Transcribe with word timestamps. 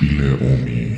Spiele 0.00 0.38
Omi. 0.40 0.96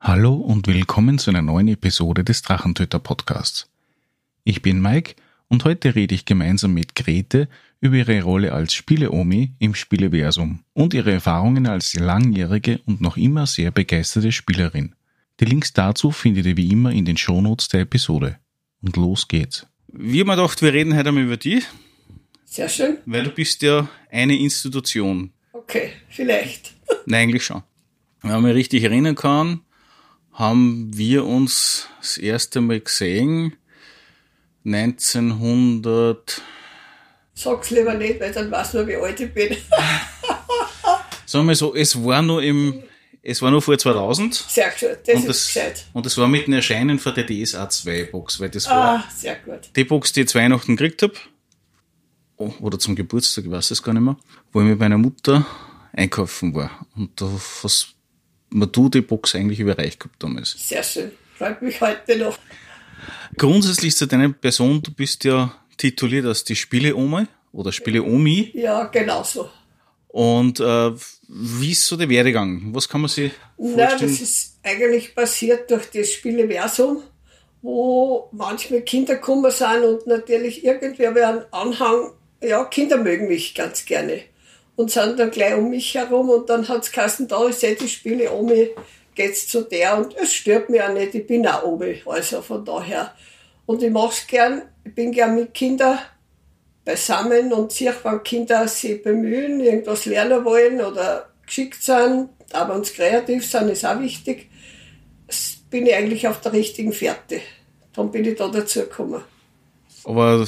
Hallo 0.00 0.32
und 0.32 0.66
willkommen 0.66 1.18
zu 1.18 1.28
einer 1.28 1.42
neuen 1.42 1.68
Episode 1.68 2.24
des 2.24 2.40
Drachentöter 2.40 3.00
Podcasts. 3.00 3.68
Ich 4.44 4.62
bin 4.62 4.80
Mike 4.80 5.16
und 5.48 5.66
heute 5.66 5.94
rede 5.94 6.14
ich 6.14 6.24
gemeinsam 6.24 6.72
mit 6.72 6.94
Grete 6.94 7.50
über 7.82 7.96
ihre 7.96 8.22
Rolle 8.22 8.54
als 8.54 8.72
Spiele-Omi 8.72 9.52
im 9.58 9.74
Spieleversum 9.74 10.60
und 10.72 10.94
ihre 10.94 11.12
Erfahrungen 11.12 11.66
als 11.66 11.92
langjährige 11.92 12.80
und 12.86 13.02
noch 13.02 13.18
immer 13.18 13.44
sehr 13.44 13.72
begeisterte 13.72 14.32
Spielerin. 14.32 14.95
Die 15.40 15.44
Links 15.44 15.72
dazu 15.72 16.10
findet 16.10 16.46
ihr 16.46 16.56
wie 16.56 16.70
immer 16.70 16.90
in 16.92 17.04
den 17.04 17.16
Shownotes 17.16 17.68
der 17.68 17.80
Episode. 17.80 18.38
Und 18.82 18.96
los 18.96 19.28
geht's. 19.28 19.66
Wir 19.88 20.22
haben 20.22 20.30
gedacht, 20.30 20.62
wir 20.62 20.72
reden 20.72 20.96
heute 20.96 21.08
einmal 21.10 21.24
über 21.24 21.36
dich, 21.36 21.64
Sehr 22.44 22.68
schön. 22.68 22.98
weil 23.06 23.24
du 23.24 23.30
bist 23.30 23.62
ja 23.62 23.88
eine 24.10 24.38
Institution. 24.38 25.32
Okay, 25.52 25.92
vielleicht. 26.08 26.72
Nein, 27.06 27.28
eigentlich 27.28 27.44
schon. 27.44 27.62
Wenn 28.22 28.32
man 28.32 28.42
mich 28.42 28.54
richtig 28.54 28.82
erinnern 28.84 29.14
kann, 29.14 29.60
haben 30.32 30.90
wir 30.96 31.24
uns 31.24 31.88
das 32.00 32.18
erste 32.18 32.60
Mal 32.60 32.80
gesehen 32.80 33.56
1900, 34.64 36.42
Sag's 37.34 37.70
lieber 37.70 37.94
nicht, 37.94 38.18
weil 38.18 38.32
dann 38.32 38.50
weiß 38.50 38.74
nur, 38.74 38.86
wie 38.86 38.96
alt 38.96 39.20
ich 39.20 39.32
bin. 39.32 39.54
sagen 41.26 41.46
wir 41.46 41.54
so, 41.54 41.74
es 41.74 42.02
war 42.02 42.22
nur 42.22 42.42
im, 42.42 42.82
es 43.28 43.42
war 43.42 43.50
nur 43.50 43.60
vor 43.60 43.76
2000. 43.76 44.34
Sehr 44.34 44.70
gut, 44.70 44.98
das 45.06 45.14
und 45.16 45.20
ist 45.22 45.28
das, 45.28 45.46
gescheit. 45.46 45.84
und 45.92 46.06
das 46.06 46.16
war 46.16 46.28
mit 46.28 46.46
dem 46.46 46.54
Erscheinen 46.54 46.98
von 46.98 47.14
der 47.14 47.26
DSA 47.26 47.68
2 47.68 48.04
Box, 48.04 48.38
weil 48.40 48.50
das 48.50 48.66
war 48.68 48.98
Ah, 49.00 49.04
sehr 49.14 49.34
gut. 49.36 49.70
die 49.74 49.84
Box, 49.84 50.12
die 50.12 50.20
ich 50.22 50.28
zu 50.28 50.38
Weihnachten 50.38 50.76
gekriegt 50.76 51.02
hab 51.02 51.12
Oh, 52.38 52.52
oder 52.60 52.78
zum 52.78 52.94
Geburtstag, 52.94 53.46
ich 53.46 53.50
weiß 53.50 53.70
es 53.70 53.82
gar 53.82 53.94
nicht 53.94 54.02
mehr, 54.02 54.16
wo 54.52 54.60
ich 54.60 54.66
mit 54.66 54.78
meiner 54.78 54.98
Mutter 54.98 55.46
einkaufen 55.94 56.54
war. 56.54 56.86
Und 56.94 57.18
da 57.18 57.30
hast 57.62 57.94
mir 58.50 58.66
du 58.66 58.90
die 58.90 59.00
Box 59.00 59.34
eigentlich 59.34 59.58
überreicht 59.58 59.98
gehabt 60.00 60.22
damals. 60.22 60.54
Sehr 60.58 60.82
schön. 60.82 61.12
Freut 61.38 61.62
mich 61.62 61.80
heute 61.80 62.18
noch. 62.18 62.38
Grundsätzlich 63.38 63.96
zu 63.96 64.06
deiner 64.06 64.28
Person, 64.30 64.82
du 64.82 64.90
bist 64.92 65.24
ja 65.24 65.54
tituliert 65.78 66.26
als 66.26 66.44
die 66.44 66.56
Spiele-Oma 66.56 67.26
oder 67.52 67.72
Spiele-Omi. 67.72 68.52
Ja, 68.54 68.84
genau 68.84 69.22
so. 69.22 69.50
Und 70.16 70.60
äh, 70.60 70.92
wie 71.28 71.72
ist 71.72 71.86
so 71.86 71.94
der 71.94 72.08
Werdegang? 72.08 72.70
Was 72.72 72.88
kann 72.88 73.02
man 73.02 73.10
sich 73.10 73.32
Nein, 73.58 73.80
vorstellen? 73.80 74.10
das 74.10 74.20
ist 74.22 74.58
eigentlich 74.62 75.14
passiert 75.14 75.70
durch 75.70 75.90
das 75.90 76.10
Spieleversum, 76.10 77.02
wo 77.60 78.30
manchmal 78.32 78.80
Kinder 78.80 79.16
gekommen 79.16 79.50
sind 79.50 79.84
und 79.84 80.06
natürlich 80.06 80.64
irgendwer 80.64 81.14
wer 81.14 81.28
einen 81.28 81.44
Anhang, 81.50 82.12
ja, 82.42 82.64
Kinder 82.64 82.96
mögen 82.96 83.28
mich 83.28 83.54
ganz 83.54 83.84
gerne 83.84 84.22
und 84.76 84.90
sind 84.90 85.18
dann 85.18 85.30
gleich 85.30 85.54
um 85.54 85.68
mich 85.68 85.94
herum 85.94 86.30
und 86.30 86.48
dann 86.48 86.66
hat's 86.66 86.92
geheißen, 86.92 87.28
da 87.28 87.46
ist 87.46 87.62
eh 87.62 87.74
die 87.74 87.86
Spiele 87.86 88.32
Omi, 88.32 88.70
geht's 89.14 89.46
zu 89.48 89.64
der 89.64 89.98
und 89.98 90.16
es 90.16 90.32
stört 90.32 90.70
mich 90.70 90.80
auch 90.80 90.94
nicht, 90.94 91.14
ich 91.14 91.26
bin 91.26 91.46
auch 91.46 91.62
Omi, 91.62 92.00
also 92.06 92.40
von 92.40 92.64
daher. 92.64 93.14
Und 93.66 93.82
ich 93.82 93.90
mach's 93.90 94.26
gern, 94.26 94.62
ich 94.82 94.94
bin 94.94 95.12
gern 95.12 95.34
mit 95.34 95.52
Kindern 95.52 95.98
beisammen 96.86 97.52
und 97.52 97.72
sehe, 97.72 97.94
wenn 98.04 98.22
Kinder 98.22 98.66
sich 98.68 99.02
bemühen, 99.02 99.60
irgendwas 99.60 100.06
lernen 100.06 100.44
wollen 100.44 100.80
oder 100.80 101.28
geschickt 101.44 101.82
sind, 101.82 102.30
aber 102.52 102.74
uns 102.74 102.94
kreativ 102.94 103.44
sind, 103.44 103.68
ist 103.68 103.84
auch 103.84 104.00
wichtig, 104.00 104.48
bin 105.68 105.84
ich 105.84 105.94
eigentlich 105.94 106.28
auf 106.28 106.40
der 106.40 106.52
richtigen 106.52 106.92
Fährte. 106.92 107.40
Darum 107.92 108.12
bin 108.12 108.24
ich 108.24 108.36
da 108.36 108.48
dazu 108.48 108.80
gekommen. 108.80 109.20
Aber 110.04 110.46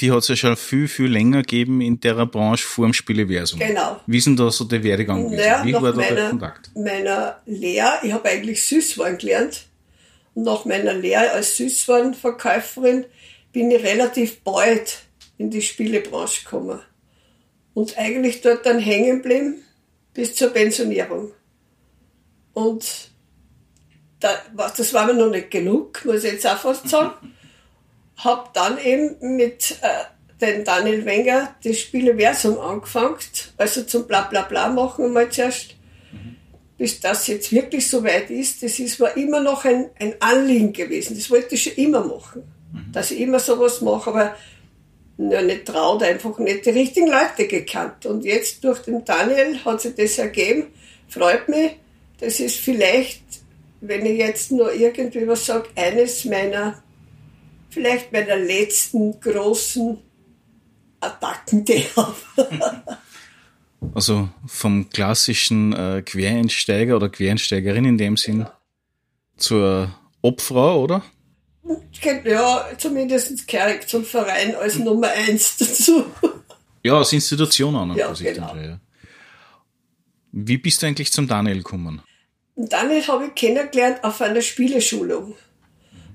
die 0.00 0.10
hat 0.10 0.18
es 0.18 0.28
ja 0.28 0.34
schon 0.34 0.56
viel, 0.56 0.88
viel 0.88 1.06
länger 1.06 1.42
gegeben 1.42 1.80
in 1.80 2.00
der 2.00 2.26
Branche 2.26 2.66
vor 2.66 2.86
dem 2.86 2.92
Spieleversum. 2.92 3.60
Genau. 3.60 4.00
Wie 4.06 4.18
ist 4.18 4.26
denn 4.26 4.36
da 4.36 4.50
so 4.50 4.64
der 4.64 4.82
Werdegang 4.82 5.24
gewesen? 5.24 5.36
Naja, 5.36 5.64
Wie 5.64 5.74
war 5.74 5.92
da 5.92 5.92
der 5.92 6.12
meiner, 6.12 6.30
Kontakt? 6.30 6.70
meiner 6.74 7.40
Lehre, 7.46 8.00
ich 8.02 8.12
habe 8.12 8.28
eigentlich 8.28 8.64
Süßwaren 8.64 9.18
gelernt. 9.18 9.66
Und 10.34 10.42
nach 10.42 10.64
meiner 10.64 10.94
Lehre 10.94 11.30
als 11.30 11.56
Süßwarenverkäuferin 11.56 13.04
bin 13.52 13.70
ich 13.70 13.84
relativ 13.84 14.40
bald 14.40 15.04
in 15.42 15.50
die 15.50 15.62
Spielebranche 15.62 16.44
gekommen. 16.44 16.80
Und 17.74 17.98
eigentlich 17.98 18.40
dort 18.42 18.64
dann 18.64 18.78
hängen 18.78 19.22
geblieben 19.22 19.64
bis 20.14 20.34
zur 20.34 20.50
Pensionierung. 20.50 21.32
Und 22.52 23.10
da, 24.20 24.30
das 24.54 24.94
war 24.94 25.06
mir 25.06 25.14
noch 25.14 25.30
nicht 25.30 25.50
genug, 25.50 26.04
muss 26.04 26.24
ich 26.24 26.32
jetzt 26.32 26.46
auch 26.46 26.58
fast 26.58 26.88
sagen. 26.88 27.12
Hab 28.16 28.54
dann 28.54 28.78
eben 28.78 29.36
mit 29.36 29.78
äh, 29.80 30.04
den 30.40 30.64
Daniel 30.64 31.04
Wenger 31.04 31.56
das 31.64 31.80
Spieleversum 31.80 32.58
angefangen, 32.58 33.16
also 33.56 33.82
zum 33.82 34.06
Blablabla 34.06 34.68
machen 34.68 35.12
mal 35.12 35.30
zuerst. 35.30 35.74
Bis 36.78 37.00
das 37.00 37.26
jetzt 37.26 37.52
wirklich 37.52 37.88
so 37.88 38.04
weit 38.04 38.30
ist, 38.30 38.62
das 38.62 38.78
ist 38.78 39.00
war 39.00 39.16
immer 39.16 39.40
noch 39.40 39.64
ein, 39.64 39.90
ein 39.98 40.14
Anliegen 40.20 40.72
gewesen. 40.72 41.16
Das 41.16 41.30
wollte 41.30 41.54
ich 41.54 41.62
schon 41.62 41.74
immer 41.74 42.04
machen. 42.04 42.42
Dass 42.92 43.10
ich 43.10 43.20
immer 43.20 43.38
sowas 43.38 43.80
mache, 43.80 44.10
aber 44.10 44.36
ja, 45.30 45.42
nicht 45.42 45.66
traut, 45.66 46.02
einfach 46.02 46.38
nicht 46.38 46.66
die 46.66 46.70
richtigen 46.70 47.08
Leute 47.08 47.46
gekannt. 47.46 48.06
Und 48.06 48.24
jetzt 48.24 48.64
durch 48.64 48.80
den 48.80 49.04
Daniel 49.04 49.58
hat 49.64 49.80
sich 49.80 49.94
das 49.94 50.18
ergeben. 50.18 50.68
Freut 51.08 51.48
mich. 51.48 51.76
Das 52.20 52.40
ist 52.40 52.56
vielleicht, 52.56 53.22
wenn 53.80 54.06
ich 54.06 54.18
jetzt 54.18 54.52
nur 54.52 54.72
irgendwie 54.72 55.26
was 55.26 55.46
sage, 55.46 55.68
eines 55.74 56.24
meiner, 56.24 56.82
vielleicht 57.70 58.12
meiner 58.12 58.36
letzten 58.36 59.20
großen 59.20 59.98
Attacken, 61.00 61.64
die 61.64 61.72
ich 61.74 61.96
habe. 61.96 62.14
Also 63.94 64.28
vom 64.46 64.88
klassischen 64.90 65.72
äh, 65.72 66.02
Quereinsteiger 66.02 66.94
oder 66.94 67.08
Quereinsteigerin 67.08 67.84
in 67.84 67.98
dem 67.98 68.16
Sinn 68.16 68.46
zur 69.36 69.92
Obfrau, 70.22 70.82
oder? 70.82 71.02
Ja, 72.24 72.66
zumindest 72.76 73.30
ich 73.30 73.86
zum 73.86 74.04
Verein 74.04 74.54
als 74.56 74.78
Nummer 74.78 75.08
eins 75.08 75.56
dazu. 75.58 76.04
Ja, 76.82 76.98
als 76.98 77.12
Institution 77.12 77.76
an 77.76 77.90
und 77.92 77.96
Ja, 77.96 78.12
genau. 78.12 78.48
dann, 78.48 78.64
ja. 78.64 78.80
Wie 80.32 80.56
bist 80.58 80.82
du 80.82 80.86
eigentlich 80.86 81.12
zum 81.12 81.28
Daniel 81.28 81.58
gekommen? 81.58 82.02
Daniel 82.56 83.06
habe 83.06 83.26
ich 83.26 83.34
kennengelernt 83.34 84.02
auf 84.02 84.20
einer 84.20 84.40
Spieleschulung. 84.40 85.36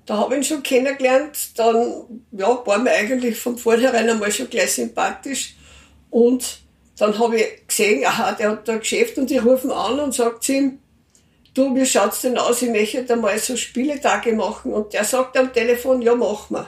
Da 0.06 0.18
habe 0.18 0.36
ich 0.36 0.40
ihn 0.40 0.44
schon 0.44 0.63
kennengelernt, 0.63 1.57
dann 1.57 2.22
ja, 2.31 2.66
war 2.66 2.80
mir 2.80 2.91
eigentlich 2.91 3.38
von 3.38 3.57
vornherein 3.57 4.09
einmal 4.09 4.31
schon 4.31 4.50
gleich 4.50 4.74
sympathisch. 4.74 5.56
Und 6.09 6.59
dann 6.97 7.18
habe 7.19 7.38
ich 7.38 7.68
gesehen, 7.68 8.06
aha, 8.06 8.31
der 8.34 8.52
hat 8.52 8.68
da 8.68 8.74
ein 8.74 8.80
Geschäft 8.80 9.18
und 9.18 9.30
ich 9.30 9.44
rufe 9.44 9.68
ihn 9.68 9.72
an 9.72 10.00
und 10.00 10.13
sage 10.13 10.40
zu 10.40 10.53
ihm, 10.53 10.80
du, 11.57 11.75
wie 11.75 11.85
schaut's 11.85 12.22
denn 12.22 12.38
aus, 12.38 12.62
ich 12.62 12.69
möchte 12.69 13.03
da 13.03 13.16
mal 13.16 13.38
so 13.40 13.57
Spieletage 13.57 14.34
machen. 14.34 14.73
Und 14.73 14.94
der 14.94 15.03
sagt 15.03 15.38
am 15.38 15.51
Telefon, 15.51 16.01
ja, 16.01 16.16
mach 16.16 16.50
mal. 16.50 16.68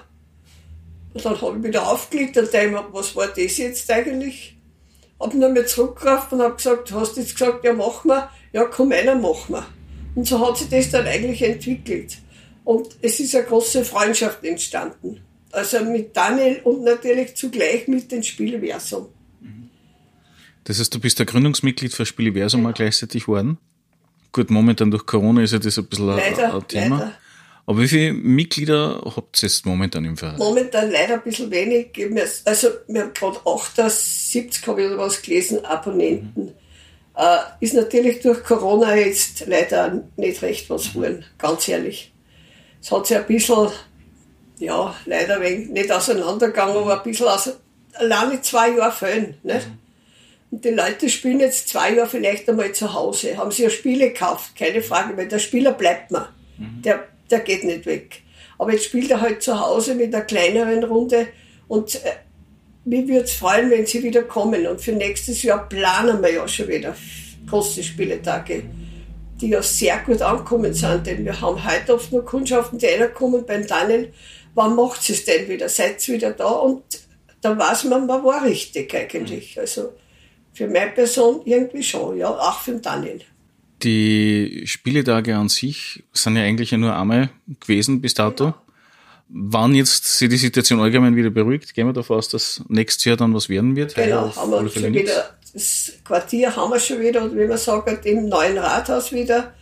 Und 1.14 1.26
dann 1.26 1.40
habe 1.42 1.58
ich 1.58 1.64
wieder 1.64 1.88
aufgelegt 1.88 2.38
und 2.38 2.54
dachte 2.54 2.68
mir, 2.68 2.86
was 2.92 3.16
war 3.16 3.28
das 3.28 3.58
jetzt 3.58 3.90
eigentlich? 3.92 4.58
Hab 5.20 5.34
ihn 5.34 5.40
nochmal 5.40 5.66
zurückgerufen 5.66 6.40
und 6.40 6.46
hab 6.46 6.58
gesagt, 6.58 6.92
hast 6.92 7.16
du 7.16 7.22
jetzt 7.22 7.38
gesagt, 7.38 7.64
ja, 7.64 7.74
mach 7.74 8.04
mal. 8.06 8.30
Ja, 8.54 8.66
komm 8.66 8.92
einer, 8.92 9.16
mach 9.16 9.50
mal. 9.50 9.66
Und 10.16 10.28
so 10.28 10.46
hat 10.46 10.58
sich 10.58 10.70
das 10.70 10.92
dann 10.92 11.06
eigentlich 11.06 11.42
entwickelt. 11.42 12.18
Und 12.64 12.96
es 13.02 13.20
ist 13.20 13.36
eine 13.36 13.46
große 13.46 13.84
Freundschaft 13.86 14.44
entstanden. 14.44 15.22
Also 15.52 15.84
mit 15.84 16.16
Daniel 16.16 16.62
und 16.64 16.84
natürlich 16.84 17.36
zugleich 17.36 17.88
mit 17.88 18.12
dem 18.12 18.24
Spielversum. 18.24 19.08
Das 20.64 20.80
heißt, 20.80 20.94
du 20.94 21.00
bist 21.00 21.18
der 21.18 21.26
Gründungsmitglied 21.26 21.94
für 21.94 22.06
Spieleversum 22.06 22.62
mal 22.62 22.74
gleichzeitig 22.74 23.26
geworden? 23.26 23.58
Gut, 24.32 24.50
momentan 24.50 24.92
durch 24.92 25.06
Corona 25.06 25.42
ist 25.44 25.54
ja 25.54 25.60
das 25.60 25.78
ein 25.78 25.86
bisschen 25.86 26.10
ein- 26.10 26.18
Leider, 26.18 26.54
ein 26.56 26.68
Thema. 26.68 26.98
leider. 27.00 27.12
Aber 27.66 27.82
wie 27.82 27.88
viele 27.88 28.14
Mitglieder 28.14 29.02
habt 29.16 29.42
ihr 29.44 29.48
jetzt 29.48 29.66
momentan 29.66 30.04
im 30.06 30.18
Verein? 30.18 30.38
Momentan 30.40 30.90
leider 30.92 31.16
ein 31.16 31.22
bisschen 31.22 31.52
wenig. 31.52 31.90
Also 32.46 32.70
wir 32.88 33.02
haben 33.04 33.14
gerade 33.14 33.40
78, 33.46 34.66
habe 34.68 34.82
ich 34.82 34.88
oder 34.88 34.98
was 34.98 35.22
gelesen, 35.22 35.64
Abonnenten. 35.66 36.54
Äh, 37.16 37.38
ist 37.60 37.74
natürlich 37.76 38.22
durch 38.22 38.44
Corona 38.44 38.96
jetzt 38.96 39.44
leider 39.46 40.02
nicht 40.16 40.42
recht 40.42 40.70
was 40.70 40.94
geworden, 40.94 41.24
ganz 41.38 41.68
ehrlich. 41.68 42.12
Es 42.82 42.92
hat 42.92 43.06
sich 43.08 43.18
ein 43.18 43.26
bisschen, 43.28 43.68
ja, 44.58 44.96
leider 45.06 45.40
wenig, 45.42 45.70
nicht 45.70 45.92
auseinandergegangen, 45.92 46.78
aber 46.78 46.98
ein 46.98 47.04
bisschen 47.04 47.28
aus, 47.28 47.52
alleine 47.94 48.42
zwei 48.42 48.70
Jahre 48.76 48.92
fehlen. 48.94 49.36
Nicht? 49.44 49.68
Und 50.52 50.66
die 50.66 50.70
Leute 50.70 51.10
spielen 51.10 51.40
jetzt 51.40 51.70
zwei 51.70 51.94
Jahre 51.94 52.10
vielleicht 52.10 52.50
einmal 52.50 52.72
zu 52.72 52.94
Hause, 52.94 53.38
haben 53.38 53.52
sich 53.52 53.60
ja 53.60 53.70
Spiele 53.70 54.10
gekauft, 54.10 54.56
keine 54.56 54.82
Frage, 54.82 55.16
weil 55.16 55.28
der 55.28 55.40
Spieler 55.40 55.74
bleibt 55.74 56.12
mir. 56.12 56.30
Der, 56.84 57.08
der 57.30 57.40
geht 57.40 57.64
nicht 57.64 57.86
weg. 57.86 58.22
Aber 58.58 58.74
jetzt 58.74 58.86
spielt 58.86 59.12
er 59.12 59.22
halt 59.22 59.42
zu 59.42 59.60
Hause 59.60 59.96
mit 59.96 60.14
einer 60.14 60.26
kleineren 60.26 60.84
Runde 60.84 61.28
und 61.68 61.96
äh, 61.96 62.12
mich 62.86 63.08
würde 63.08 63.26
es 63.26 63.34
freuen, 63.34 63.70
wenn 63.70 63.86
sie 63.86 64.02
wieder 64.04 64.24
kommen. 64.24 64.66
Und 64.66 64.82
für 64.82 64.94
nächstes 64.94 65.44
Jahr 65.44 65.70
planen 65.70 66.22
wir 66.22 66.34
ja 66.34 66.48
schon 66.48 66.68
wieder 66.68 66.96
große 67.48 67.84
Spieletage. 67.84 68.64
die 69.40 69.50
ja 69.50 69.62
sehr 69.62 70.00
gut 70.00 70.22
angekommen 70.22 70.74
sind. 70.74 71.08
Denn 71.08 71.24
wir 71.24 71.40
haben 71.40 71.64
heute 71.64 71.94
oft 71.96 72.12
nur 72.12 72.26
Kundschaften, 72.26 72.80
die 72.80 72.88
reinkommen 72.88 73.46
beim 73.46 73.66
Daniel, 73.66 74.12
wann 74.56 74.76
macht 74.76 75.10
es 75.10 75.24
denn 75.26 75.48
wieder? 75.48 75.70
Seid 75.70 76.06
ihr 76.08 76.16
wieder 76.16 76.32
da? 76.32 76.50
Und 76.50 76.84
da 77.42 77.58
weiß 77.58 77.86
man, 77.86 78.06
man 78.06 78.24
war 78.24 78.44
richtig 78.44 78.94
eigentlich. 78.94 79.56
Mhm. 79.56 79.62
Also 79.62 79.94
für 80.60 80.68
meine 80.68 80.92
Person 80.92 81.42
irgendwie 81.46 81.82
schon, 81.82 82.18
ja, 82.18 82.28
auch 82.28 82.60
für 82.60 82.72
den 82.72 82.82
Daniel. 82.82 83.22
Die 83.82 84.64
Spieletage 84.66 85.34
an 85.38 85.48
sich 85.48 86.04
sind 86.12 86.36
ja 86.36 86.44
eigentlich 86.44 86.72
ja 86.72 86.78
nur 86.78 86.94
einmal 86.94 87.30
gewesen 87.62 88.02
bis 88.02 88.14
dato. 88.14 88.48
Genau. 88.48 88.56
Wann 89.30 89.74
jetzt 89.74 90.18
sich 90.18 90.28
die 90.28 90.36
Situation 90.36 90.82
allgemein 90.82 91.16
wieder 91.16 91.30
beruhigt, 91.30 91.74
gehen 91.74 91.88
wir 91.88 91.94
davon 91.94 92.18
aus, 92.18 92.28
dass 92.28 92.62
nächstes 92.68 93.06
Jahr 93.06 93.16
dann 93.16 93.34
was 93.34 93.48
werden 93.48 93.74
wird? 93.78 93.96
Genau, 93.96 94.36
haben 94.36 94.52
wir 94.52 94.70
schon 94.70 94.94
wieder, 94.94 95.38
das 95.54 95.94
Quartier 96.04 96.54
haben 96.54 96.72
wir 96.74 96.80
schon 96.82 97.00
wieder, 97.00 97.24
und 97.24 97.38
wie 97.38 97.46
man 97.46 97.58
sagt, 97.58 98.06
im 98.06 98.28
neuen 98.28 98.58
Rathaus 98.58 99.14
wieder. 99.14 99.54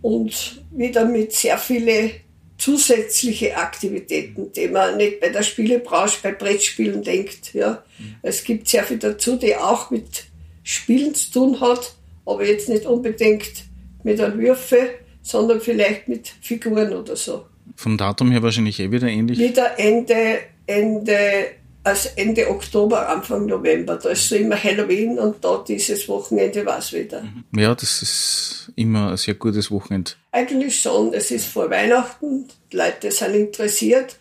Und 0.00 0.62
wieder 0.70 1.06
mit 1.06 1.32
sehr 1.32 1.58
vielen 1.58 2.10
zusätzliche 2.58 3.56
Aktivitäten, 3.56 4.52
die 4.52 4.68
man 4.68 4.96
nicht 4.96 5.20
bei 5.20 5.28
der 5.28 5.42
Spielebranche, 5.42 6.18
bei 6.22 6.32
Brettspielen 6.32 7.02
denkt. 7.02 7.52
Ja. 7.54 7.82
Es 8.22 8.44
gibt 8.44 8.68
sehr 8.68 8.84
viel 8.84 8.98
dazu, 8.98 9.36
die 9.36 9.56
auch 9.56 9.90
mit 9.90 10.24
Spielen 10.62 11.14
zu 11.14 11.32
tun 11.32 11.60
hat, 11.60 11.94
aber 12.24 12.46
jetzt 12.46 12.68
nicht 12.68 12.86
unbedingt 12.86 13.64
mit 14.02 14.20
Entwürfen, 14.20 14.86
sondern 15.22 15.60
vielleicht 15.60 16.08
mit 16.08 16.32
Figuren 16.40 16.92
oder 16.92 17.16
so. 17.16 17.44
Vom 17.76 17.96
Datum 17.96 18.30
her 18.30 18.42
wahrscheinlich 18.42 18.78
eh 18.80 18.90
wieder 18.90 19.08
ähnlich? 19.08 19.38
Wieder 19.38 19.78
Ende, 19.78 20.38
Ende, 20.66 21.46
also 21.84 22.08
Ende 22.16 22.48
Oktober, 22.50 23.08
Anfang 23.08 23.46
November. 23.46 23.96
Da 23.96 24.08
ist 24.08 24.28
so 24.28 24.34
immer 24.34 24.62
Halloween 24.62 25.18
und 25.18 25.44
da 25.44 25.62
dieses 25.66 26.08
Wochenende 26.08 26.64
war 26.66 26.78
es 26.78 26.92
wieder. 26.92 27.22
Mhm. 27.22 27.44
Ja, 27.60 27.74
das 27.74 28.02
ist 28.02 28.72
immer 28.74 29.10
ein 29.10 29.16
sehr 29.18 29.34
gutes 29.34 29.70
Wochenende. 29.70 30.12
Eigentlich 30.32 30.80
schon. 30.80 31.12
Es 31.12 31.30
ist 31.30 31.46
vor 31.46 31.70
Weihnachten, 31.70 32.48
die 32.72 32.76
Leute 32.76 33.12
sind 33.12 33.34
interessiert 33.34 34.16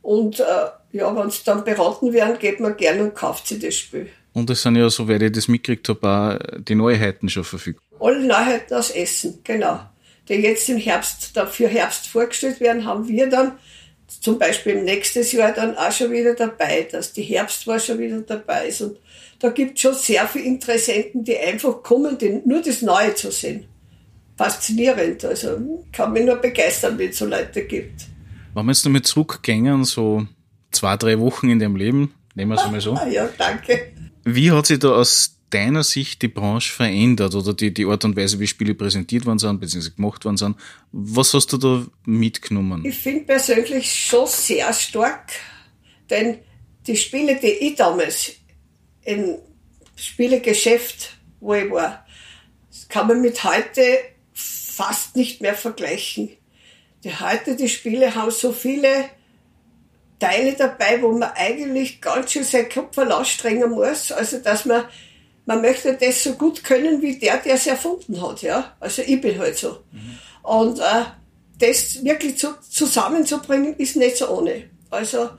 und 0.00 0.40
äh, 0.40 0.44
ja, 0.92 1.14
wenn 1.14 1.30
sie 1.30 1.40
dann 1.44 1.64
beraten 1.64 2.12
werden, 2.12 2.38
geht 2.38 2.60
man 2.60 2.76
gerne 2.76 3.02
und 3.02 3.14
kauft 3.14 3.48
sich 3.48 3.58
das 3.58 3.74
Spiel. 3.74 4.08
Und 4.32 4.48
es 4.50 4.62
sind 4.62 4.76
ja, 4.76 4.88
soweit 4.88 5.20
ich 5.22 5.32
das 5.32 5.48
mitgekriegt 5.48 5.88
habe, 5.88 6.08
auch 6.08 6.60
die 6.60 6.76
Neuheiten 6.76 7.28
schon 7.28 7.44
verfügbar. 7.44 7.82
Alle 8.00 8.24
Neuheiten 8.24 8.74
aus 8.74 8.90
Essen, 8.90 9.40
genau. 9.42 9.80
Die 10.28 10.34
jetzt 10.34 10.68
im 10.68 10.76
Herbst, 10.76 11.36
für 11.50 11.68
Herbst 11.68 12.06
vorgestellt 12.06 12.60
werden, 12.60 12.84
haben 12.84 13.08
wir 13.08 13.28
dann 13.28 13.52
zum 14.08 14.38
Beispiel 14.38 14.72
im 14.72 14.84
nächsten 14.84 15.22
Jahr 15.36 15.52
dann 15.52 15.76
auch 15.76 15.92
schon 15.92 16.10
wieder 16.10 16.34
dabei, 16.34 16.88
dass 16.90 17.12
die 17.12 17.22
Herbstwahl 17.22 17.78
schon 17.78 17.98
wieder 17.98 18.20
dabei 18.22 18.68
ist. 18.68 18.80
Und 18.80 18.98
da 19.38 19.50
gibt 19.50 19.76
es 19.76 19.82
schon 19.82 19.94
sehr 19.94 20.26
viele 20.26 20.46
Interessenten, 20.46 21.24
die 21.24 21.36
einfach 21.36 21.82
kommen, 21.82 22.16
die, 22.18 22.40
nur 22.44 22.62
das 22.62 22.82
Neue 22.82 23.14
zu 23.14 23.30
sehen. 23.30 23.66
Faszinierend. 24.36 25.24
Also 25.24 25.84
kann 25.92 26.12
mich 26.12 26.24
nur 26.24 26.36
begeistern, 26.36 26.98
wenn 26.98 27.10
es 27.10 27.18
so 27.18 27.26
Leute 27.26 27.64
gibt. 27.64 28.06
Wenn 28.54 28.64
wir 28.66 28.72
jetzt 28.72 28.86
damit 28.86 29.06
zurückgängen, 29.06 29.84
so 29.84 30.26
zwei, 30.70 30.96
drei 30.96 31.18
Wochen 31.18 31.50
in 31.50 31.58
dem 31.58 31.76
Leben, 31.76 32.14
nehmen 32.34 32.52
wir 32.52 32.56
es 32.56 32.62
einmal 32.62 32.80
so. 32.80 32.98
ja, 33.10 33.28
danke. 33.36 33.92
Wie 34.24 34.50
hat 34.50 34.66
sich 34.66 34.78
da 34.78 34.90
aus 34.90 35.37
deiner 35.50 35.82
Sicht 35.82 36.22
die 36.22 36.28
Branche 36.28 36.72
verändert 36.72 37.34
oder 37.34 37.54
die, 37.54 37.72
die 37.72 37.86
Art 37.86 38.04
und 38.04 38.16
Weise, 38.16 38.38
wie 38.38 38.46
Spiele 38.46 38.74
präsentiert 38.74 39.26
worden 39.26 39.38
sind, 39.38 39.60
beziehungsweise 39.60 39.94
gemacht 39.94 40.24
worden 40.24 40.36
sind? 40.36 40.56
Was 40.92 41.34
hast 41.34 41.52
du 41.52 41.56
da 41.56 41.86
mitgenommen? 42.04 42.84
Ich 42.84 42.98
finde 42.98 43.24
persönlich 43.24 43.90
schon 43.90 44.26
sehr 44.26 44.72
stark, 44.72 45.32
denn 46.10 46.38
die 46.86 46.96
Spiele, 46.96 47.36
die 47.36 47.46
ich 47.46 47.76
damals 47.76 48.32
im 49.04 49.36
Spielegeschäft, 49.96 51.16
wo 51.40 51.54
ich 51.54 51.70
war, 51.70 52.06
kann 52.88 53.08
man 53.08 53.20
mit 53.20 53.42
heute 53.44 53.82
fast 54.32 55.16
nicht 55.16 55.40
mehr 55.40 55.54
vergleichen. 55.54 56.30
Die 57.04 57.18
heute, 57.18 57.56
die 57.56 57.68
Spiele 57.68 58.14
haben 58.14 58.30
so 58.30 58.52
viele 58.52 59.08
Teile 60.18 60.54
dabei, 60.54 61.00
wo 61.00 61.12
man 61.12 61.30
eigentlich 61.34 62.00
ganz 62.00 62.32
schön 62.32 62.44
sein 62.44 62.68
Kopf 62.68 62.98
anstrengen 62.98 63.70
muss. 63.70 64.10
Also, 64.10 64.38
dass 64.38 64.64
man, 64.64 64.84
man 65.48 65.62
möchte 65.62 65.94
das 65.94 66.22
so 66.22 66.34
gut 66.34 66.62
können 66.62 67.00
wie 67.00 67.18
der, 67.18 67.38
der 67.38 67.54
es 67.54 67.66
erfunden 67.66 68.20
hat, 68.20 68.42
ja. 68.42 68.76
Also, 68.80 69.00
ich 69.00 69.18
bin 69.18 69.38
halt 69.38 69.56
so. 69.56 69.78
Mhm. 69.90 70.18
Und, 70.42 70.78
äh, 70.78 71.04
das 71.58 72.04
wirklich 72.04 72.36
zu, 72.36 72.48
zusammenzubringen, 72.68 73.74
ist 73.78 73.96
nicht 73.96 74.18
so 74.18 74.28
ohne. 74.28 74.64
Also, 74.90 75.30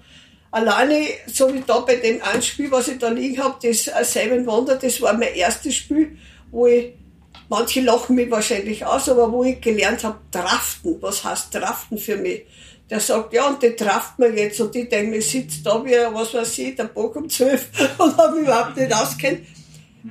alleine, 0.49 1.05
so 1.31 1.53
wie 1.53 1.61
da 1.61 1.81
bei 1.81 1.97
dem 1.97 2.23
einen 2.23 2.41
Spiel, 2.41 2.71
was 2.71 2.87
ich 2.87 2.97
da 2.97 3.09
liegen 3.09 3.41
habe, 3.43 3.59
das 3.61 3.85
äh, 3.85 4.03
Seven 4.03 4.47
Wonder, 4.47 4.77
das 4.77 4.99
war 4.99 5.13
mein 5.13 5.35
erstes 5.35 5.75
Spiel, 5.75 6.17
wo 6.49 6.65
ich, 6.65 6.93
manche 7.47 7.81
lachen 7.81 8.15
mich 8.15 8.31
wahrscheinlich 8.31 8.83
aus, 8.83 9.09
aber 9.09 9.31
wo 9.31 9.43
ich 9.43 9.61
gelernt 9.61 10.03
habe, 10.03 10.17
Draften. 10.31 10.99
Was 11.01 11.23
heißt 11.23 11.53
Draften 11.53 11.99
für 11.99 12.17
mich? 12.17 12.47
der 12.89 12.99
sagt, 12.99 13.33
ja, 13.33 13.47
und 13.47 13.61
die 13.61 13.75
trafft 13.75 14.17
man 14.17 14.35
jetzt. 14.35 14.59
Und 14.59 14.75
ich 14.75 14.89
denke, 14.89 15.17
ich 15.17 15.29
sitze 15.29 15.61
da 15.61 15.85
wie, 15.85 15.91
was 15.91 16.33
weiß 16.33 16.57
ich, 16.57 16.75
der 16.75 16.85
Bock 16.85 17.15
um 17.15 17.29
zwölf 17.29 17.67
und 17.99 18.17
habe 18.17 18.39
überhaupt 18.39 18.75
nicht 18.77 18.91
auskennt. 18.91 19.41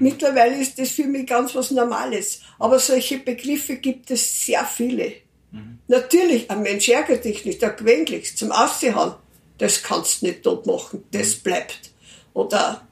Mittlerweile 0.01 0.57
ist 0.57 0.79
das 0.79 0.91
für 0.91 1.05
mich 1.05 1.27
ganz 1.27 1.55
was 1.55 1.71
Normales. 1.71 2.41
Aber 2.59 2.79
solche 2.79 3.19
Begriffe 3.19 3.77
gibt 3.77 4.11
es 4.11 4.47
sehr 4.47 4.65
viele. 4.65 5.13
Mhm. 5.51 5.79
Natürlich, 5.89 6.51
ein 6.51 6.63
Mensch 6.63 6.89
ärgert 6.89 7.25
dich 7.25 7.45
nicht, 7.45 7.63
der 7.63 7.71
gewöhnlich 7.71 8.37
zum 8.37 8.53
Aussehen, 8.53 9.13
das 9.59 9.83
kannst 9.83 10.23
du 10.23 10.27
nicht 10.27 10.43
tot 10.43 10.67
machen, 10.67 11.05
das 11.11 11.35
bleibt. 11.35 11.91
Oder, 12.35 12.87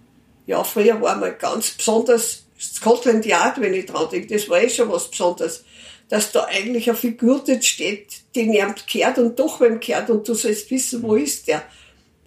ja, 0.46 0.64
früher 0.64 1.00
war 1.00 1.16
mal 1.16 1.34
ganz 1.34 1.70
besonders 1.70 2.44
Scotland 2.58 3.26
Yard, 3.26 3.60
wenn 3.60 3.74
ich 3.74 3.86
dran 3.86 4.08
denke, 4.10 4.34
das 4.34 4.48
war 4.48 4.60
eh 4.60 4.68
schon 4.68 4.90
was 4.90 5.10
Besonderes 5.10 5.64
dass 6.08 6.32
da 6.32 6.44
eigentlich 6.44 6.88
eine 6.88 6.96
Figur 6.96 7.42
dort 7.46 7.64
steht, 7.64 8.08
die 8.34 8.46
niemand 8.46 8.86
kehrt 8.86 9.18
und 9.18 9.38
doch 9.38 9.60
wem 9.60 9.80
kehrt 9.80 10.10
und 10.10 10.26
du 10.28 10.34
sollst 10.34 10.70
wissen, 10.70 11.02
wo 11.02 11.16
ist 11.16 11.48
der. 11.48 11.62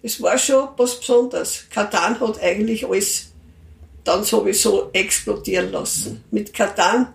Das 0.02 0.20
war 0.20 0.38
schon 0.38 0.68
was 0.76 0.98
Besonderes. 0.98 1.64
Katan 1.70 2.20
hat 2.20 2.40
eigentlich 2.40 2.86
alles 2.86 3.29
dann 4.04 4.24
sowieso 4.24 4.90
explodieren 4.92 5.72
lassen. 5.72 6.24
Mit 6.30 6.52
Katan 6.52 7.08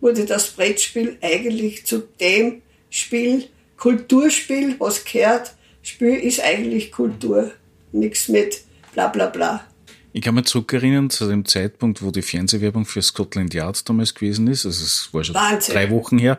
wurde 0.00 0.24
das 0.24 0.50
Brettspiel 0.50 1.18
eigentlich 1.20 1.86
zu 1.86 2.02
dem 2.20 2.62
Spiel, 2.88 3.48
Kulturspiel, 3.76 4.76
was 4.78 5.04
gehört. 5.04 5.54
Spiel 5.82 6.14
ist 6.14 6.40
eigentlich 6.40 6.92
Kultur. 6.92 7.50
Nichts 7.92 8.28
mit 8.28 8.62
bla 8.92 9.08
bla 9.08 9.26
bla. 9.26 9.64
Ich 10.12 10.22
kann 10.22 10.34
mich 10.34 10.46
zurückerinnern 10.46 11.08
zu 11.08 11.28
dem 11.28 11.44
Zeitpunkt, 11.44 12.02
wo 12.02 12.10
die 12.10 12.22
Fernsehwerbung 12.22 12.84
für 12.84 13.00
Scotland 13.00 13.54
Yard 13.54 13.88
damals 13.88 14.14
gewesen 14.14 14.48
ist. 14.48 14.66
Also 14.66 14.84
es 14.84 15.08
war 15.12 15.22
schon 15.22 15.34
Wahnsinn. 15.36 15.74
drei 15.74 15.90
Wochen 15.90 16.18
her. 16.18 16.38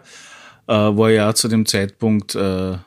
Äh, 0.67 0.73
war 0.73 1.09
ja 1.09 1.33
zu 1.33 1.47
dem 1.47 1.65
Zeitpunkt 1.65 2.35
äh, 2.35 2.77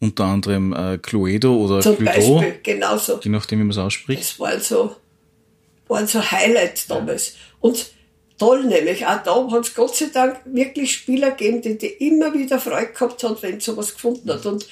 unter 0.00 0.24
anderem 0.24 0.72
äh, 0.72 0.98
Cluedo 0.98 1.54
oder 1.56 1.80
Zum 1.80 1.96
Cluedo. 1.96 2.36
Beispiel, 2.36 2.60
genauso. 2.62 3.20
Je 3.22 3.30
nachdem, 3.30 3.58
wie 3.58 3.64
man 3.64 3.70
es 3.70 3.78
ausspricht. 3.78 4.20
Das 4.22 4.40
war 4.40 4.58
so, 4.60 4.96
war 5.88 6.06
so 6.06 6.22
Highlight 6.30 6.88
damals. 6.90 7.34
Und 7.60 7.90
toll 8.38 8.64
nämlich, 8.64 9.06
auch 9.06 9.22
da 9.22 9.50
hat 9.50 9.64
es 9.64 9.74
Gott 9.74 9.96
sei 9.96 10.06
Dank 10.12 10.40
wirklich 10.44 10.92
Spieler 10.92 11.32
gegeben, 11.32 11.62
die, 11.62 11.78
die 11.78 12.08
immer 12.08 12.32
wieder 12.34 12.60
Freude 12.60 12.92
gehabt 12.92 13.22
hat, 13.22 13.42
wenn 13.42 13.60
sie 13.60 13.70
sowas 13.70 13.94
gefunden 13.94 14.30
hat. 14.30 14.46
Und 14.46 14.66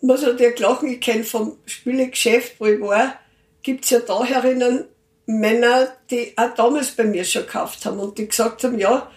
muss 0.00 0.22
natürlich 0.22 0.58
lachen, 0.58 0.90
ich 0.90 1.00
kenne 1.00 1.24
vom 1.24 1.56
Spielegeschäft, 1.66 2.60
wo 2.60 2.66
ich 2.66 2.80
war, 2.80 3.14
gibt 3.62 3.84
es 3.84 3.90
ja 3.90 4.00
da 4.00 4.24
herinnen 4.24 4.84
Männer, 5.26 5.88
die 6.10 6.32
auch 6.36 6.54
damals 6.54 6.92
bei 6.92 7.04
mir 7.04 7.24
schon 7.24 7.42
gekauft 7.42 7.84
haben 7.84 7.98
und 7.98 8.16
die 8.16 8.28
gesagt 8.28 8.64
haben, 8.64 8.78
ja, 8.78 9.10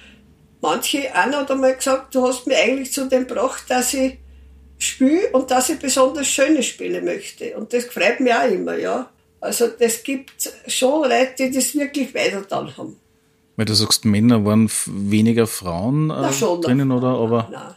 manche, 0.60 1.14
einer 1.16 1.38
hat 1.38 1.52
einmal 1.52 1.76
gesagt, 1.76 2.14
du 2.16 2.28
hast 2.28 2.48
mir 2.48 2.58
eigentlich 2.58 2.92
zu 2.92 3.08
dem 3.08 3.28
gebracht, 3.28 3.64
dass 3.70 3.94
ich 3.94 4.18
spiele 4.78 5.30
und 5.32 5.52
dass 5.52 5.70
ich 5.70 5.80
besonders 5.80 6.28
schöne 6.28 6.64
Spiele 6.64 7.02
möchte. 7.02 7.56
Und 7.56 7.72
das 7.72 7.86
freut 7.86 8.20
mich 8.20 8.34
auch 8.34 8.50
immer, 8.50 8.76
ja. 8.78 9.10
Also 9.42 9.68
das 9.68 10.04
gibt 10.04 10.52
schon 10.68 11.10
Leute, 11.10 11.34
die 11.38 11.52
das 11.52 11.76
wirklich 11.76 12.14
weiter 12.14 12.44
dann 12.48 12.76
haben. 12.78 12.96
Weil 13.56 13.66
du 13.66 13.74
sagst, 13.74 14.06
Männer 14.06 14.46
waren 14.46 14.70
weniger 14.86 15.48
Frauen 15.48 16.10
äh, 16.10 16.14
Na, 16.22 16.32
schon, 16.32 16.62
drinnen, 16.62 16.92
oder? 16.92 17.10
Aber 17.10 17.50
nein. 17.52 17.76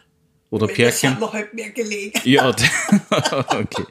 Oder 0.50 0.68
Pärchen. 0.68 1.10
Das 1.10 1.20
haben 1.20 1.20
wir 1.20 1.32
halt 1.32 1.52
mehr 1.52 1.70
gelegen. 1.70 2.20
Ja, 2.22 2.48
okay. 2.50 3.84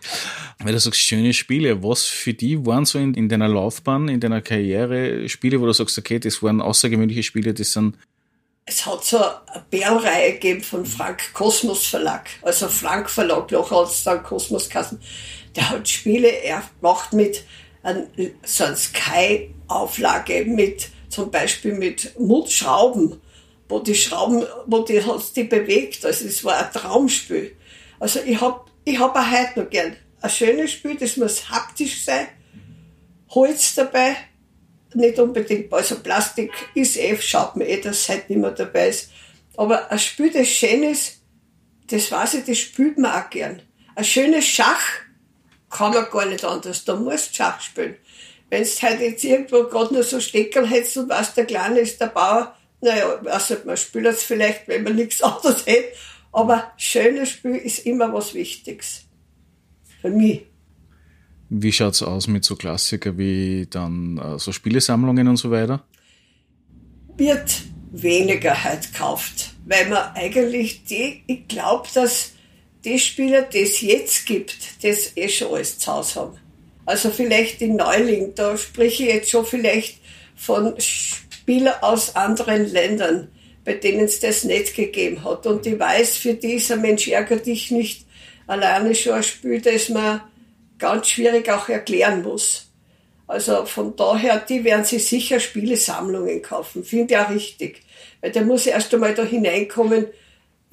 Weil 0.60 0.72
du 0.72 0.80
sagst, 0.80 1.02
schöne 1.02 1.34
Spiele, 1.34 1.84
was 1.84 2.06
für 2.06 2.34
die 2.34 2.66
waren 2.66 2.86
so 2.86 3.00
in, 3.00 3.14
in 3.16 3.28
deiner 3.28 3.50
Laufbahn, 3.50 4.08
in 4.08 4.22
deiner 4.22 4.42
Karriere 4.42 5.28
Spiele, 5.28 5.60
wo 5.60 5.66
du 5.66 5.74
sagst, 5.74 5.98
okay, 5.98 6.20
das 6.20 6.42
waren 6.42 6.62
außergewöhnliche 6.62 7.24
Spiele, 7.24 7.54
das 7.54 7.74
sind 7.74 7.98
es 8.66 8.86
hat 8.86 9.04
so 9.04 9.18
eine 9.18 9.66
Bärenreihe 9.70 10.34
gegeben 10.34 10.62
von 10.62 10.86
Frank 10.86 11.34
Kosmos 11.34 11.86
Verlag. 11.86 12.30
Also 12.44 12.70
Frank 12.70 13.10
Verlag, 13.10 13.52
noch 13.52 13.72
als 13.72 14.04
dann 14.04 14.24
Kosmos 14.24 14.70
Kassen. 14.70 15.02
Der 15.56 15.70
hat 15.70 15.88
Spiele, 15.88 16.30
er 16.30 16.64
macht 16.80 17.12
mit 17.12 17.44
ein, 17.84 18.08
so 18.44 18.64
einer 18.64 18.76
Sky-Auflage 18.76 20.46
mit, 20.46 20.90
zum 21.10 21.30
Beispiel 21.30 21.74
mit 21.74 22.20
Mutschrauben, 22.20 23.22
wo 23.70 23.80
die 23.80 23.96
Schrauben, 23.96 24.46
wo 24.66 24.80
die, 24.80 25.04
hat's 25.04 25.34
die 25.34 25.44
bewegt. 25.44 26.06
Also 26.06 26.26
es 26.26 26.44
war 26.44 26.58
ein 26.58 26.72
Traumspiel. 26.72 27.56
Also 28.00 28.20
ich 28.26 28.42
hab, 28.42 28.72
ich 28.86 29.00
hab 29.00 29.16
auch 29.16 29.32
heute 29.32 29.62
noch 29.62 29.70
gern 29.70 29.96
ein 30.24 30.30
schönes 30.30 30.72
Spiel, 30.72 30.96
das 30.96 31.18
muss 31.18 31.50
haptisch 31.50 32.06
sein, 32.06 32.28
Holz 33.30 33.76
dabei, 33.76 34.16
nicht 34.94 35.20
unbedingt, 35.20 35.72
also 35.74 36.00
Plastik 36.00 36.52
ist 36.76 36.96
eh, 36.98 37.20
schaut 37.20 37.58
man 37.58 37.68
eh, 37.68 37.82
dass 37.82 38.00
es 38.00 38.10
halt 38.10 38.30
nicht 38.30 38.40
mehr 38.40 38.52
dabei 38.52 38.88
ist. 38.88 39.12
Aber 39.58 39.92
ein 39.92 40.00
Spiel, 40.00 40.32
das 40.32 40.48
schön 40.48 40.84
ist, 40.84 41.22
das 41.88 42.10
weiß 42.10 42.36
ich, 42.36 42.46
das 42.46 42.58
spielt 42.58 42.98
man 42.98 43.12
auch 43.12 43.30
gern. 43.30 43.62
Ein 43.96 44.06
schönes 44.06 44.46
Schach 44.46 44.82
kann 45.74 45.94
man 45.94 46.06
gar 46.12 46.26
nicht 46.26 46.46
anders, 46.46 46.86
da 46.86 46.96
musst 46.96 47.32
du 47.32 47.36
Schach 47.36 47.60
spielen. 47.60 47.96
Wenn 48.50 48.64
du 48.64 48.70
halt 48.82 49.02
jetzt 49.02 49.24
irgendwo 49.24 49.64
gerade 49.64 49.94
nur 49.94 50.04
so 50.04 50.20
Steckerl 50.20 50.68
hättest 50.68 50.98
und 50.98 51.10
weißt, 51.10 51.36
der 51.36 51.46
Kleine 51.46 51.80
ist 51.80 52.00
der 52.00 52.08
Bauer, 52.08 52.56
naja, 52.82 53.20
also 53.26 53.56
man 53.66 53.78
spielt 53.78 54.06
es 54.06 54.24
vielleicht, 54.24 54.68
wenn 54.68 54.84
man 54.84 54.96
nichts 54.96 55.22
anderes 55.24 55.66
hätte, 55.66 55.96
aber 56.32 56.72
schönes 56.78 57.30
Spiel 57.30 57.56
ist 57.56 57.86
immer 57.86 58.14
was 58.14 58.34
Wichtiges. 58.34 59.06
Für 60.02 60.10
mich. 60.10 60.42
Wie 61.50 61.72
schaut 61.72 61.94
es 61.94 62.04
aus 62.04 62.28
mit 62.28 62.44
so 62.44 62.56
Klassiker 62.56 63.18
wie 63.18 63.68
dann 63.70 64.18
äh, 64.18 64.40
so 64.40 64.52
Spielesammlungen 64.52 65.28
und 65.28 65.38
so 65.38 65.52
weiter? 65.52 65.86
Wird 67.16 67.62
weniger 67.92 68.64
halt 68.64 68.92
gekauft, 68.92 69.52
weil 69.66 69.88
man 69.88 70.16
eigentlich 70.16 70.84
die, 70.84 71.24
ich 71.28 71.48
glaube, 71.48 71.88
dass 71.94 72.34
die 72.86 73.00
Spieler, 73.00 73.44
die 73.44 73.62
es 73.62 73.82
jetzt 73.82 74.26
gibt, 74.26 74.56
das 74.84 75.16
eh 75.16 75.30
schon 75.30 75.54
alles 75.54 75.80
zu 75.80 75.92
Hause 75.92 76.20
haben. 76.20 76.38
Also 76.86 77.10
vielleicht 77.10 77.62
die 77.62 77.68
Neuling, 77.68 78.36
da 78.36 78.58
spreche 78.58 79.04
ich 79.04 79.14
jetzt 79.14 79.30
schon 79.30 79.46
vielleicht 79.46 80.00
von 80.36 80.76
Spielern 80.80 81.76
aus 81.82 82.16
anderen 82.16 82.72
Ländern, 82.72 83.30
bei 83.64 83.76
denen 83.76 84.06
es 84.06 84.20
das 84.20 84.44
nicht 84.44 84.76
gegeben 84.76 85.24
hat. 85.24 85.46
Und 85.48 85.66
ich 85.66 85.80
weiß, 85.80 86.18
für 86.18 86.34
dieser 86.34 86.76
Mensch 86.76 87.08
ärgert 87.08 87.46
dich 87.46 87.72
nicht 87.72 88.06
alleine 88.48 88.94
schon 88.96 89.14
ein 89.14 89.24
Spiel, 89.24 89.62
das 89.62 89.90
man 89.90 90.22
ganz 90.78 91.08
schwierig 91.08 91.50
auch 91.50 91.70
erklären 91.70 92.24
muss. 92.24 92.70
Also 93.28 93.66
von 93.66 93.96
daher, 93.96 94.40
die 94.40 94.66
werden 94.66 94.84
sich 94.84 95.08
sicher 95.08 95.40
Spielesammlungen 95.40 96.42
kaufen. 96.42 96.84
Finde 96.84 97.14
ich 97.14 97.20
auch 97.20 97.30
richtig. 97.30 97.82
Weil 98.20 98.32
der 98.32 98.44
muss 98.44 98.68
erst 98.68 98.94
einmal 98.94 99.14
da 99.14 99.24
hineinkommen, 99.24 100.08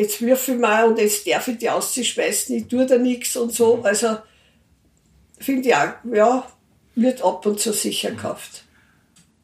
jetzt 0.00 0.22
würfel 0.22 0.58
mal 0.58 0.88
und 0.88 0.98
jetzt 0.98 1.26
darf 1.28 1.46
ich 1.48 1.58
die 1.58 1.68
auszuschmeißen, 1.68 2.56
ich 2.56 2.66
tue 2.66 2.86
da 2.86 2.96
nichts 2.96 3.36
und 3.36 3.52
so. 3.52 3.82
Also 3.82 4.16
finde 5.38 5.68
ich 5.68 5.74
auch, 5.74 5.92
ja, 6.12 6.46
wird 6.94 7.22
ab 7.22 7.44
und 7.44 7.60
zu 7.60 7.72
sicher 7.72 8.10
gekauft. 8.10 8.64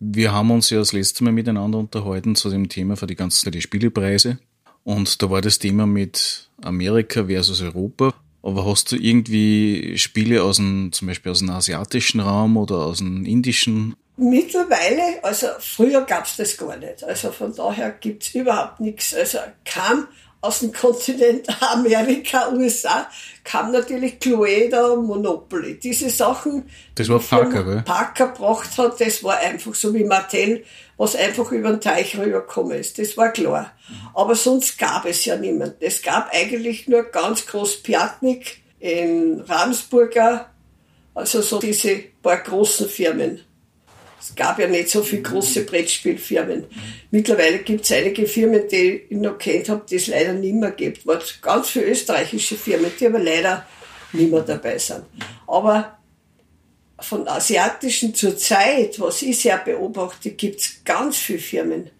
Wir 0.01 0.33
haben 0.33 0.51
uns 0.51 0.71
ja 0.71 0.79
das 0.79 0.93
letzte 0.93 1.25
Mal 1.25 1.33
miteinander 1.33 1.79
unterhalten 1.79 2.37
zu 2.37 2.51
dem 2.51 2.69
Thema 2.69 2.97
für 2.97 3.07
die 3.07 3.17
ganzen 3.17 3.51
die 3.51 3.61
Spielepreise. 3.61 4.39
Und 4.85 5.23
da 5.23 5.31
war 5.31 5.41
das 5.41 5.59
Thema 5.59 5.87
mit 5.87 6.49
Amerika 6.63 7.27
versus 7.27 7.61
Europa. 7.61 8.15
Aber 8.43 8.65
hast 8.65 8.93
du 8.93 8.97
irgendwie 8.97 9.99
Spiele 9.99 10.43
aus 10.43 10.57
dem, 10.57 10.91
zum 10.93 11.09
Beispiel 11.09 11.33
aus 11.33 11.41
dem 11.41 11.51
asiatischen 11.51 12.21
Raum 12.21 12.57
oder 12.57 12.77
aus 12.77 12.99
dem 12.99 13.25
indischen? 13.25 13.97
Mittlerweile, 14.17 15.23
also 15.23 15.49
früher 15.59 16.03
gab 16.03 16.27
es 16.27 16.37
das 16.37 16.57
gar 16.57 16.77
nicht. 16.77 17.03
Also 17.05 17.33
von 17.33 17.55
daher 17.55 17.91
gibt 17.91 18.23
es 18.23 18.35
überhaupt 18.35 18.81
nichts. 18.81 19.15
Also 19.15 19.39
kam 19.65 20.07
aus 20.47 20.61
dem 20.61 20.73
Kontinent 20.73 21.47
Amerika, 21.73 22.51
USA, 22.53 23.09
kam 23.45 23.73
natürlich 23.73 24.21
Cluedo, 24.21 25.03
Monopoly. 25.03 25.79
Diese 25.79 26.09
Sachen, 26.11 26.71
das 26.95 27.09
war 27.09 27.19
Parker, 27.19 27.65
gell? 27.65 27.83
Parker 27.83 28.29
gebracht 28.29 28.79
hat, 28.79 29.01
das 29.01 29.23
war 29.25 29.39
einfach 29.39 29.75
so 29.75 29.93
wie 29.95 30.05
Martell, 30.05 30.65
was 30.97 31.17
einfach 31.17 31.51
über 31.53 31.71
den 31.71 31.81
Teich 31.81 32.17
rübergekommen 32.17 32.79
ist. 32.79 32.99
Das 32.99 33.17
war 33.17 33.31
klar. 33.31 33.73
Aber 34.15 34.35
sonst 34.35 34.79
gab 34.79 35.05
es 35.05 35.25
ja 35.25 35.37
niemand. 35.37 35.75
Es 35.81 36.03
gab 36.03 36.33
eigentlich 36.33 36.89
nur 36.89 37.05
ganz 37.05 37.47
groß 37.47 37.83
Piatnik 37.83 38.63
in 38.79 39.41
Ramsburger, 39.41 40.51
also 41.15 41.41
so 41.43 41.59
diese 41.59 41.97
paar 42.23 42.39
großen 42.39 42.89
Firmen. 42.89 43.41
Es 44.19 44.35
gab 44.35 44.59
ja 44.59 44.67
nicht 44.67 44.89
so 44.89 45.03
viele 45.03 45.23
große 45.23 45.65
Brettspielfirmen. 45.65 46.65
Mittlerweile 47.11 47.59
gibt 47.59 47.85
es 47.85 47.93
einige 47.93 48.27
Firmen, 48.27 48.67
die 48.69 49.03
ich 49.09 49.17
noch 49.17 49.39
kennt 49.39 49.69
habe, 49.69 49.85
die 49.89 49.97
es 49.97 50.09
leider 50.09 50.33
nicht 50.33 50.55
mehr 50.55 50.73
gibt. 50.73 51.07
Es 51.07 51.41
ganz 51.41 51.71
viele 51.71 51.87
österreichische 51.87 52.57
Firmen, 52.57 52.91
die 52.99 53.07
aber 53.07 53.21
leider 53.21 53.67
nicht 54.13 54.31
mehr 54.31 54.43
dabei 54.43 54.79
sind. 54.79 55.05
Aber 55.47 55.99
von 56.99 57.29
asiatischen 57.29 58.15
zur 58.15 58.37
Zeit, 58.37 58.99
was 58.99 59.23
ich 59.23 59.39
sehr 59.39 59.59
beobachte, 59.59 60.31
gibt 60.31 60.61
es 60.61 60.81
ganz 60.85 61.17
viele 61.17 61.39
Firmen, 61.39 61.91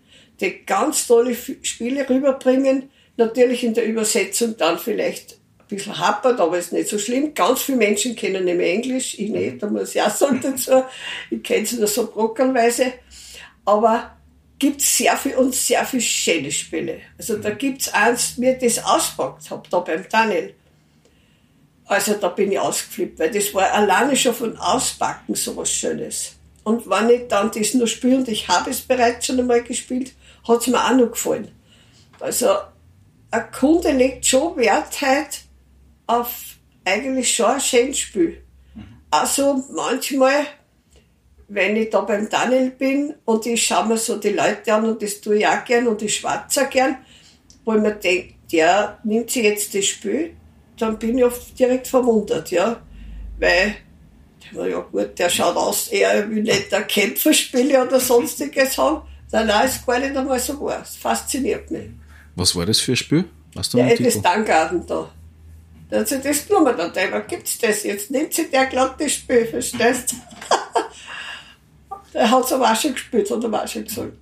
die 0.41 0.65
ganz 0.65 1.07
tolle 1.07 1.35
Spiele 1.35 2.09
rüberbringen. 2.09 2.91
Natürlich 3.17 3.65
in 3.65 3.75
der 3.75 3.87
Übersetzung 3.87 4.57
dann 4.57 4.79
vielleicht 4.79 5.39
ein 5.69 5.77
bisschen 5.77 5.99
happert, 5.99 6.41
aber 6.41 6.59
ist 6.59 6.73
nicht 6.73 6.89
so 6.89 6.99
schlimm. 6.99 7.35
Ganz 7.35 7.63
viele 7.63 7.79
Menschen 7.79 8.15
kennen 8.15 8.45
nämlich 8.45 8.69
Englisch, 8.69 9.19
ich 9.19 9.31
nicht, 9.31 9.63
da 9.63 9.67
muss 9.67 9.95
ich 9.95 10.03
auch 10.03 10.11
sagen 10.11 10.41
dazu. 10.41 10.85
Ich 11.31 11.43
kenne 11.43 11.65
es 11.65 11.73
nur 11.73 11.89
so 11.89 12.07
brockelweise. 12.07 12.93
Aber 13.65 14.13
gibt 14.59 14.81
sehr 14.81 15.17
viel 15.17 15.35
und 15.35 15.55
sehr 15.55 15.85
viel 15.85 16.01
schöne 16.01 16.53
Spiele. 16.53 17.01
Also 17.19 17.37
da 17.37 17.51
gibt's 17.51 17.89
eins, 17.93 18.39
mir 18.39 18.57
das 18.57 18.83
auspackt 18.83 19.51
habe, 19.51 19.69
da 19.69 19.81
beim 19.81 20.05
Daniel. 20.09 20.55
Also 21.85 22.15
da 22.15 22.29
bin 22.29 22.53
ich 22.53 22.59
ausgeflippt, 22.59 23.19
weil 23.19 23.31
das 23.31 23.53
war 23.53 23.73
alleine 23.73 24.17
schon 24.17 24.35
von 24.35 24.57
Auspacken 24.57 25.35
so 25.35 25.57
was 25.57 25.71
Schönes. 25.71 26.33
Und 26.65 26.89
wenn 26.89 27.11
ich 27.11 27.29
dann 27.29 27.51
das 27.51 27.75
nur 27.75 27.87
spiele, 27.87 28.17
und 28.17 28.29
ich 28.29 28.49
habe 28.49 28.71
es 28.71 28.81
bereits 28.81 29.27
schon 29.27 29.39
einmal 29.39 29.63
gespielt, 29.63 30.13
hat's 30.47 30.67
mir 30.67 30.85
auch 30.85 30.97
noch 30.97 31.11
gefallen. 31.11 31.49
Also 32.19 32.49
ein 33.31 33.51
Kunde 33.53 33.93
legt 33.93 34.27
schon 34.27 34.57
Wert 34.57 35.01
halt 35.01 35.46
auf 36.07 36.57
eigentlich 36.85 37.35
schon 37.35 37.47
ein 37.47 37.61
schönes 37.61 37.99
Spiel. 37.99 38.43
Also 39.11 39.65
manchmal, 39.73 40.47
wenn 41.49 41.77
ich 41.77 41.91
da 41.91 42.01
beim 42.01 42.29
Daniel 42.29 42.71
bin 42.71 43.15
und 43.25 43.47
ich 43.47 43.65
schaue 43.65 43.87
mir 43.87 43.97
so 43.97 44.17
die 44.17 44.31
Leute 44.31 44.73
an 44.75 44.85
und 44.85 45.03
das 45.03 45.21
tue 45.21 45.39
ich 45.39 45.47
auch 45.47 45.65
gern 45.65 45.87
und 45.87 46.03
ich 46.03 46.17
schwatze 46.17 46.67
auch 46.67 46.71
gern, 46.71 46.97
wo 47.65 47.75
ich 47.75 47.81
mir 47.81 47.95
denke, 47.95 48.35
der 48.53 48.99
nimmt 49.05 49.31
sich 49.31 49.45
jetzt 49.45 49.75
das 49.75 49.85
Spiel, 49.87 50.37
dann 50.79 50.99
bin 50.99 51.19
ich 51.19 51.25
oft 51.25 51.59
direkt 51.59 51.89
verwundert, 51.89 52.51
ja. 52.51 52.81
Weil, 53.39 53.77
ja 54.53 54.81
gut, 54.81 55.19
der 55.19 55.29
schaut 55.29 55.57
aus, 55.57 55.89
er 55.89 56.29
will 56.31 56.43
nicht 56.43 56.73
ein 56.73 56.87
Kämpferspiele 56.87 57.85
oder 57.85 57.99
sonstiges 58.01 58.79
haben. 58.79 59.03
Nein, 59.33 59.49
nein, 59.49 59.67
ist 59.67 59.85
gar 59.85 59.99
nicht 59.99 60.17
einmal 60.17 60.39
so 60.39 60.61
wahr. 60.61 60.83
Es 60.83 60.97
fasziniert 60.97 61.71
mich. 61.71 61.91
Was 62.37 62.55
war 62.55 62.67
das 62.67 62.81
für 62.81 62.93
ein 62.93 62.97
Spiel? 62.97 63.25
Was 63.55 63.71
du 63.71 63.79
ja, 63.79 63.95
das 63.95 64.23
Dangarten 64.23 64.87
da. 64.87 65.11
Da 65.89 66.01
hat 66.01 66.09
sie 66.09 66.21
das 66.21 66.47
genommen. 66.47 66.75
Dann 66.77 66.93
denke 66.93 67.21
ich, 67.21 67.27
gibt's 67.29 67.59
das 67.59 67.85
jetzt? 67.85 68.11
Nimmt 68.11 68.35
sie 68.35 68.51
der 68.51 68.67
glatt 68.67 69.01
das 69.01 69.13
Spiel, 69.13 69.47
verstehst 69.47 70.15
Der 72.15 72.31
hat 72.31 72.45
es 72.45 72.53
aber 72.53 72.73
auch 72.73 72.81
schon 72.81 72.95
gespielt, 72.95 73.31
hat 73.31 73.45
er 73.45 73.53
auch 73.53 73.69
schon 73.69 73.85
gesagt. 73.85 74.13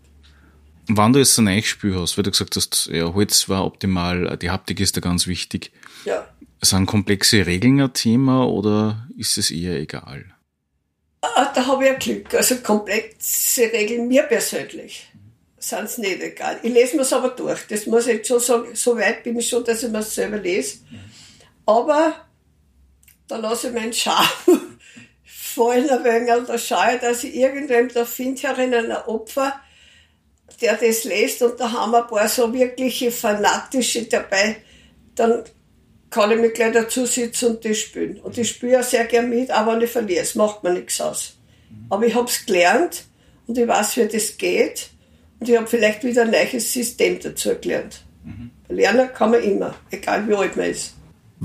Wann 0.89 1.13
du 1.13 1.21
jetzt 1.21 1.39
ein 1.39 1.45
neues 1.45 1.67
Spiel 1.67 1.99
hast, 1.99 2.17
weil 2.19 2.25
du 2.25 2.31
gesagt 2.31 2.57
hast, 2.57 2.89
ja, 2.93 3.15
Holz 3.15 3.49
war 3.49 3.65
optimal, 3.65 4.37
die 4.37 4.51
Haptik 4.51 4.81
ist 4.81 4.97
da 4.97 5.01
ganz 5.01 5.27
wichtig. 5.27 5.71
Ja. 6.05 6.29
Sind 6.61 6.87
komplexe 6.87 7.47
Regeln 7.47 7.81
ein 7.81 7.93
Thema 7.93 8.49
oder 8.49 9.09
ist 9.17 9.39
es 9.39 9.51
eher 9.51 9.79
egal? 9.79 10.25
Ah, 11.23 11.53
da 11.55 11.67
habe 11.67 11.85
ich 11.85 11.91
ein 11.91 11.99
Glück. 11.99 12.35
Also 12.35 12.57
komplexe 12.57 13.63
Regeln 13.73 14.09
mir 14.09 14.25
persönlich 14.25 15.09
sind 15.65 15.85
es 15.85 15.99
nicht 15.99 16.21
egal. 16.21 16.59
Ich 16.63 16.73
lese 16.73 16.97
mir 16.97 17.03
es 17.03 17.13
aber 17.13 17.31
durch. 17.31 17.67
Das 17.69 17.87
muss 17.87 18.07
ich 18.07 18.15
jetzt 18.15 18.29
schon 18.29 18.41
sagen. 18.41 18.75
So 18.75 18.97
weit 18.97 19.23
bin 19.23 19.39
ich 19.39 19.49
schon, 19.49 19.65
dass 19.65 19.83
ich 19.83 19.91
mir 19.91 20.01
es 20.01 20.15
selber 20.15 20.39
lese. 20.39 20.79
Aber 21.67 22.15
da 23.29 23.37
lasse 23.37 23.69
ich 23.69 23.75
meinen 23.75 23.93
Charme 23.93 24.29
fallen 25.55 25.89
ein 25.89 26.05
wenig 26.05 26.33
und 26.35 26.49
da 26.49 26.59
schaue 26.59 26.95
ich, 26.95 27.01
dass 27.01 27.25
ich 27.25 27.35
irgendwem 27.35 27.89
da 27.89 28.05
finde 28.05 28.43
herinnen 28.43 28.91
ein 28.91 29.05
Opfer, 29.07 29.55
der 30.61 30.77
das 30.77 31.05
liest 31.05 31.43
und 31.43 31.59
da 31.59 31.73
haben 31.73 31.95
ein 31.95 32.07
paar 32.07 32.29
so 32.29 32.53
wirkliche 32.53 33.11
Fanatische 33.11 34.05
dabei, 34.05 34.57
dann 35.15 35.45
kann 36.11 36.31
ich 36.31 36.39
mich 36.39 36.55
gleich 36.55 36.73
dazu 36.73 37.07
sitzen 37.07 37.57
und 37.57 37.65
das 37.65 37.79
spielen. 37.79 38.21
Und 38.21 38.39
ich 38.39 38.49
spiele 38.49 38.73
ja 38.73 38.83
sehr 38.83 39.05
gern 39.05 39.31
mit, 39.31 39.51
aber 39.51 39.75
wenn 39.75 39.83
ich 39.83 39.91
verliere, 39.91 40.23
es 40.23 40.35
macht 40.35 40.63
mir 40.63 40.73
nichts 40.73 41.01
aus. 41.01 41.37
Aber 41.91 42.07
ich 42.07 42.15
habe 42.15 42.29
es 42.29 42.47
gelernt 42.47 43.05
und 43.47 43.59
ich 43.59 43.67
weiß, 43.67 43.97
wie 43.97 44.07
das 44.07 44.37
geht 44.37 44.91
und 45.41 45.49
ich 45.49 45.57
habe 45.57 45.67
vielleicht 45.67 46.05
wieder 46.05 46.23
ein 46.23 46.31
neues 46.31 46.73
System 46.73 47.19
dazu 47.21 47.55
gelernt. 47.61 48.03
Mhm. 48.25 48.51
Lernen 48.69 49.13
kann 49.13 49.33
man 49.33 49.43
immer, 49.43 49.75
egal 49.91 50.27
wie 50.29 50.35
alt 50.35 50.57
man 50.57 50.71
ist. 50.71 50.95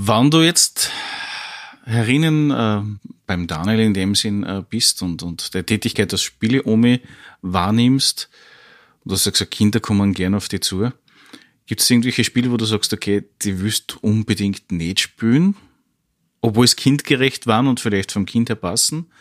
Wann 0.02 0.32
du 0.32 0.40
jetzt 0.40 0.92
herinnen 1.84 2.52
äh, 2.52 2.82
beim 3.26 3.48
Daniel 3.48 3.82
in 3.82 3.94
dem 3.94 4.16
Sinn 4.16 4.44
äh, 4.46 4.64
bist 4.68 5.02
und, 5.02 5.24
und 5.24 5.54
der 5.54 5.66
Tätigkeit 5.66 6.14
als 6.14 6.22
Spiele-Omi 6.22 7.02
wahrnimmst, 7.42 8.30
du 9.04 9.12
hast 9.12 9.26
ja 9.26 9.34
gesagt, 9.34 9.52
Kinder 9.52 9.82
kommen 9.82 10.14
gern 10.14 10.36
auf 10.36 10.48
dich 10.48 10.62
zu. 10.62 10.90
Gibt 11.66 11.82
es 11.82 11.90
irgendwelche 11.90 12.24
Spiele, 12.24 12.50
wo 12.50 12.56
du 12.56 12.64
sagst, 12.64 12.94
okay, 12.94 13.26
die 13.42 13.60
willst 13.60 13.92
du 13.92 13.98
unbedingt 14.00 14.72
nicht 14.72 15.02
spielen, 15.02 15.58
obwohl 16.40 16.64
es 16.64 16.78
kindgerecht 16.78 17.46
waren 17.46 17.68
und 17.68 17.82
vielleicht 17.82 18.14
vom 18.14 18.26
Kind 18.26 18.48
her 18.48 18.56
passen? 18.56 19.12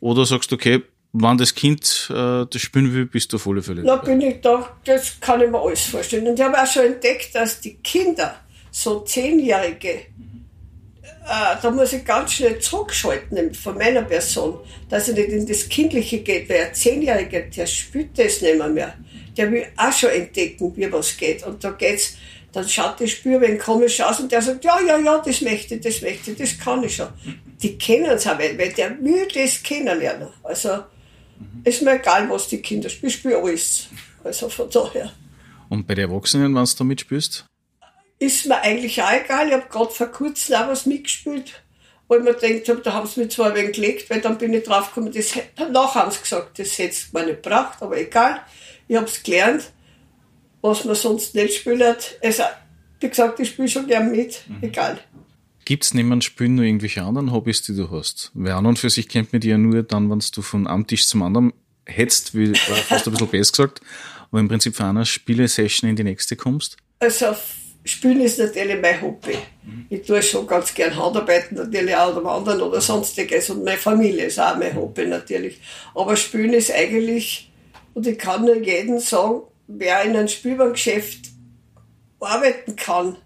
Oder 0.00 0.26
sagst 0.26 0.52
du, 0.52 0.56
okay, 0.56 0.82
wann 1.12 1.38
das 1.38 1.54
Kind 1.54 2.10
äh, 2.10 2.44
das 2.44 2.60
spielen 2.60 2.92
will, 2.92 3.06
bist 3.06 3.32
du 3.32 3.38
auf 3.38 3.46
alle 3.46 3.62
Fälle 3.62 3.82
Da 3.82 3.96
bin 3.96 4.20
ich 4.20 4.42
da, 4.42 4.68
das 4.84 5.18
kann 5.18 5.40
ich 5.40 5.48
mir 5.48 5.58
alles 5.58 5.84
vorstellen. 5.84 6.26
Und 6.26 6.38
ich 6.38 6.44
habe 6.44 6.62
auch 6.62 6.66
schon 6.66 6.82
entdeckt, 6.82 7.34
dass 7.34 7.58
die 7.62 7.76
Kinder 7.76 8.43
so 8.74 9.00
Zehnjährige 9.00 10.06
äh, 11.26 11.56
da 11.62 11.70
muss 11.70 11.92
ich 11.92 12.04
ganz 12.04 12.34
schnell 12.34 12.58
zurückschalten 12.58 13.54
von 13.54 13.78
meiner 13.78 14.02
Person, 14.02 14.58
dass 14.90 15.08
er 15.08 15.14
nicht 15.14 15.30
in 15.30 15.46
das 15.46 15.68
Kindliche 15.68 16.18
geht, 16.18 16.48
weil 16.50 16.66
ein 16.66 16.74
Zehnjähriger, 16.74 17.40
der 17.42 17.66
spürt 17.66 18.18
das 18.18 18.42
nicht 18.42 18.58
mehr, 18.58 18.68
mehr. 18.68 18.94
Der 19.36 19.50
will 19.50 19.64
auch 19.76 19.92
schon 19.92 20.10
entdecken, 20.10 20.76
wie 20.76 20.92
was 20.92 21.16
geht. 21.16 21.46
Und 21.46 21.64
da 21.64 21.70
geht's, 21.70 22.16
dann 22.52 22.68
schaut 22.68 23.00
die 23.00 23.08
Spüre 23.08 23.56
komisch 23.56 24.00
aus 24.02 24.20
und 24.20 24.30
der 24.30 24.42
sagt, 24.42 24.64
ja, 24.64 24.78
ja, 24.80 24.98
ja, 24.98 25.22
das 25.24 25.40
möchte 25.40 25.76
ich, 25.76 25.80
das 25.80 26.02
möchte 26.02 26.32
ich, 26.32 26.36
das 26.36 26.58
kann 26.58 26.84
ich 26.84 26.96
schon. 26.96 27.08
Die 27.62 27.78
kennen 27.78 28.10
es 28.10 28.26
auch, 28.26 28.38
weil 28.38 28.72
der 28.72 28.90
will 29.02 29.26
das 29.34 29.62
kennenlernen. 29.62 30.28
Also, 30.42 30.80
ist 31.64 31.82
mir 31.82 31.98
egal, 31.98 32.28
was 32.28 32.48
die 32.48 32.60
Kinder 32.60 32.90
spielen, 32.90 33.08
ich 33.08 33.16
spiele 33.16 33.38
alles. 33.38 33.88
Also 34.22 34.48
von 34.48 34.68
daher. 34.70 35.10
Und 35.70 35.86
bei 35.86 35.94
den 35.94 36.10
Erwachsenen, 36.10 36.54
wenn 36.54 36.64
du 36.64 36.70
da 36.76 36.84
mitspielst? 36.84 37.46
Ist 38.18 38.46
mir 38.46 38.60
eigentlich 38.60 39.02
auch 39.02 39.12
egal. 39.12 39.48
Ich 39.48 39.54
habe 39.54 39.66
gerade 39.68 39.90
vor 39.90 40.06
kurzem 40.08 40.56
auch 40.56 40.68
was 40.68 40.86
mitgespielt, 40.86 41.62
wo 42.08 42.16
ich 42.16 42.22
mir 42.22 42.34
gedacht 42.34 42.68
habe, 42.68 42.80
da 42.80 42.92
haben 42.92 43.06
sie 43.06 43.20
mich 43.20 43.30
zwar 43.30 43.48
ein 43.48 43.54
wenig 43.54 43.76
gelegt, 43.76 44.10
weil 44.10 44.20
dann 44.20 44.38
bin 44.38 44.52
ich 44.52 44.64
draufgekommen, 44.64 45.12
das, 45.12 45.32
danach 45.56 45.94
haben 45.94 46.10
sie 46.10 46.20
gesagt, 46.20 46.58
das 46.58 46.78
hätte 46.78 46.90
es 46.90 47.12
mir 47.12 47.26
nicht 47.26 47.42
gebracht, 47.42 47.82
aber 47.82 47.98
egal. 47.98 48.40
Ich 48.88 48.96
habe 48.96 49.06
es 49.06 49.22
gelernt, 49.22 49.72
was 50.60 50.84
man 50.84 50.94
sonst 50.94 51.34
nicht 51.34 51.54
spielt. 51.54 52.18
Also, 52.22 52.42
wie 53.00 53.08
gesagt, 53.08 53.40
ich 53.40 53.50
spiele 53.50 53.68
schon 53.68 53.86
gern 53.86 54.10
mit, 54.10 54.42
mhm. 54.48 54.58
egal. 54.62 54.98
Gibt 55.64 55.84
es 55.84 55.94
neben 55.94 56.10
dem 56.10 56.20
Spielen 56.20 56.56
nur 56.56 56.64
irgendwelche 56.66 57.02
anderen 57.02 57.32
Hobbys, 57.32 57.62
die 57.62 57.74
du 57.74 57.90
hast? 57.90 58.30
Weil 58.34 58.52
an 58.52 58.66
und 58.66 58.78
für 58.78 58.90
sich 58.90 59.08
kennt 59.08 59.32
man 59.32 59.40
die 59.40 59.48
ja 59.48 59.56
nur 59.56 59.82
dann, 59.82 60.10
wenn 60.10 60.22
du 60.34 60.42
von 60.42 60.66
einem 60.66 60.86
Tisch 60.86 61.06
zum 61.06 61.22
anderen 61.22 61.54
hetzt, 61.86 62.34
wie 62.34 62.54
fast 62.54 63.06
ein 63.06 63.12
bisschen 63.12 63.28
besser 63.30 63.50
gesagt, 63.50 63.80
aber 64.30 64.40
im 64.40 64.48
Prinzip 64.48 64.76
von 64.76 64.86
einer 64.86 65.06
Spielesession 65.06 65.88
in 65.88 65.96
die 65.96 66.04
nächste 66.04 66.36
kommst? 66.36 66.76
Also 66.98 67.34
Spielen 67.84 68.22
ist 68.22 68.38
natürlich 68.38 68.80
mein 68.80 69.00
Hobby. 69.02 69.36
Ich 69.90 70.02
tue 70.02 70.22
schon 70.22 70.46
ganz 70.46 70.72
gern 70.72 70.96
Handarbeiten 70.96 71.56
natürlich 71.56 71.94
auch 71.94 72.12
oder 72.12 72.24
Wandern 72.24 72.62
oder 72.62 72.80
sonstiges 72.80 73.50
und 73.50 73.62
meine 73.62 73.76
Familie 73.76 74.24
ist 74.24 74.40
auch 74.40 74.56
mein 74.56 74.74
Hobby 74.74 75.06
natürlich. 75.06 75.60
Aber 75.94 76.16
Spielen 76.16 76.54
ist 76.54 76.72
eigentlich, 76.72 77.52
und 77.92 78.06
ich 78.06 78.18
kann 78.18 78.44
nur 78.44 78.56
jedem 78.56 78.98
sagen, 79.00 79.42
wer 79.66 80.02
in 80.02 80.16
einem 80.16 80.28
Spielwarengeschäft 80.28 81.30
arbeiten 82.20 82.74
kann, 82.74 83.16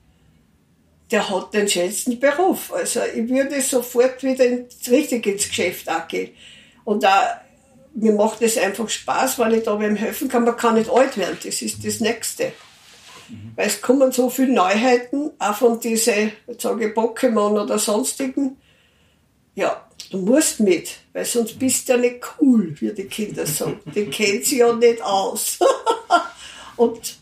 der 1.12 1.30
hat 1.30 1.54
den 1.54 1.68
schönsten 1.68 2.18
Beruf. 2.18 2.72
Also 2.72 3.00
ich 3.14 3.28
würde 3.28 3.60
sofort 3.62 4.22
wieder 4.24 4.44
ins, 4.44 4.90
richtig 4.90 5.26
ins 5.26 5.48
Geschäft 5.48 5.88
auch 5.88 6.06
gehen. 6.08 6.30
Und 6.84 7.04
da 7.04 7.40
mir 7.94 8.12
macht 8.12 8.42
es 8.42 8.58
einfach 8.58 8.88
Spaß, 8.88 9.38
weil 9.38 9.54
ich 9.54 9.64
da 9.64 9.78
wem 9.80 9.96
helfen 9.96 10.28
kann. 10.28 10.44
Man 10.44 10.56
kann 10.56 10.74
nicht 10.74 10.90
alt 10.90 11.16
werden, 11.16 11.38
das 11.42 11.62
ist 11.62 11.84
das 11.84 12.00
Nächste. 12.00 12.52
Weil 13.56 13.66
es 13.66 13.80
kommen 13.80 14.12
so 14.12 14.30
viele 14.30 14.52
Neuheiten, 14.52 15.30
auch 15.38 15.54
von 15.54 15.80
diesen, 15.80 16.32
jetzt 16.46 16.62
sage 16.62 16.88
ich 16.88 16.94
Pokémon 16.94 17.62
oder 17.62 17.78
sonstigen. 17.78 18.56
Ja, 19.54 19.88
du 20.10 20.18
musst 20.18 20.60
mit, 20.60 20.90
weil 21.12 21.24
sonst 21.24 21.58
bist 21.58 21.88
du 21.88 21.94
ja 21.94 21.98
nicht 21.98 22.20
cool, 22.40 22.74
wie 22.80 22.92
die 22.92 23.04
Kinder 23.04 23.46
sagen. 23.46 23.80
Die 23.94 24.04
kennt 24.10 24.44
sie 24.44 24.58
ja 24.58 24.72
nicht 24.72 25.02
aus. 25.02 25.58
und 26.76 27.16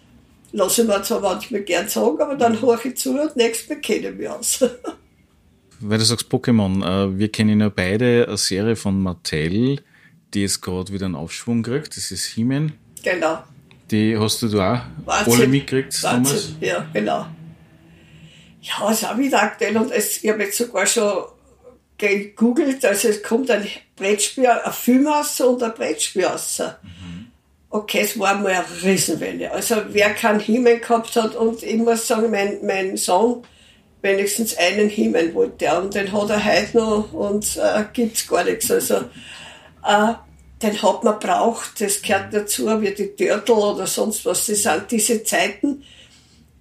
lasse 0.52 0.82
ich 0.82 0.88
mir 0.88 1.02
zwar 1.02 1.20
manchmal 1.20 1.62
gern 1.62 1.88
sagen, 1.88 2.20
aber 2.20 2.36
dann 2.36 2.60
höre 2.60 2.84
ich 2.84 2.96
zu 2.96 3.20
und 3.20 3.36
nächstes 3.36 3.68
Mal 3.68 3.80
kennen 3.80 4.18
wir 4.18 4.36
aus. 4.36 4.64
Weil 5.80 5.98
du 5.98 6.04
sagst 6.04 6.30
Pokémon, 6.30 6.84
äh, 6.84 7.18
wir 7.18 7.30
kennen 7.30 7.60
ja 7.60 7.68
beide 7.68 8.26
eine 8.26 8.38
Serie 8.38 8.76
von 8.76 9.02
Mattel, 9.02 9.82
die 10.32 10.40
jetzt 10.40 10.62
gerade 10.62 10.92
wieder 10.92 11.06
einen 11.06 11.14
Aufschwung 11.14 11.62
kriegt. 11.62 11.96
Das 11.96 12.10
ist 12.10 12.26
He-Man. 12.26 12.72
Genau. 13.02 13.42
Die 13.90 14.18
hast 14.18 14.42
du 14.42 14.48
da 14.48 14.74
auch 14.74 15.06
Wahnsinn. 15.06 15.32
alle 15.34 15.46
mitgekriegt 15.48 16.02
damals? 16.02 16.54
Ja, 16.60 16.86
genau. 16.92 17.26
Ja, 18.60 18.90
ist 18.90 19.04
auch 19.04 19.16
wieder 19.16 19.42
aktuell 19.42 19.76
und 19.76 19.92
es, 19.92 20.24
ich 20.24 20.30
habe 20.30 20.42
jetzt 20.42 20.58
sogar 20.58 20.86
schon 20.86 21.24
gegoogelt, 21.98 22.84
also 22.84 23.08
es 23.08 23.22
kommt 23.22 23.50
ein 23.50 23.66
Brettspiel, 23.94 24.46
ein 24.46 24.72
Film 24.72 25.06
raus 25.06 25.40
und 25.40 25.62
ein 25.62 25.72
Brettspiel 25.72 26.24
raus. 26.24 26.60
Mhm. 26.82 27.26
Okay, 27.70 28.00
es 28.02 28.18
war 28.18 28.34
mal 28.34 28.52
eine 28.52 28.64
Riesenwelle. 28.82 29.50
Also 29.52 29.76
wer 29.90 30.10
keinen 30.14 30.40
Himmel 30.40 30.80
gehabt 30.80 31.14
hat 31.16 31.36
und 31.36 31.62
ich 31.62 31.76
muss 31.76 32.06
sagen, 32.06 32.30
mein, 32.30 32.58
mein 32.62 32.96
Sohn 32.96 33.44
wenigstens 34.02 34.56
einen 34.56 34.88
Himmel 34.88 35.34
wollte 35.34 35.78
und 35.78 35.94
den 35.94 36.12
hat 36.12 36.30
er 36.30 36.44
heute 36.44 36.76
noch 36.76 37.12
und 37.12 37.56
äh, 37.56 37.84
gibt's 37.92 38.26
gar 38.26 38.44
nichts. 38.44 38.70
Also 38.70 38.96
äh, 39.86 40.14
den 40.62 40.82
hat 40.82 41.04
man 41.04 41.18
braucht, 41.18 41.80
das 41.80 42.00
gehört 42.00 42.32
dazu, 42.32 42.80
wie 42.80 42.92
die 42.92 43.14
Törtel 43.14 43.54
oder 43.54 43.86
sonst 43.86 44.24
was. 44.24 44.46
Das 44.46 44.62
sind 44.62 44.90
diese 44.90 45.22
Zeiten, 45.22 45.84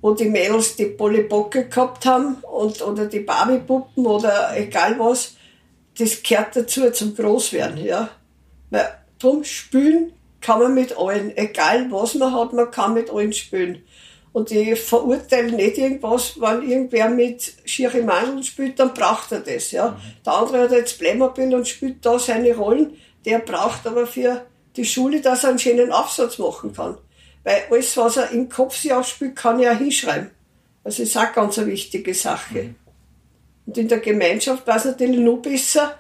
wo 0.02 0.14
die 0.14 0.26
Mädels 0.26 0.76
die 0.76 0.86
Pollybocke 0.86 1.68
gehabt 1.70 2.06
haben 2.06 2.36
und, 2.44 2.82
oder 2.82 3.06
die 3.06 3.22
Barbiepuppen 3.22 4.06
oder 4.06 4.56
egal 4.58 5.00
was. 5.00 5.36
Das 5.98 6.22
gehört 6.22 6.56
dazu 6.56 6.92
zum 6.92 7.16
Großwerden, 7.16 7.84
ja. 7.86 8.10
Weil, 8.70 8.88
drum 9.18 9.44
spülen 9.46 10.12
kann 10.42 10.60
man 10.60 10.74
mit 10.74 10.98
allen, 10.98 11.36
egal 11.38 11.90
was 11.90 12.16
man 12.16 12.34
hat, 12.34 12.52
man 12.52 12.70
kann 12.70 12.94
mit 12.94 13.10
allen 13.10 13.32
spülen. 13.32 13.82
Und 14.34 14.52
ich 14.52 14.78
verurteile 14.78 15.54
nicht 15.54 15.78
irgendwas, 15.78 16.40
wenn 16.42 16.70
irgendwer 16.70 17.10
mit 17.10 17.54
schiere 17.64 18.02
Mandeln 18.02 18.44
spielt, 18.44 18.78
dann 18.78 18.94
braucht 18.94 19.32
er 19.32 19.40
das, 19.40 19.72
ja. 19.72 19.92
Mhm. 19.92 20.24
Der 20.26 20.34
andere 20.34 20.60
hat 20.60 20.72
jetzt 20.72 21.00
Playmobil 21.00 21.56
und 21.56 21.66
spielt 21.66 22.06
da 22.06 22.20
seine 22.20 22.54
Rollen 22.54 22.98
der 23.26 23.40
braucht 23.40 23.86
aber 23.88 24.08
für 24.08 24.46
die 24.76 24.86
Schule, 24.86 25.22
dass 25.22 25.44
er 25.44 25.52
einen 25.52 25.60
schönen 25.60 25.92
Aufsatz 25.92 26.38
machen 26.38 26.74
kann. 26.74 26.98
Weil 27.44 27.64
alles, 27.70 27.96
was 27.98 28.18
er 28.18 28.32
im 28.32 28.50
Kopf 28.50 28.78
sich 28.78 28.94
aufspielt, 28.94 29.36
kann 29.36 29.60
er 29.60 29.74
auch 29.74 29.78
hinschreiben. 29.78 30.32
Das 30.84 31.00
ist 31.00 31.18
auch 31.18 31.34
ganz 31.34 31.58
eine 31.58 31.68
wichtige 31.68 32.14
Sache. 32.14 32.64
Mhm. 32.64 32.76
Und 33.66 33.78
in 33.78 33.88
der 33.88 34.00
Gemeinschaft 34.00 34.66
war 34.68 34.78
es 34.78 34.86
natürlich 34.86 35.20
noch 35.20 35.38
besser, 35.38 35.98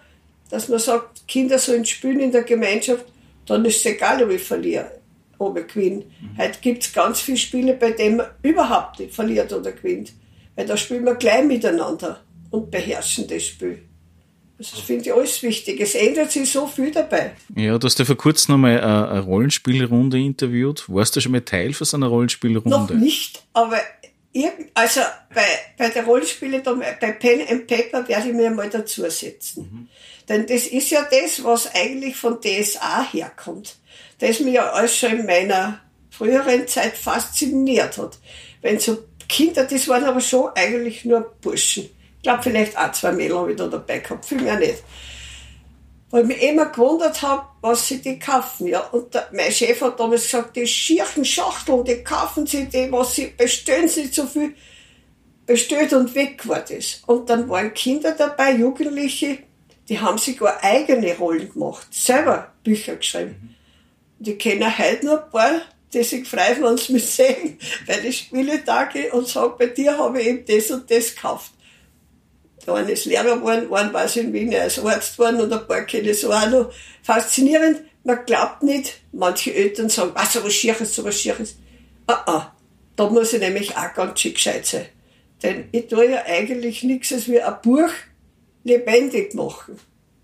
dass 0.49 0.67
man 0.69 0.79
sagt, 0.79 1.27
Kinder 1.27 1.57
sollen 1.57 1.85
spielen 1.85 2.19
in 2.19 2.31
der 2.31 2.43
Gemeinschaft, 2.43 3.05
dann 3.45 3.65
ist 3.65 3.77
es 3.77 3.85
egal, 3.85 4.23
ob 4.23 4.29
ich 4.29 4.43
verliere, 4.43 4.99
ich 5.39 5.67
gewinne. 5.67 6.05
Mhm. 6.05 6.37
Heute 6.37 6.59
gibt 6.61 6.83
es 6.83 6.93
ganz 6.93 7.19
viele 7.19 7.37
Spiele, 7.37 7.73
bei 7.73 7.91
denen 7.91 8.17
man 8.17 8.27
überhaupt 8.43 8.99
nicht 8.99 9.13
verliert 9.13 9.51
oder 9.53 9.71
gewinnt. 9.71 10.13
Weil 10.55 10.65
da 10.65 10.77
spielen 10.77 11.05
wir 11.05 11.15
gleich 11.15 11.43
miteinander 11.43 12.21
und 12.51 12.71
beherrschen 12.71 13.27
das 13.27 13.43
Spiel. 13.43 13.83
Das 14.57 14.69
finde 14.69 15.03
ich 15.03 15.13
alles 15.13 15.43
wichtig. 15.43 15.81
Es 15.81 15.95
ändert 15.95 16.31
sich 16.31 16.49
so 16.49 16.65
viel 16.65 16.91
dabei. 16.91 17.33
Ja, 17.55 17.77
du 17.77 17.85
hast 17.85 17.99
ja 17.99 18.05
vor 18.05 18.15
kurzem 18.15 18.53
nochmal 18.53 18.79
eine, 18.79 19.09
eine 19.09 19.19
Rollenspielrunde 19.19 20.17
interviewt. 20.17 20.85
Warst 20.87 21.15
du 21.15 21.21
schon 21.21 21.33
mal 21.33 21.41
Teil 21.41 21.73
von 21.73 21.85
so 21.85 21.97
einer 21.97 22.07
Rollenspielrunde? 22.07 22.69
Noch 22.69 22.89
nicht, 22.89 23.43
aber 23.51 23.79
also 24.73 25.01
bei, 25.33 25.45
bei 25.77 25.89
der 25.89 26.05
Rollenspiele, 26.05 26.61
bei 26.61 27.11
Pen 27.13 27.47
and 27.47 27.67
Paper 27.67 28.07
werde 28.07 28.29
ich 28.29 28.33
mir 28.33 28.49
mal 28.51 28.69
dazusetzen. 28.69 29.69
Mhm. 29.71 29.87
Denn 30.27 30.45
das 30.47 30.67
ist 30.67 30.89
ja 30.89 31.07
das, 31.09 31.43
was 31.43 31.73
eigentlich 31.73 32.15
von 32.15 32.39
DSA 32.41 33.11
herkommt. 33.11 33.77
Das 34.19 34.39
mich 34.39 34.53
ja 34.53 34.71
alles 34.71 34.97
schon 34.97 35.19
in 35.19 35.25
meiner 35.25 35.81
früheren 36.09 36.67
Zeit 36.67 36.97
fasziniert 36.97 37.97
hat. 37.97 38.17
Wenn 38.61 38.79
so 38.79 38.97
Kinder, 39.27 39.65
das 39.65 39.87
waren 39.87 40.03
aber 40.03 40.21
schon 40.21 40.49
eigentlich 40.55 41.05
nur 41.05 41.33
Burschen 41.41 41.89
glaube, 42.25 42.43
vielleicht 42.43 42.77
auch 42.77 42.91
zwei 42.91 43.11
Mädel 43.11 43.37
habe 43.37 43.51
ich 43.51 43.57
da 43.57 43.67
dabei 43.67 43.99
gehabt, 43.99 44.25
viel 44.25 44.41
mehr 44.41 44.59
nicht. 44.59 44.83
Weil 46.09 46.21
ich 46.23 46.27
mich 46.27 46.41
immer 46.43 46.65
gewundert 46.67 47.21
habe, 47.21 47.47
was 47.61 47.87
sie 47.87 48.01
die 48.01 48.19
kaufen. 48.19 48.67
Ja. 48.67 48.79
Und 48.79 49.13
der, 49.13 49.29
mein 49.31 49.51
Chef 49.51 49.79
hat 49.81 49.99
damals 49.99 50.23
gesagt, 50.23 50.55
die 50.55 50.65
schierchen 50.65 51.23
Schachteln, 51.23 51.83
die 51.83 52.03
kaufen 52.03 52.45
sie, 52.47 52.65
die, 52.65 52.91
was 52.91 53.15
sie 53.15 53.27
bestellen 53.27 53.87
sie 53.87 54.09
zu 54.09 54.27
viel, 54.27 54.55
bestellt 55.45 55.93
und 55.93 56.15
weg 56.15 56.47
war 56.47 56.61
das. 56.61 57.03
Und 57.05 57.29
dann 57.29 57.47
waren 57.47 57.73
Kinder 57.73 58.11
dabei, 58.11 58.53
Jugendliche, 58.53 59.39
die 59.87 59.99
haben 59.99 60.17
sogar 60.17 60.63
eigene 60.63 61.15
Rollen 61.17 61.51
gemacht, 61.51 61.87
selber 61.91 62.51
Bücher 62.63 62.95
geschrieben. 62.95 63.55
Und 64.17 64.27
ich 64.27 64.39
kenne 64.39 64.75
heute 64.77 65.05
noch 65.05 65.25
ein 65.25 65.29
paar, 65.29 65.61
die 65.93 66.03
sich 66.03 66.27
freuen, 66.27 66.63
wenn 66.63 66.77
sie 66.77 66.93
mich 66.93 67.05
sehen, 67.11 67.59
bei 67.85 67.97
den 67.97 68.11
Spieletage 68.11 69.11
und 69.11 69.27
sagen, 69.27 69.53
bei 69.59 69.67
dir 69.67 69.95
habe 69.97 70.21
ich 70.21 70.27
eben 70.27 70.45
das 70.45 70.71
und 70.71 70.89
das 70.89 71.13
gekauft. 71.13 71.51
Der 72.65 72.73
eine 72.73 72.91
ist 72.91 73.05
Lehrer 73.05 73.37
geworden, 73.37 73.73
ein 73.73 73.93
war 73.93 74.15
in 74.15 74.33
Wien, 74.33 74.51
er 74.51 74.67
ist 74.67 74.79
Arzt 74.79 75.17
geworden 75.17 75.41
und 75.41 75.53
ein 75.53 75.67
paar 75.67 75.83
kenne 75.83 76.09
ich 76.09 76.19
so 76.19 76.31
auch 76.31 76.49
noch. 76.49 76.71
Faszinierend, 77.03 77.81
man 78.03 78.25
glaubt 78.25 78.63
nicht, 78.63 79.01
manche 79.11 79.53
Eltern 79.53 79.89
sagen, 79.89 80.11
was, 80.13 80.33
so 80.33 80.43
was 80.43 80.53
Schieres, 80.53 80.95
so 80.95 81.03
was 81.03 81.19
Schieres. 81.19 81.55
Ah, 82.07 82.23
ah, 82.25 82.55
da 82.95 83.09
muss 83.09 83.33
ich 83.33 83.39
nämlich 83.39 83.75
auch 83.75 83.93
ganz 83.93 84.19
schick 84.19 84.35
gescheit 84.35 84.65
sein. 84.65 84.85
Denn 85.43 85.65
ich 85.71 85.87
tue 85.87 86.09
ja 86.09 86.23
eigentlich 86.25 86.83
nichts 86.83 87.11
als 87.13 87.27
wie 87.27 87.41
ein 87.41 87.55
Buch 87.61 87.89
lebendig 88.63 89.33
machen. 89.33 89.77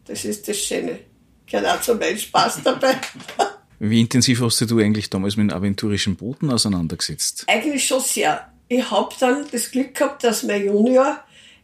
Das 0.06 0.26
ist 0.26 0.48
das 0.48 0.58
Schöne. 0.58 1.00
Gehört 1.46 1.68
auch 1.68 1.82
zu 1.82 1.96
meinem 1.96 2.18
Spaß 2.18 2.62
dabei. 2.64 2.96
Wie 3.84 4.00
intensiv 4.00 4.42
hast 4.42 4.62
du 4.62 4.78
eigentlich 4.78 5.10
damals 5.10 5.38
mit 5.38 5.50
den 5.50 5.58
aventurischen 5.58 6.16
Booten 6.16 6.52
auseinandergesetzt? 6.52 7.46
Eigentlich 7.48 7.88
schon 7.88 8.00
sehr. 8.00 8.48
Ich 8.68 8.92
habe 8.92 9.14
dann 9.20 9.46
das 9.52 9.72
Glück 9.72 9.96
gehabt, 9.96 10.24
dass 10.24 10.44
mein 10.44 10.66
Junior 10.66 11.20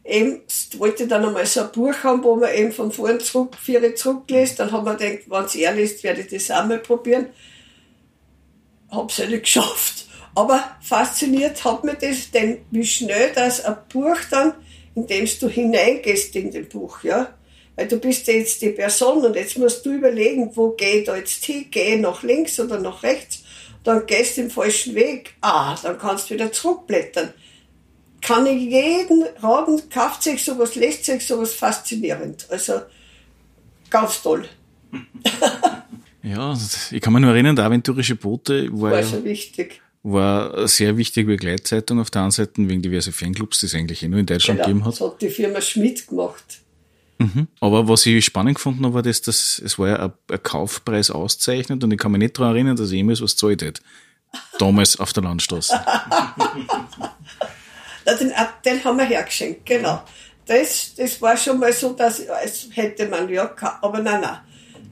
eben 0.08 0.42
wollte 0.78 1.06
dann 1.06 1.24
einmal 1.24 1.46
so 1.46 1.60
ein 1.60 1.72
Buch 1.72 1.94
haben, 2.02 2.24
wo 2.24 2.36
man 2.36 2.54
eben 2.54 2.72
von 2.72 2.90
vorn 2.90 3.20
zurück, 3.20 3.56
vier 3.60 3.94
zurücklässt. 3.94 4.58
Dann 4.58 4.72
haben 4.72 4.84
wir 4.84 4.94
gedacht, 4.94 5.24
wenn 5.28 5.44
es 5.44 5.54
er 5.54 5.74
liest, 5.74 6.02
werde 6.02 6.22
ich 6.22 6.28
das 6.28 6.50
auch 6.50 6.66
mal 6.66 6.78
probieren. 6.78 7.26
Hab's 8.90 9.18
ja 9.18 9.26
nicht 9.26 9.42
geschafft. 9.44 10.06
Aber 10.34 10.62
fasziniert 10.80 11.64
hat 11.64 11.84
mir 11.84 11.94
das, 11.94 12.30
denn 12.30 12.58
wie 12.70 12.84
schnell 12.84 13.32
das 13.34 13.64
ein 13.64 13.76
Buch 13.88 14.18
dann 14.30 14.54
indem 14.98 15.28
du 15.40 15.48
hineingehst 15.48 16.34
in 16.36 16.50
den 16.50 16.68
Buch, 16.68 17.02
ja. 17.04 17.34
Weil 17.76 17.86
du 17.86 17.98
bist 17.98 18.26
ja 18.26 18.34
jetzt 18.34 18.60
die 18.60 18.70
Person 18.70 19.24
und 19.24 19.36
jetzt 19.36 19.56
musst 19.56 19.86
du 19.86 19.92
überlegen, 19.92 20.50
wo 20.54 20.70
gehe 20.70 20.98
ich 20.98 21.04
da 21.04 21.16
jetzt 21.16 21.44
hin? 21.44 21.66
Gehe 21.70 21.94
ich 21.94 22.00
nach 22.00 22.24
links 22.24 22.58
oder 22.58 22.80
nach 22.80 23.04
rechts? 23.04 23.44
Dann 23.84 24.04
gehst 24.06 24.36
du 24.36 24.42
den 24.42 24.50
falschen 24.50 24.96
Weg. 24.96 25.34
Ah, 25.40 25.76
dann 25.80 25.98
kannst 25.98 26.28
du 26.28 26.34
wieder 26.34 26.50
zurückblättern. 26.50 27.32
Kann 28.20 28.46
ich 28.46 28.62
jeden 28.62 29.24
raten, 29.40 29.80
kauft 29.90 30.22
sich 30.22 30.44
sowas, 30.44 30.74
lässt 30.74 31.04
sich 31.04 31.26
sowas 31.26 31.54
faszinierend. 31.54 32.46
Also, 32.50 32.80
ganz 33.90 34.22
toll. 34.22 34.48
ja, 36.22 36.56
ich 36.90 37.00
kann 37.00 37.12
mich 37.12 37.22
nur 37.22 37.32
erinnern, 37.32 37.54
der 37.54 37.66
aventurische 37.66 38.16
Boote 38.16 38.68
war, 38.72 38.92
war 38.92 39.02
schon 39.02 39.24
wichtig 39.24 39.80
war 40.02 40.54
eine 40.54 40.68
sehr 40.68 40.96
wichtige 40.96 41.26
Begleitzeitung 41.26 42.00
auf 42.00 42.10
der 42.10 42.22
einen 42.22 42.30
Seite 42.30 42.68
wegen 42.68 42.82
diverse 42.82 43.12
Fanclubs, 43.12 43.60
die 43.60 43.66
es 43.66 43.74
eigentlich 43.74 44.02
eh 44.02 44.08
nur 44.08 44.20
in 44.20 44.26
Deutschland 44.26 44.58
genau, 44.58 44.68
gegeben 44.68 44.84
hat. 44.84 44.94
Das 44.94 45.00
hat 45.00 45.20
die 45.20 45.28
Firma 45.28 45.60
Schmidt 45.60 46.06
gemacht. 46.06 46.60
Mhm. 47.18 47.48
Aber 47.60 47.88
was 47.88 48.06
ich 48.06 48.24
spannend 48.24 48.54
gefunden 48.56 48.84
habe, 48.84 48.94
war, 48.94 49.02
dass 49.02 49.20
das, 49.22 49.60
es 49.64 49.78
war 49.78 49.88
ja 49.88 49.96
ein, 49.96 50.12
ein 50.30 50.42
Kaufpreis 50.42 51.10
auszeichnet 51.10 51.82
und 51.82 51.92
ich 51.92 51.98
kann 51.98 52.12
mich 52.12 52.20
nicht 52.20 52.38
daran 52.38 52.54
erinnern, 52.54 52.76
dass 52.76 52.90
ich 52.90 52.96
jemals 52.96 53.20
was 53.20 53.32
gezahlt 53.32 53.62
hätte. 53.62 53.82
Damals 54.58 55.00
auf 55.00 55.12
der 55.12 55.24
Landstraße. 55.24 55.74
den, 58.14 58.32
den 58.64 58.84
haben 58.84 58.98
wir 58.98 59.04
hergeschenkt, 59.04 59.66
genau. 59.66 60.02
Das, 60.46 60.94
das 60.96 61.20
war 61.20 61.36
schon 61.36 61.58
mal 61.58 61.72
so, 61.72 61.92
dass 61.92 62.26
als 62.28 62.68
hätte 62.72 63.06
man 63.06 63.28
ja, 63.28 63.54
aber 63.82 64.00
nein, 64.00 64.20
nein 64.20 64.38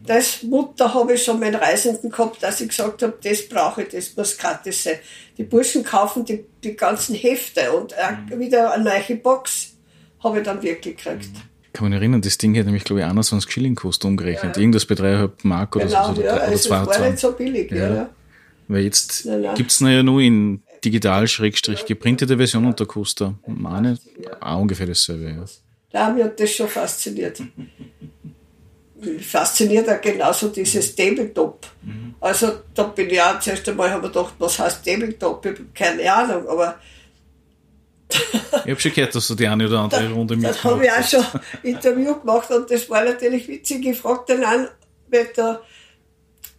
das 0.06 0.42
Mutter 0.42 0.92
habe 0.94 1.14
ich 1.14 1.24
schon 1.24 1.40
meinen 1.40 1.56
Reisenden 1.56 2.10
gehabt, 2.10 2.42
dass 2.42 2.60
ich 2.60 2.68
gesagt 2.68 3.02
habe, 3.02 3.18
das 3.22 3.48
brauche 3.48 3.82
ich, 3.82 3.88
das 3.88 4.16
muss 4.16 4.38
gratis 4.38 4.84
sein. 4.84 4.96
Die 5.36 5.44
Burschen 5.44 5.84
kaufen 5.84 6.24
die, 6.24 6.44
die 6.62 6.76
ganzen 6.76 7.14
Hefte 7.14 7.72
und 7.72 7.94
mhm. 8.30 8.38
wieder 8.38 8.72
eine 8.72 8.84
neue 8.84 9.16
Box 9.16 9.74
habe 10.22 10.38
ich 10.38 10.44
dann 10.44 10.62
wirklich 10.62 10.96
gekriegt. 10.96 11.30
Ich 11.64 11.72
kann 11.72 11.88
mich 11.88 11.98
erinnern, 11.98 12.22
das 12.22 12.38
Ding 12.38 12.54
hätte 12.54 12.66
nämlich, 12.66 12.84
glaube 12.84 13.00
ich, 13.00 13.06
21 13.06 13.50
Schilling 13.50 13.74
kostet 13.74 14.06
umgerechnet. 14.06 14.56
Ja. 14.56 14.62
Irgendwas 14.62 14.86
bei 14.86 14.94
3,5 14.94 15.30
Mark 15.42 15.76
oder 15.76 15.86
genau, 15.86 16.14
so. 16.14 16.22
Ja, 16.22 16.34
oder 16.34 16.42
also 16.42 16.70
war 16.70 16.98
nicht 17.00 17.18
so 17.18 17.32
billig. 17.32 17.70
Ja. 17.70 17.94
ja. 17.94 18.10
Weil 18.68 18.82
jetzt 18.82 19.28
gibt 19.54 19.70
es 19.70 19.80
ja 19.80 20.02
nur 20.02 20.20
in 20.20 20.62
digital-geprintete 20.86 22.36
Version 22.36 22.74
da 22.74 22.84
kostet 22.84 23.34
meine 23.46 23.98
auch 24.40 24.60
ungefähr 24.60 24.86
dasselbe. 24.86 25.30
Ja. 25.30 25.44
Da 25.90 26.06
haben 26.06 26.16
wir 26.16 26.28
das 26.28 26.50
schon 26.50 26.68
fasziniert 26.68 27.40
fasziniert 29.20 29.88
auch 29.88 30.00
genauso 30.00 30.48
dieses 30.48 30.94
Tabletop. 30.94 31.66
Mhm. 31.82 32.14
Also 32.20 32.60
da 32.74 32.84
bin 32.84 33.10
ich 33.10 33.20
auch 33.20 33.38
zuerst 33.40 33.68
einmal 33.68 33.90
habe 33.90 34.08
gedacht, 34.08 34.34
was 34.38 34.58
heißt 34.58 34.84
Tabletop? 34.84 35.44
Ich 35.44 35.52
habe 35.52 35.66
keine 35.74 36.12
Ahnung, 36.12 36.48
aber 36.48 36.78
ich 38.08 38.70
habe 38.70 38.80
schon 38.80 38.92
gehört, 38.92 39.14
dass 39.14 39.28
du 39.28 39.34
die 39.34 39.48
eine 39.48 39.66
oder 39.66 39.80
andere 39.80 40.10
Runde 40.12 40.36
mit. 40.36 40.44
Da 40.44 40.64
habe 40.64 40.84
ich 40.84 40.92
auch 40.92 41.08
schon 41.08 41.24
Interview 41.62 42.14
gemacht 42.20 42.50
und 42.50 42.70
das 42.70 42.88
war 42.88 43.04
natürlich 43.04 43.48
witzig. 43.48 43.84
Ich 43.84 43.98
fragte 43.98 44.34
dann 44.38 44.44
an, 44.44 44.68
weil 45.08 45.28
da 45.34 45.60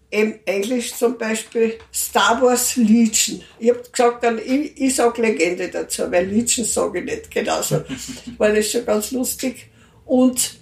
im 0.09 0.39
Englisch 0.45 0.95
zum 0.95 1.17
Beispiel 1.17 1.77
Star 1.93 2.41
Wars 2.41 2.75
Legion. 2.77 3.43
Ich 3.59 3.69
habe 3.69 3.83
gesagt, 3.91 4.23
dann, 4.23 4.39
ich, 4.39 4.79
ich 4.79 4.95
sage 4.95 5.21
Legende 5.21 5.67
dazu, 5.67 6.09
weil 6.09 6.27
Legion 6.27 6.65
sage 6.65 6.99
ich 6.99 7.05
nicht 7.05 7.31
genauso. 7.31 7.83
war 8.37 8.51
das 8.51 8.71
schon 8.71 8.85
ganz 8.85 9.11
lustig. 9.11 9.69
Und 10.05 10.55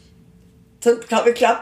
dann 0.79 0.99
glaube 1.01 1.29
ich, 1.29 1.35
glaub, 1.35 1.59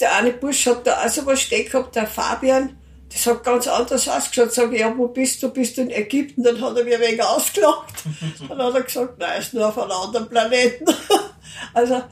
der 0.00 0.16
eine 0.16 0.32
Bursch 0.32 0.66
hat 0.66 0.86
da 0.86 1.04
auch 1.04 1.08
so 1.08 1.24
was 1.26 1.40
stehen 1.40 1.70
gehabt, 1.70 1.94
der 1.94 2.06
Fabian, 2.06 2.76
das 3.08 3.24
hat 3.26 3.44
ganz 3.44 3.66
anders 3.66 4.08
ausgeschaut. 4.08 4.52
Sag 4.52 4.72
ich, 4.72 4.80
ja, 4.80 4.92
wo 4.96 5.08
bist 5.08 5.42
du? 5.42 5.48
Bist 5.48 5.76
du 5.76 5.82
in 5.82 5.90
Ägypten? 5.90 6.42
Dann 6.42 6.60
hat 6.60 6.76
er 6.76 6.84
mir 6.84 7.00
wegen 7.00 7.20
ausgelacht. 7.20 7.94
Dann 8.48 8.58
hat 8.58 8.74
er 8.74 8.82
gesagt, 8.82 9.18
nein, 9.18 9.40
ist 9.40 9.54
nur 9.54 9.68
auf 9.68 9.78
einem 9.78 9.92
anderen 9.92 10.28
Planeten. 10.28 10.84
also, 11.72 12.02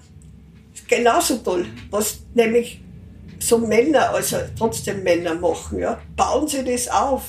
genauso 0.86 1.38
toll. 1.38 1.66
Was 1.90 2.20
nämlich 2.32 2.80
so 3.38 3.58
Männer, 3.58 4.10
also 4.10 4.36
trotzdem 4.58 5.02
Männer 5.02 5.34
machen, 5.34 5.78
ja. 5.78 6.00
Bauen 6.16 6.48
sie 6.48 6.64
das 6.64 6.88
auf. 6.88 7.24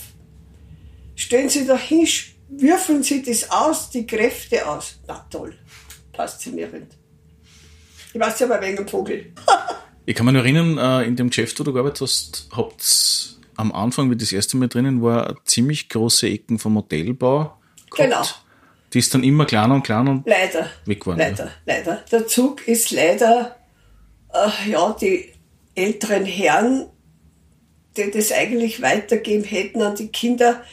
Stellen 1.16 1.50
sie 1.50 1.66
da 1.66 1.78
hin, 1.78 2.08
würfeln 2.50 3.04
sie 3.04 3.24
das 3.24 3.50
aus, 3.50 3.90
die 3.90 4.06
Kräfte 4.06 4.68
aus. 4.68 5.00
Na 5.08 5.26
toll. 5.30 5.56
Faszinierend. 6.14 6.98
Ich 8.14 8.20
weiß 8.20 8.40
ja 8.40 8.48
aber 8.48 8.62
wegen 8.62 8.78
dem 8.78 8.88
Vogel. 8.88 9.34
ich 10.06 10.16
kann 10.16 10.26
mich 10.26 10.36
erinnern, 10.36 10.78
äh, 10.78 11.06
in 11.06 11.16
dem 11.16 11.30
Geschäft, 11.30 11.60
wo 11.60 11.64
du 11.64 11.74
gearbeitet 11.74 12.02
hast, 12.02 12.48
habt 12.56 13.36
am 13.58 13.72
Anfang, 13.72 14.10
wie 14.10 14.16
das 14.16 14.32
erste 14.32 14.58
Mal 14.58 14.68
drinnen 14.68 15.02
war, 15.02 15.36
ziemlich 15.46 15.90
große 15.90 16.28
Ecken 16.28 16.60
vom 16.60 16.74
Modellbau. 16.74 17.58
Genau. 17.96 18.24
Die 18.94 19.00
ist 19.00 19.14
dann 19.14 19.24
immer 19.24 19.46
kleiner 19.46 19.76
und 19.76 19.84
kleiner 19.84 20.12
und 20.12 20.24
leider, 20.26 20.70
weg 20.86 21.02
geworden. 21.02 21.20
Leider, 21.20 21.46
ja. 21.46 21.52
leider. 21.66 21.96
Der 22.12 22.28
Zug 22.28 22.68
ist 22.68 22.92
leider, 22.92 23.58
äh, 24.34 24.72
ja, 24.72 24.96
die 25.00 25.35
älteren 25.76 26.26
Herren, 26.26 26.88
die 27.98 28.12
das 28.12 28.32
eigentlich 28.32 28.82
weitergeben 28.82 29.44
hätten 29.44 29.82
an 29.82 29.96
die 29.96 30.08
Kinder, 30.08 30.64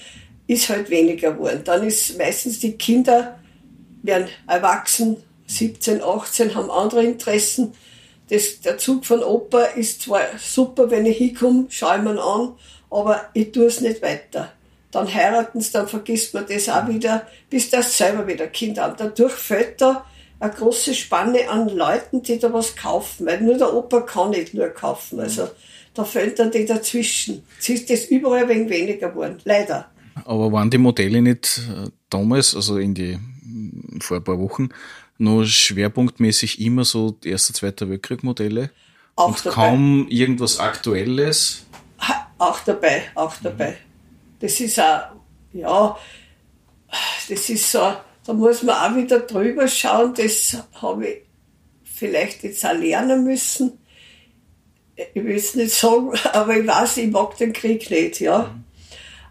ist 0.46 0.68
halt 0.68 0.90
weniger 0.90 1.32
geworden. 1.32 1.62
Dann 1.64 1.86
ist 1.86 2.18
meistens 2.18 2.58
die 2.60 2.72
Kinder 2.72 3.38
werden 4.02 4.28
erwachsen 4.48 5.22
17, 5.46 6.02
18 6.02 6.54
haben 6.54 6.70
andere 6.70 7.04
Interessen. 7.04 7.74
Das, 8.30 8.60
der 8.60 8.78
Zug 8.78 9.04
von 9.04 9.22
Opa 9.22 9.62
ist 9.64 10.02
zwar 10.02 10.22
super, 10.38 10.90
wenn 10.90 11.06
ich 11.06 11.18
hinkomme, 11.18 11.66
schaue 11.68 11.96
ich 11.96 12.02
mir 12.02 12.22
an, 12.22 12.54
aber 12.90 13.28
ich 13.34 13.52
tue 13.52 13.66
es 13.66 13.80
nicht 13.80 14.02
weiter. 14.02 14.52
Dann 14.90 15.12
heiraten 15.12 15.60
sie, 15.60 15.72
dann 15.72 15.88
vergisst 15.88 16.34
man 16.34 16.46
das 16.46 16.68
auch 16.68 16.88
wieder, 16.88 17.26
bis 17.50 17.70
das 17.70 17.96
selber 17.96 18.26
wieder 18.26 18.46
Kind 18.46 18.78
haben. 18.78 18.94
Dadurch 18.96 19.32
fällt 19.32 19.80
da 19.80 20.04
eine 20.42 20.52
große 20.52 20.94
Spanne 20.94 21.48
an 21.48 21.68
Leuten, 21.68 22.22
die 22.22 22.38
da 22.38 22.52
was 22.52 22.74
kaufen, 22.74 23.26
weil 23.26 23.40
nur 23.40 23.56
der 23.56 23.72
Opa 23.72 24.00
kann 24.00 24.30
nicht 24.30 24.54
nur 24.54 24.68
kaufen. 24.70 25.20
Also 25.20 25.48
da 25.94 26.04
fällt 26.04 26.40
dann 26.40 26.50
die 26.50 26.66
dazwischen. 26.66 27.44
Jetzt 27.56 27.68
ist 27.68 27.90
das 27.90 28.04
überall 28.06 28.42
ein 28.42 28.48
wenig 28.48 28.70
weniger 28.70 29.10
geworden, 29.10 29.38
leider. 29.44 29.88
Aber 30.24 30.50
waren 30.50 30.68
die 30.68 30.78
Modelle 30.78 31.22
nicht 31.22 31.58
äh, 31.58 31.88
damals, 32.10 32.56
also 32.56 32.78
in 32.78 32.92
die, 32.92 33.18
vor 34.00 34.16
ein 34.16 34.24
paar 34.24 34.40
Wochen, 34.40 34.70
nur 35.16 35.46
schwerpunktmäßig 35.46 36.60
immer 36.60 36.84
so 36.84 37.16
Erster, 37.24 37.54
Zweiter 37.54 37.88
Weltkrieg-Modelle. 37.88 38.70
Auch 39.14 39.28
und 39.28 39.46
dabei. 39.46 39.54
kaum 39.54 40.08
irgendwas 40.08 40.58
Aktuelles. 40.58 41.66
Auch 42.38 42.58
dabei, 42.64 43.04
auch 43.14 43.36
dabei. 43.40 43.76
Das 44.40 44.58
ist 44.58 44.80
auch, 44.80 45.02
ja, 45.52 45.96
das 47.28 47.48
ist 47.48 47.70
so, 47.70 47.92
da 48.24 48.32
muss 48.32 48.62
man 48.62 48.76
auch 48.76 48.96
wieder 48.96 49.20
drüber 49.20 49.66
schauen, 49.68 50.14
das 50.14 50.56
habe 50.80 51.08
ich 51.08 51.22
vielleicht 52.02 52.42
jetzt 52.44 52.64
auch 52.64 52.74
lernen 52.74 53.24
müssen. 53.24 53.78
Ich 54.96 55.22
will 55.22 55.36
es 55.36 55.54
nicht 55.54 55.74
sagen, 55.74 56.12
aber 56.32 56.56
ich 56.56 56.66
weiß, 56.66 56.98
ich 56.98 57.10
mag 57.10 57.36
den 57.36 57.52
Krieg 57.52 57.90
nicht, 57.90 58.20
ja. 58.20 58.44
Mhm. 58.44 58.64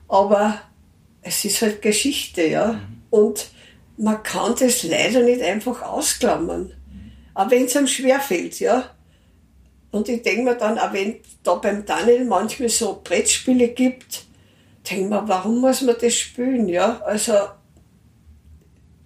Aber 0.07 0.61
es 1.21 1.45
ist 1.45 1.61
halt 1.61 1.81
Geschichte, 1.81 2.47
ja. 2.47 2.73
Mhm. 2.73 3.01
Und 3.09 3.49
man 3.97 4.23
kann 4.23 4.55
das 4.59 4.83
leider 4.83 5.21
nicht 5.21 5.41
einfach 5.41 5.81
ausklammern. 5.81 6.73
Auch 7.33 7.49
wenn 7.49 7.65
es 7.65 7.77
einem 7.77 7.87
schwerfällt, 7.87 8.59
ja. 8.59 8.89
Und 9.91 10.09
ich 10.09 10.21
denke 10.21 10.43
mir 10.43 10.55
dann, 10.55 10.79
auch 10.79 10.93
wenn 10.93 11.17
da 11.43 11.55
beim 11.55 11.85
Daniel 11.85 12.25
manchmal 12.25 12.69
so 12.69 13.01
Brettspiele 13.03 13.69
gibt, 13.69 14.25
denke 14.89 15.09
mir, 15.09 15.27
warum 15.27 15.59
muss 15.59 15.81
man 15.81 15.95
das 16.01 16.15
spielen, 16.15 16.67
ja? 16.67 17.01
Also, 17.01 17.33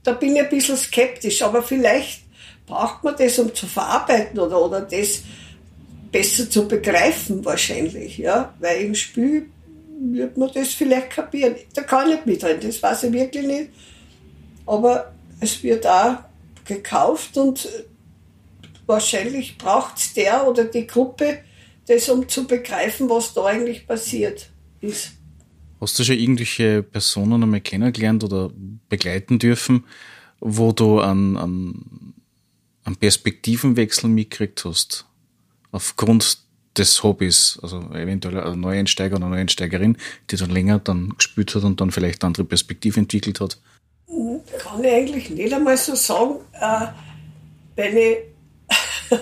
da 0.05 0.13
bin 0.13 0.35
ich 0.35 0.41
ein 0.41 0.49
bisschen 0.49 0.77
skeptisch, 0.77 1.41
aber 1.41 1.61
vielleicht 1.61 2.21
braucht 2.65 3.03
man 3.03 3.15
das, 3.17 3.37
um 3.39 3.53
zu 3.53 3.67
verarbeiten 3.67 4.39
oder, 4.39 4.61
oder 4.63 4.81
das 4.81 5.23
besser 6.11 6.49
zu 6.49 6.67
begreifen 6.67 7.43
wahrscheinlich, 7.43 8.17
ja? 8.17 8.53
Weil 8.59 8.81
im 8.81 8.95
Spiel 8.95 9.47
wird 9.99 10.37
man 10.37 10.49
das 10.53 10.69
vielleicht 10.69 11.09
kapieren. 11.09 11.55
Da 11.73 11.81
kann 11.81 12.09
ich 12.09 12.15
nicht 12.15 12.25
mitreden, 12.25 12.61
das 12.61 12.81
weiß 12.81 13.03
ich 13.03 13.11
wirklich 13.11 13.45
nicht 13.45 13.69
aber 14.65 15.13
es 15.39 15.63
wird 15.63 15.85
auch 15.87 16.17
gekauft 16.65 17.37
und 17.37 17.67
wahrscheinlich 18.85 19.57
braucht 19.57 20.15
der 20.15 20.47
oder 20.47 20.65
die 20.65 20.87
Gruppe 20.87 21.39
das, 21.87 22.09
um 22.09 22.27
zu 22.27 22.47
begreifen, 22.47 23.09
was 23.09 23.33
da 23.33 23.45
eigentlich 23.45 23.85
passiert 23.85 24.49
ist. 24.81 25.11
Hast 25.79 25.99
du 25.99 26.03
schon 26.03 26.17
irgendwelche 26.17 26.81
Personen 26.81 27.43
einmal 27.43 27.61
kennengelernt 27.61 28.23
oder 28.23 28.49
begleiten 28.97 29.39
dürfen, 29.39 29.85
wo 30.39 30.71
du 30.71 30.99
einen, 30.99 31.37
einen, 31.37 32.13
einen 32.83 32.95
Perspektivenwechsel 32.95 34.09
mitgekriegt 34.09 34.65
hast? 34.65 35.05
Aufgrund 35.71 36.39
des 36.77 37.03
Hobbys, 37.03 37.59
also 37.61 37.79
eventuell 37.93 38.39
ein 38.39 38.59
Neueinsteiger 38.59 39.15
oder 39.15 39.25
eine 39.25 39.35
Neueinsteigerin, 39.35 39.97
die 40.29 40.35
dann 40.35 40.49
länger 40.49 40.79
dann 40.79 41.15
gespielt 41.17 41.55
hat 41.55 41.63
und 41.63 41.79
dann 41.79 41.91
vielleicht 41.91 42.23
eine 42.23 42.27
andere 42.27 42.45
Perspektive 42.45 42.99
entwickelt 42.99 43.39
hat? 43.39 43.57
kann 44.59 44.83
ich 44.83 44.91
eigentlich 44.91 45.29
nicht 45.29 45.53
einmal 45.53 45.77
so 45.77 45.95
sagen, 45.95 46.35
äh, 46.53 46.87
wenn 47.75 47.97
ich, 47.97 48.17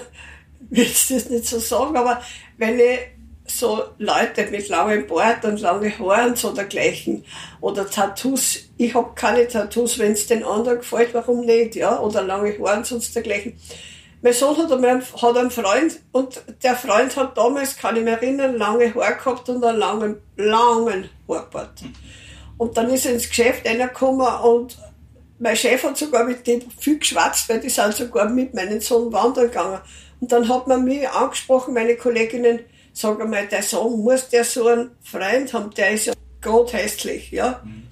will 0.69 0.85
das 0.85 1.29
nicht 1.29 1.45
so 1.45 1.59
sagen, 1.59 1.95
aber 1.95 2.21
wenn 2.57 2.79
ich 2.79 2.99
so 3.45 3.83
Leute 3.97 4.49
mit 4.51 4.69
langem 4.69 5.05
Bart 5.07 5.43
und 5.45 5.59
langen 5.59 5.97
Haaren 5.99 6.35
so 6.35 6.51
dergleichen. 6.51 7.25
Oder 7.61 7.89
Tattoos. 7.89 8.59
Ich 8.77 8.93
habe 8.93 9.11
keine 9.15 9.47
Tattoos, 9.47 9.99
wenn 9.99 10.13
es 10.13 10.27
den 10.27 10.43
anderen 10.43 10.79
gefällt, 10.79 11.13
warum 11.13 11.41
nicht, 11.41 11.75
ja? 11.75 11.99
Oder 11.99 12.23
lange 12.23 12.57
Haare 12.57 12.77
und 12.77 12.85
sonst 12.85 13.15
dergleichen. 13.15 13.57
Mein 14.21 14.33
Sohn 14.33 14.55
hat, 14.57 14.71
einmal, 14.71 15.01
hat 15.01 15.37
einen 15.37 15.51
Freund 15.51 15.99
und 16.13 16.41
der 16.63 16.75
Freund 16.75 17.15
hat 17.17 17.37
damals, 17.37 17.75
kann 17.75 17.97
ich 17.97 18.03
mich 18.03 18.13
erinnern, 18.13 18.57
lange 18.57 18.93
Haare 18.95 19.15
gehabt 19.15 19.49
und 19.49 19.63
einen 19.63 19.77
langen, 19.77 20.21
langen 20.37 21.09
Haarbart. 21.27 21.83
Und 22.57 22.77
dann 22.77 22.89
ist 22.89 23.05
er 23.05 23.13
ins 23.13 23.27
Geschäft 23.27 23.67
reingekommen 23.67 24.25
und 24.43 24.77
mein 25.39 25.57
Chef 25.57 25.83
hat 25.83 25.97
sogar 25.97 26.23
mit 26.23 26.47
dem 26.47 26.61
viel 26.79 26.99
geschwatzt, 26.99 27.49
weil 27.49 27.59
die 27.59 27.69
sind 27.69 27.93
sogar 27.93 28.29
mit 28.29 28.53
meinem 28.53 28.79
Sohn 28.79 29.11
wandern 29.11 29.47
gegangen. 29.47 29.81
Und 30.21 30.31
dann 30.31 30.47
hat 30.47 30.67
man 30.67 30.85
mich 30.85 31.09
angesprochen, 31.09 31.73
meine 31.73 31.97
Kolleginnen, 31.97 32.61
sag 32.93 33.19
einmal, 33.19 33.47
der 33.47 33.63
Sohn, 33.63 34.01
muss 34.01 34.29
der 34.29 34.43
so 34.43 34.67
einen 34.67 34.91
Freund 35.01 35.51
haben, 35.53 35.71
der 35.71 35.91
ist 35.91 36.05
ja 36.05 36.13
gerade 36.41 36.71
hässlich, 36.73 37.31
ja. 37.31 37.61
Mhm. 37.63 37.87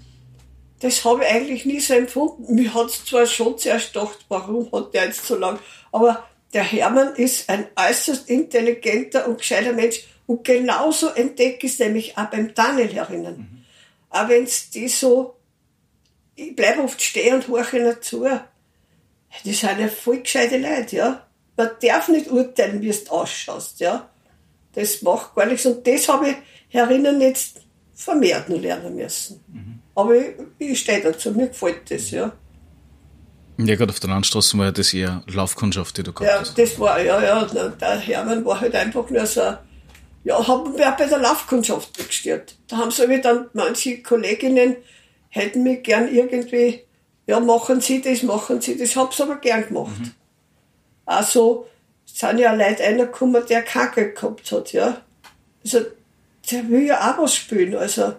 Das 0.80 1.04
habe 1.06 1.24
ich 1.24 1.30
eigentlich 1.30 1.66
nie 1.66 1.80
so 1.80 1.94
empfunden. 1.94 2.56
Mir 2.56 2.74
hat 2.74 2.88
es 2.88 3.06
zwar 3.06 3.26
schon 3.26 3.58
zuerst 3.58 3.94
gedacht, 3.94 4.26
warum 4.30 4.72
hat 4.72 4.94
der 4.94 5.06
jetzt 5.06 5.26
so 5.26 5.36
lang, 5.36 5.60
aber 5.92 6.28
der 6.54 6.64
Hermann 6.64 7.16
ist 7.16 7.50
ein 7.50 7.68
äußerst 7.76 8.30
intelligenter 8.30 9.28
und 9.28 9.38
gescheiter 9.38 9.74
Mensch 9.74 10.04
und 10.28 10.44
genauso 10.44 11.10
entdecke 11.10 11.66
ich 11.66 11.74
es 11.74 11.80
nämlich 11.80 12.18
auch 12.18 12.26
beim 12.26 12.54
Daniel 12.54 12.94
herinnen. 12.94 13.38
Mhm. 13.38 13.66
Auch 14.10 14.28
wenn 14.28 14.44
es 14.44 14.70
die 14.70 14.88
so, 14.88 15.36
ich 16.36 16.56
bleibe 16.56 16.84
oft 16.84 17.02
stehen 17.02 17.36
und 17.36 17.48
horche 17.48 17.78
ihnen 17.78 18.02
zu. 18.02 18.24
Das 18.24 18.42
sind 19.44 19.80
ja 19.80 19.88
voll 19.88 20.20
gescheite 20.20 20.58
Leute, 20.58 20.96
ja. 20.96 21.28
Man 21.56 21.70
darf 21.82 22.08
nicht 22.08 22.30
urteilen, 22.30 22.82
wie 22.82 22.90
es 22.90 23.10
ausschaust, 23.10 23.80
ja. 23.80 24.11
Das 24.74 25.02
macht 25.02 25.36
gar 25.36 25.46
nichts. 25.46 25.66
Und 25.66 25.86
das 25.86 26.08
habe 26.08 26.30
ich 26.30 26.36
herinnen 26.70 27.20
jetzt 27.22 27.62
vermehrt 27.94 28.50
noch 28.50 28.60
lernen 28.60 28.96
müssen. 28.96 29.44
Mhm. 29.48 29.80
Aber 29.96 30.16
ich, 30.16 30.36
ich 30.58 30.80
stehe 30.80 31.02
dazu, 31.02 31.32
mir 31.32 31.48
gefällt 31.48 31.90
das, 31.90 32.12
ja. 32.12 32.32
Ja, 33.58 33.76
gerade 33.76 33.92
auf 33.92 34.00
der 34.00 34.10
Landstraße 34.10 34.58
war 34.58 34.66
ja 34.66 34.72
das 34.72 34.94
eher 34.94 35.24
Laufkundschaft, 35.28 35.98
die 35.98 36.04
du 36.04 36.14
gehabt 36.14 36.32
ja, 36.32 36.40
hast. 36.40 36.58
Ja, 36.58 36.64
das 36.64 36.80
war, 36.80 37.02
ja, 37.02 37.22
ja. 37.22 37.46
Der 37.46 38.00
Hermann 38.00 38.44
war 38.46 38.60
halt 38.60 38.74
einfach 38.74 39.10
nur 39.10 39.26
so, 39.26 39.42
ja, 40.24 40.48
haben 40.48 40.78
wir 40.78 40.90
auch 40.90 40.98
bei 40.98 41.06
der 41.06 41.20
Laufkundschaft 41.20 42.08
gestört. 42.08 42.56
Da 42.68 42.78
haben 42.78 42.92
sie 42.92 43.22
dann 43.22 43.50
manche 43.54 44.02
Kolleginnen 44.02 44.78
hätten 45.32 45.64
mich 45.64 45.84
gern 45.84 46.14
irgendwie, 46.14 46.82
ja, 47.26 47.40
machen 47.40 47.82
Sie 47.82 48.02
das, 48.02 48.22
machen 48.24 48.62
Sie 48.62 48.78
das, 48.78 48.96
hab's 48.96 49.20
aber 49.22 49.38
gern 49.38 49.66
gemacht. 49.66 49.98
Mhm. 49.98 50.12
Also, 51.06 51.68
sind 52.14 52.40
ja 52.40 52.54
Leute 52.54 52.84
reingekommen, 52.84 53.44
der 53.48 53.64
Kacke 53.64 54.14
gehabt 54.14 54.52
hat, 54.52 54.74
ja. 54.74 55.02
Also, 55.64 55.82
der 56.50 56.70
will 56.70 56.86
ja 56.86 57.12
auch 57.12 57.24
was 57.24 57.36
spielen, 57.36 57.76
also, 57.76 58.16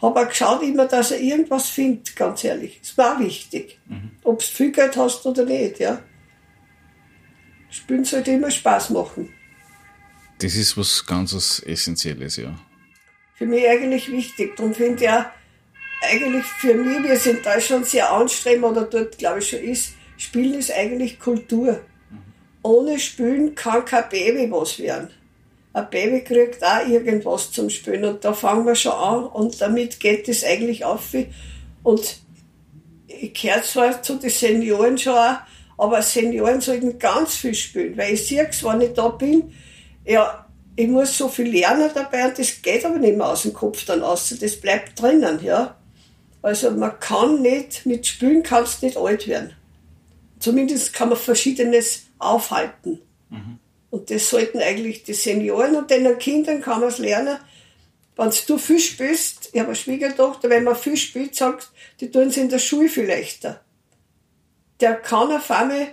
habe 0.00 0.20
auch 0.20 0.28
geschaut 0.28 0.62
immer, 0.62 0.86
dass 0.86 1.10
er 1.10 1.20
irgendwas 1.20 1.68
findet, 1.68 2.16
ganz 2.16 2.44
ehrlich. 2.44 2.80
Es 2.82 2.96
war 2.98 3.18
wichtig. 3.20 3.78
Mhm. 3.86 4.10
Ob 4.24 4.38
du 4.40 4.44
viel 4.44 4.72
Geld 4.72 4.96
hast 4.96 5.24
oder 5.26 5.44
nicht, 5.44 5.78
ja. 5.78 6.02
Spielen 7.70 8.04
sollte 8.04 8.32
immer 8.32 8.50
Spaß 8.50 8.90
machen. 8.90 9.32
Das 10.38 10.54
ist 10.54 10.76
was 10.76 11.04
ganz 11.06 11.62
Essentielles, 11.64 12.36
ja. 12.36 12.54
Für 13.34 13.46
mich 13.46 13.66
eigentlich 13.66 14.10
wichtig. 14.10 14.56
Darum 14.56 14.74
finde 14.74 15.04
ich 15.04 15.10
auch, 15.10 15.24
eigentlich 16.02 16.44
für 16.44 16.74
mich, 16.74 17.02
wir 17.02 17.16
sind 17.16 17.44
da 17.44 17.60
schon 17.60 17.84
sehr 17.84 18.10
anstreben 18.12 18.64
oder 18.64 18.84
dort, 18.84 19.18
glaube 19.18 19.38
ich, 19.38 19.48
schon 19.48 19.60
ist, 19.60 19.94
Spielen 20.18 20.54
ist 20.54 20.72
eigentlich 20.72 21.18
Kultur. 21.18 21.80
Ohne 22.66 22.98
Spielen 22.98 23.54
kann 23.54 23.84
kein 23.84 24.08
Baby 24.08 24.50
was 24.50 24.78
werden 24.78 25.10
ein 25.76 25.90
Baby 25.90 26.24
kriegt 26.24 26.64
auch 26.64 26.86
irgendwas 26.86 27.52
zum 27.52 27.68
Spielen 27.68 28.06
und 28.06 28.24
da 28.24 28.32
fangen 28.32 28.64
wir 28.64 28.74
schon 28.74 28.92
an 28.92 29.24
und 29.26 29.60
damit 29.60 30.00
geht 30.00 30.26
es 30.26 30.42
eigentlich 30.42 30.86
auf. 30.86 31.14
Und 31.82 32.16
ich 33.06 33.34
gehöre 33.34 33.62
zwar 33.62 34.02
zu 34.02 34.16
den 34.16 34.30
Senioren 34.30 34.96
schon 34.96 35.12
auch, 35.12 35.36
aber 35.76 36.00
Senioren 36.00 36.62
sollten 36.62 36.98
ganz 36.98 37.36
viel 37.36 37.54
spielen, 37.54 37.94
weil 37.98 38.14
ich 38.14 38.26
sehe 38.26 38.48
es, 38.48 38.64
wenn 38.64 38.80
ich 38.80 38.94
da 38.94 39.08
bin, 39.08 39.52
ja, 40.06 40.46
ich 40.76 40.88
muss 40.88 41.18
so 41.18 41.28
viel 41.28 41.50
lernen 41.50 41.90
dabei 41.94 42.28
und 42.28 42.38
das 42.38 42.62
geht 42.62 42.86
aber 42.86 42.98
nicht 42.98 43.18
mehr 43.18 43.28
aus 43.28 43.42
dem 43.42 43.52
Kopf 43.52 43.84
dann 43.84 44.02
aus, 44.02 44.34
das 44.40 44.56
bleibt 44.56 45.00
drinnen, 45.00 45.40
ja. 45.42 45.76
Also 46.40 46.70
man 46.70 46.98
kann 47.00 47.42
nicht, 47.42 47.84
mit 47.84 48.06
Spielen 48.06 48.42
kannst 48.42 48.82
nicht 48.82 48.96
alt 48.96 49.28
werden. 49.28 49.52
Zumindest 50.46 50.92
kann 50.92 51.08
man 51.08 51.18
Verschiedenes 51.18 52.02
aufhalten. 52.20 53.02
Mhm. 53.30 53.58
Und 53.90 54.12
das 54.12 54.30
sollten 54.30 54.60
eigentlich 54.60 55.02
die 55.02 55.12
Senioren 55.12 55.74
und 55.74 55.90
den 55.90 56.16
Kindern 56.18 56.60
kann 56.62 56.78
man 56.78 56.88
es 56.88 56.98
lernen. 56.98 57.38
Wenn 58.14 58.30
du 58.46 58.56
viel 58.56 58.78
spielst, 58.78 59.48
ich 59.52 59.58
habe 59.58 59.70
eine 59.70 59.74
Schwiegertochter, 59.74 60.48
wenn 60.48 60.62
man 60.62 60.76
viel 60.76 60.96
spielt, 60.96 61.34
sagt, 61.34 61.72
die 61.98 62.12
tun 62.12 62.28
es 62.28 62.36
in 62.36 62.48
der 62.48 62.60
Schule 62.60 62.88
viel 62.88 63.06
leichter. 63.06 63.60
Der 64.78 64.94
kann 64.94 65.32
auf 65.32 65.50
einmal 65.50 65.88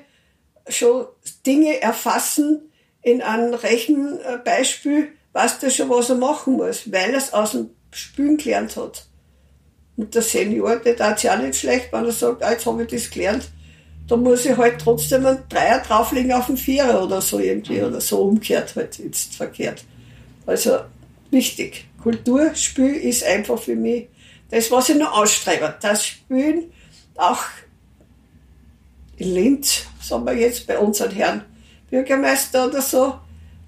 schon 0.70 1.08
Dinge 1.48 1.82
erfassen 1.82 2.72
in 3.02 3.24
einem 3.24 3.56
Rechenbeispiel, 3.56 5.14
weiß 5.32 5.62
der 5.62 5.72
schon, 5.72 5.90
was 5.90 6.12
er 6.12 6.18
machen 6.18 6.58
muss, 6.58 6.92
weil 6.92 7.10
er 7.10 7.18
es 7.18 7.34
aus 7.34 7.54
dem 7.54 7.72
Spülen 7.92 8.38
gelernt 8.38 8.76
hat. 8.76 9.08
Und 9.98 10.14
der 10.14 10.22
Senior, 10.22 10.76
der 10.76 10.96
tat 10.96 11.18
es 11.18 11.24
ja 11.24 11.36
nicht 11.38 11.58
schlecht, 11.58 11.92
wenn 11.92 12.06
er 12.06 12.12
sagt, 12.12 12.44
ah, 12.44 12.52
jetzt 12.52 12.68
habe 12.68 12.84
ich 12.84 12.90
das 12.90 13.10
gelernt, 13.10 13.50
da 14.08 14.18
muss 14.18 14.46
ich 14.46 14.58
halt 14.58 14.80
trotzdem 14.80 15.26
einen 15.26 15.40
Dreier 15.50 15.80
drauflegen 15.80 16.34
auf 16.34 16.48
den 16.48 16.58
Vierer 16.58 17.04
oder 17.04 17.22
so 17.22 17.40
irgendwie 17.40 17.82
oder 17.82 18.02
so 18.02 18.22
umkehrt 18.24 18.76
halt 18.76 19.00
jetzt 19.00 19.36
verkehrt. 19.36 19.84
Also 20.46 20.80
wichtig. 21.32 21.86
Kulturspiel 22.02 22.96
ist 22.96 23.24
einfach 23.24 23.60
für 23.60 23.76
mich 23.76 24.08
das, 24.50 24.70
was 24.72 24.90
ich 24.90 24.98
noch 24.98 25.18
ausstreibe. 25.18 25.76
Das 25.82 26.06
Spielen 26.06 26.72
auch 27.16 27.44
in 29.18 29.34
Linz, 29.34 29.84
sagen 30.02 30.26
wir 30.26 30.34
jetzt 30.34 30.68
bei 30.68 30.78
unseren 30.78 31.12
Herrn 31.12 31.46
Bürgermeister 31.90 32.68
oder 32.68 32.82
so, 32.82 33.16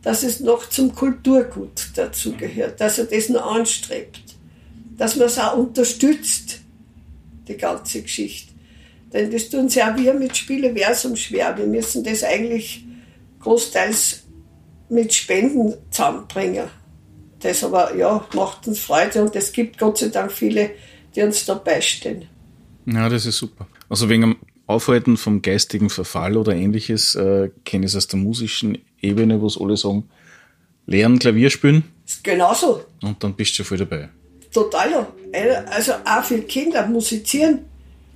dass 0.02 0.24
es 0.24 0.40
noch 0.40 0.70
zum 0.70 0.94
Kulturgut 0.94 1.92
dazugehört, 1.96 2.82
dass 2.82 3.00
er 3.00 3.06
das 3.06 3.30
noch 3.30 3.56
anstrebt, 3.56 4.22
dass 4.98 5.16
man 5.16 5.28
es 5.28 5.40
auch 5.40 5.58
unterstützt, 5.58 6.60
die 7.48 7.58
ganze 7.58 8.02
Geschichte. 8.02 8.55
Denn 9.16 9.32
das 9.32 9.50
tun 9.50 9.68
auch 9.68 9.96
wir 9.96 10.14
mit 10.14 10.36
Spieleversum 10.36 11.16
schwer. 11.16 11.58
Wir 11.58 11.68
müssen 11.68 12.04
das 12.04 12.22
eigentlich 12.22 12.84
großteils 13.40 14.24
mit 14.90 15.14
Spenden 15.14 15.74
zusammenbringen. 15.90 16.68
Das 17.40 17.64
aber, 17.64 17.96
ja, 17.96 18.28
macht 18.34 18.68
uns 18.68 18.80
Freude 18.80 19.24
und 19.24 19.34
es 19.38 19.54
gibt 19.54 19.78
Gott 19.78 20.00
sei 20.00 20.10
Dank 20.10 20.34
viele, 20.34 20.72
die 21.16 21.22
uns 21.22 21.46
dabei 21.46 21.80
stehen. 21.80 22.28
Ja, 22.86 23.08
das 23.08 23.26
ist 23.26 23.38
super. 23.38 23.68
Also 23.88 24.10
wegen 24.10 24.22
dem 24.22 24.36
Aufhalten 24.68 25.16
vom 25.16 25.42
geistigen 25.42 25.90
Verfall 25.90 26.36
oder 26.36 26.54
ähnliches 26.54 27.16
äh, 27.16 27.52
kenne 27.64 27.86
ich 27.86 27.92
es 27.94 27.96
aus 27.96 28.08
der 28.08 28.20
musischen 28.20 28.80
Ebene, 29.00 29.40
wo 29.40 29.48
es 29.48 29.58
alle 29.58 29.78
sagen, 29.78 30.10
lernen 30.88 31.20
Klavier 31.20 31.50
spielen. 31.52 31.86
Genauso. 32.22 32.84
Und 33.02 33.24
dann 33.24 33.34
bist 33.34 33.58
du 33.58 33.64
voll 33.64 33.78
dabei. 33.78 34.10
Total, 34.52 34.92
ja. 34.92 35.08
Also 35.68 35.94
auch 36.04 36.24
für 36.24 36.40
Kinder 36.40 36.86
musizieren 36.86 37.60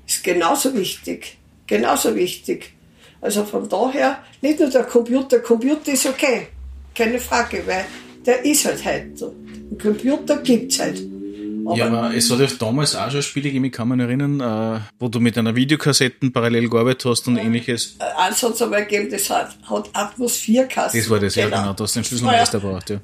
ist 0.09 0.23
genauso 0.23 0.73
wichtig. 0.75 1.37
Genauso 1.67 2.15
wichtig. 2.15 2.73
Also 3.21 3.43
von 3.43 3.67
daher, 3.69 4.19
nicht 4.41 4.59
nur 4.59 4.69
der 4.69 4.83
Computer, 4.83 5.39
Computer 5.39 5.91
ist 5.91 6.05
okay, 6.05 6.47
keine 6.95 7.19
Frage, 7.19 7.63
weil 7.65 7.85
der 8.25 8.43
ist 8.45 8.65
halt 8.65 8.83
heute 8.83 9.11
so. 9.15 9.35
Ein 9.71 9.77
Computer 9.77 10.37
gibt's 10.37 10.79
halt. 10.79 11.01
Aber 11.65 11.75
ja, 11.77 11.87
aber 11.87 12.15
es 12.15 12.31
hat 12.31 12.39
ja 12.39 12.47
damals 12.57 12.95
auch 12.95 13.11
schon 13.11 13.21
Spiele 13.21 13.49
gegeben, 13.49 13.65
ich 13.65 13.71
kann 13.73 13.89
mich 13.89 13.99
erinnern, 13.99 14.39
äh, 14.39 14.79
wo 14.97 15.09
du 15.09 15.19
mit 15.19 15.37
einer 15.37 15.55
Videokassette 15.55 16.31
parallel 16.31 16.69
gearbeitet 16.69 17.05
hast 17.05 17.27
und 17.27 17.35
ja, 17.35 17.43
ähnliches. 17.43 17.97
Äh, 17.99 18.05
eins 18.19 18.41
hat 18.41 18.53
es 18.53 18.61
aber 18.61 18.81
gegeben, 18.81 19.09
das 19.11 19.29
hat, 19.29 19.55
hat 19.69 19.89
Atmosphärkasten. 19.93 20.99
Das 20.99 21.09
war 21.09 21.19
das, 21.19 21.35
genau. 21.35 21.49
ja 21.49 21.61
genau, 21.61 21.73
du 21.73 21.83
hast 21.83 21.95
den 21.95 22.03
Schlüsselmeister 22.03 22.59
gebraucht, 22.59 22.89
ja. 22.89 22.99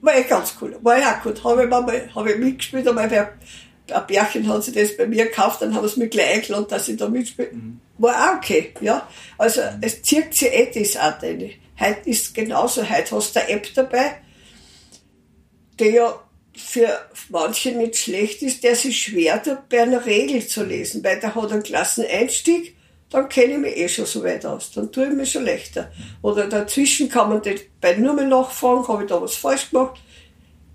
War 0.00 0.14
echt 0.14 0.28
ganz 0.28 0.54
cool. 0.60 0.76
War 0.82 0.98
ja 0.98 1.16
auch 1.16 1.22
gut. 1.24 1.42
Habe 1.42 1.64
ich, 1.64 1.68
mal, 1.68 2.10
hab 2.14 2.26
ich 2.26 2.38
mitgespielt, 2.38 2.86
aber 2.86 3.02
ein 3.92 4.06
Bärchen 4.06 4.48
hat 4.48 4.64
sich 4.64 4.74
das 4.74 4.96
bei 4.96 5.06
mir 5.06 5.26
gekauft, 5.26 5.62
dann 5.62 5.74
haben 5.74 5.88
sie 5.88 6.00
mich 6.00 6.10
gleich 6.10 6.34
eingeladen, 6.34 6.66
dass 6.68 6.88
ich 6.88 6.96
da 6.96 7.08
mitspiele. 7.08 7.50
Mhm. 7.52 7.80
War 7.98 8.32
auch 8.32 8.36
okay, 8.36 8.72
ja. 8.80 9.08
Also, 9.36 9.60
mhm. 9.60 9.78
es 9.80 10.02
zirkt 10.02 10.34
sich 10.34 10.52
eh 10.52 10.70
das 10.72 10.96
auch 10.96 11.22
rein. 11.22 11.50
Heute 11.80 12.10
ist 12.10 12.22
es 12.22 12.32
genauso. 12.34 12.88
Heute 12.88 13.16
hast 13.16 13.34
du 13.34 13.40
eine 13.40 13.48
App 13.50 13.68
dabei, 13.74 14.18
die 15.78 15.90
ja 15.90 16.22
für 16.56 16.88
manche 17.28 17.70
nicht 17.72 17.96
schlecht 17.96 18.42
ist, 18.42 18.64
der 18.64 18.74
sich 18.74 19.00
schwer 19.00 19.42
tut, 19.42 19.68
bei 19.68 19.82
einer 19.82 20.04
Regel 20.04 20.44
zu 20.44 20.64
lesen, 20.64 21.04
weil 21.04 21.20
der 21.20 21.34
hat 21.34 21.52
einen 21.52 21.62
Klasseneinstieg, 21.62 22.76
dann 23.10 23.28
kenne 23.28 23.52
ich 23.52 23.58
mich 23.58 23.76
eh 23.76 23.88
schon 23.88 24.06
so 24.06 24.24
weit 24.24 24.44
aus. 24.44 24.72
Dann 24.72 24.90
tue 24.90 25.06
ich 25.06 25.12
mir 25.12 25.24
schon 25.24 25.44
leichter. 25.44 25.92
Oder 26.20 26.48
dazwischen 26.48 27.08
kann 27.08 27.28
man 27.28 27.42
das 27.42 27.60
bei 27.80 27.94
nur 27.94 28.14
mehr 28.14 28.26
nachfragen, 28.26 28.86
habe 28.88 29.04
ich 29.04 29.08
da 29.08 29.22
was 29.22 29.36
falsch 29.36 29.70
gemacht 29.70 30.00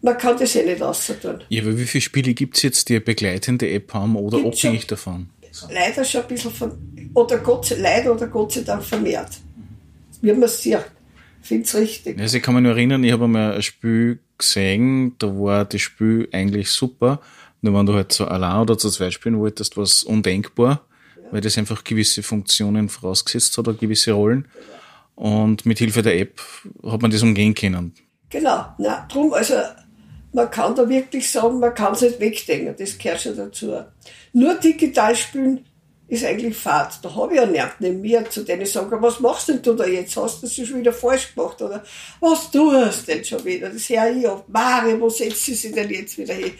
man 0.04 0.18
kann 0.18 0.38
das 0.38 0.56
eh 0.56 0.66
nicht 0.66 0.82
außerdun. 0.82 1.44
Ja, 1.48 1.64
aber 1.64 1.78
wie 1.78 1.86
viele 1.86 2.02
Spiele 2.02 2.34
gibt 2.34 2.58
es 2.58 2.64
jetzt, 2.64 2.90
die 2.90 2.96
eine 2.96 3.02
begleitende 3.02 3.70
App 3.72 3.94
haben 3.94 4.16
oder 4.18 4.42
gibt's 4.42 4.60
abhängig 4.60 4.86
davon? 4.86 5.30
Leider 5.72 6.04
schon 6.04 6.22
ein 6.22 6.28
bisschen 6.28 6.52
von, 6.52 6.72
oder 7.14 7.38
Gott, 7.38 7.74
leider 7.80 8.14
oder 8.14 8.28
Gott 8.28 8.52
sei 8.52 8.62
Dank 8.62 8.84
vermehrt. 8.84 9.38
Wie 10.22 10.32
man 10.32 10.44
es 10.44 10.62
sieht. 10.62 10.80
Ich 11.42 11.48
finde 11.48 11.64
es 11.64 11.76
richtig. 11.76 12.20
Also 12.20 12.38
ich 12.38 12.44
kann 12.44 12.54
mich 12.54 12.64
nur 12.64 12.74
erinnern, 12.74 13.04
ich 13.04 13.12
habe 13.12 13.26
einmal 13.26 13.54
ein 13.54 13.62
Spiel 13.62 14.20
gesehen, 14.38 15.16
da 15.20 15.28
war 15.28 15.66
das 15.66 15.82
Spiel 15.82 16.28
eigentlich 16.32 16.70
super. 16.70 17.22
Nur 17.62 17.74
wenn 17.74 17.86
du 17.86 17.94
halt 17.94 18.12
so 18.12 18.26
allein 18.26 18.60
oder 18.62 18.78
zu 18.78 18.90
zweit 18.90 19.14
spielen 19.14 19.40
wolltest, 19.40 19.78
war 19.78 19.84
es 19.84 20.04
undenkbar, 20.04 20.86
ja. 21.16 21.32
weil 21.32 21.42
das 21.42 21.58
einfach 21.58 21.84
gewisse 21.86 22.24
Funktionen 22.24 22.90
vorausgesetzt 22.90 23.58
hat 23.58 23.68
oder 23.70 23.78
gewisse 23.78 24.12
Rollen. 24.12 24.50
Und 25.16 25.66
mit 25.66 25.80
Hilfe 25.80 26.02
der 26.02 26.20
App 26.20 26.42
hat 26.86 27.02
man 27.02 27.12
das 27.12 27.24
umgehen 27.24 27.54
können. 27.54 27.94
Genau, 28.30 28.66
na, 28.80 29.06
drum, 29.10 29.32
also 29.32 29.54
man 30.34 30.50
kann 30.50 30.76
da 30.76 30.90
wirklich 30.90 31.32
sagen, 31.32 31.60
man 31.60 31.74
kann 31.74 31.94
es 31.94 32.02
nicht 32.02 32.20
wegdenken, 32.20 32.76
das 32.78 32.98
gehört 32.98 33.22
schon 33.22 33.38
dazu. 33.38 33.84
Nur 34.34 34.56
digital 34.56 35.16
spielen 35.16 35.66
ist 36.08 36.26
eigentlich 36.26 36.58
Fahrt. 36.58 37.00
Da 37.04 37.16
habe 37.16 37.34
ich 37.34 37.40
ja 37.40 37.46
niemanden 37.46 37.76
neben 37.80 38.02
mir, 38.02 38.30
zu 38.30 38.44
denen 38.44 38.64
ich 38.64 38.72
sage, 38.72 39.02
was 39.02 39.20
machst 39.20 39.50
denn 39.50 39.62
du 39.62 39.74
da 39.74 39.86
jetzt? 39.86 40.18
Hast 40.18 40.42
du 40.42 40.48
das 40.48 40.56
schon 40.56 40.80
wieder 40.80 40.94
falsch 40.94 41.34
gemacht? 41.34 41.62
Oder 41.62 41.84
was 42.20 42.52
tust 42.52 43.08
du 43.08 43.12
denn 43.12 43.24
schon 43.24 43.46
wieder? 43.46 43.70
Das 43.70 43.90
höre 43.90 44.12
ich 44.12 44.28
auf. 44.28 44.44
Mario, 44.48 45.00
wo 45.00 45.10
setzt 45.10 45.46
sie 45.46 45.56
sich 45.56 45.74
denn 45.74 45.90
jetzt 45.90 46.18
wieder 46.18 46.34
hin? 46.34 46.52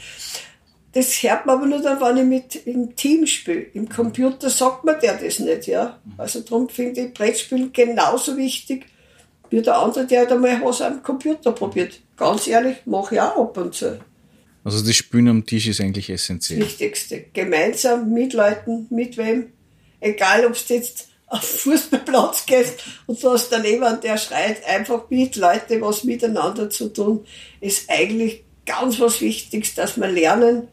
Das 0.94 1.12
hört 1.24 1.46
man 1.46 1.58
aber 1.58 1.66
nur 1.66 1.82
dann, 1.82 2.00
wenn 2.00 2.18
ich 2.18 2.24
mit 2.24 2.68
im 2.68 2.96
Team 2.96 3.26
spiele. 3.26 3.62
Im 3.74 3.90
Computer 3.90 4.50
sagt 4.50 4.84
man 4.84 5.00
der 5.02 5.16
das 5.16 5.40
nicht, 5.40 5.68
ja. 5.68 6.00
Also 6.18 6.42
darum 6.42 6.70
finde 6.70 7.02
ich 7.02 7.14
Brettspielen 7.14 7.74
genauso 7.74 8.38
wichtig 8.38 8.86
wie 9.54 9.62
der 9.62 9.78
andere, 9.78 10.08
der 10.08 10.22
halt 10.22 10.32
einmal 10.32 10.60
was 10.64 10.82
am 10.82 11.04
Computer 11.04 11.52
probiert. 11.52 12.00
Ganz 12.18 12.48
ehrlich, 12.48 12.78
mache 12.86 13.16
ich 13.16 13.22
auch 13.22 13.38
ab 13.38 13.58
und 13.58 13.76
zu. 13.76 14.00
Also 14.64 14.84
das 14.84 14.96
Spielen 14.96 15.28
am 15.28 15.46
Tisch 15.46 15.68
ist 15.68 15.80
eigentlich 15.80 16.10
essentiell. 16.10 16.60
Das 16.60 16.70
Wichtigste. 16.70 17.26
Gemeinsam 17.34 18.12
mit 18.12 18.34
Leuten, 18.34 18.88
mit 18.90 19.16
wem. 19.18 19.52
Egal, 20.00 20.48
ob 20.48 20.54
du 20.68 20.74
jetzt 20.74 21.10
auf 21.28 21.44
Fußballplatz 21.44 22.48
gehst 22.48 22.84
und 23.06 23.22
du 23.22 23.30
hast 23.30 23.50
daneben, 23.50 24.02
der 24.02 24.18
schreit, 24.18 24.66
einfach 24.68 25.10
mit 25.12 25.36
Leuten 25.36 25.82
was 25.82 26.04
miteinander 26.04 26.72
zu 26.72 26.92
tun, 26.92 27.24
ist 27.62 27.92
eigentlich 27.92 28.44
ganz 28.66 29.00
was 29.00 29.22
Wichtiges, 29.22 29.76
dass 29.76 29.98
wir 29.98 30.08
lernen, 30.08 30.68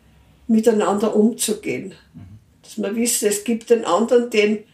miteinander 0.47 1.15
umzugehen. 1.15 1.95
Dass 2.63 2.79
wir 2.79 2.97
wissen, 2.97 3.29
es 3.29 3.45
gibt 3.45 3.69
den 3.69 3.85
anderen, 3.85 4.31
den 4.31 4.65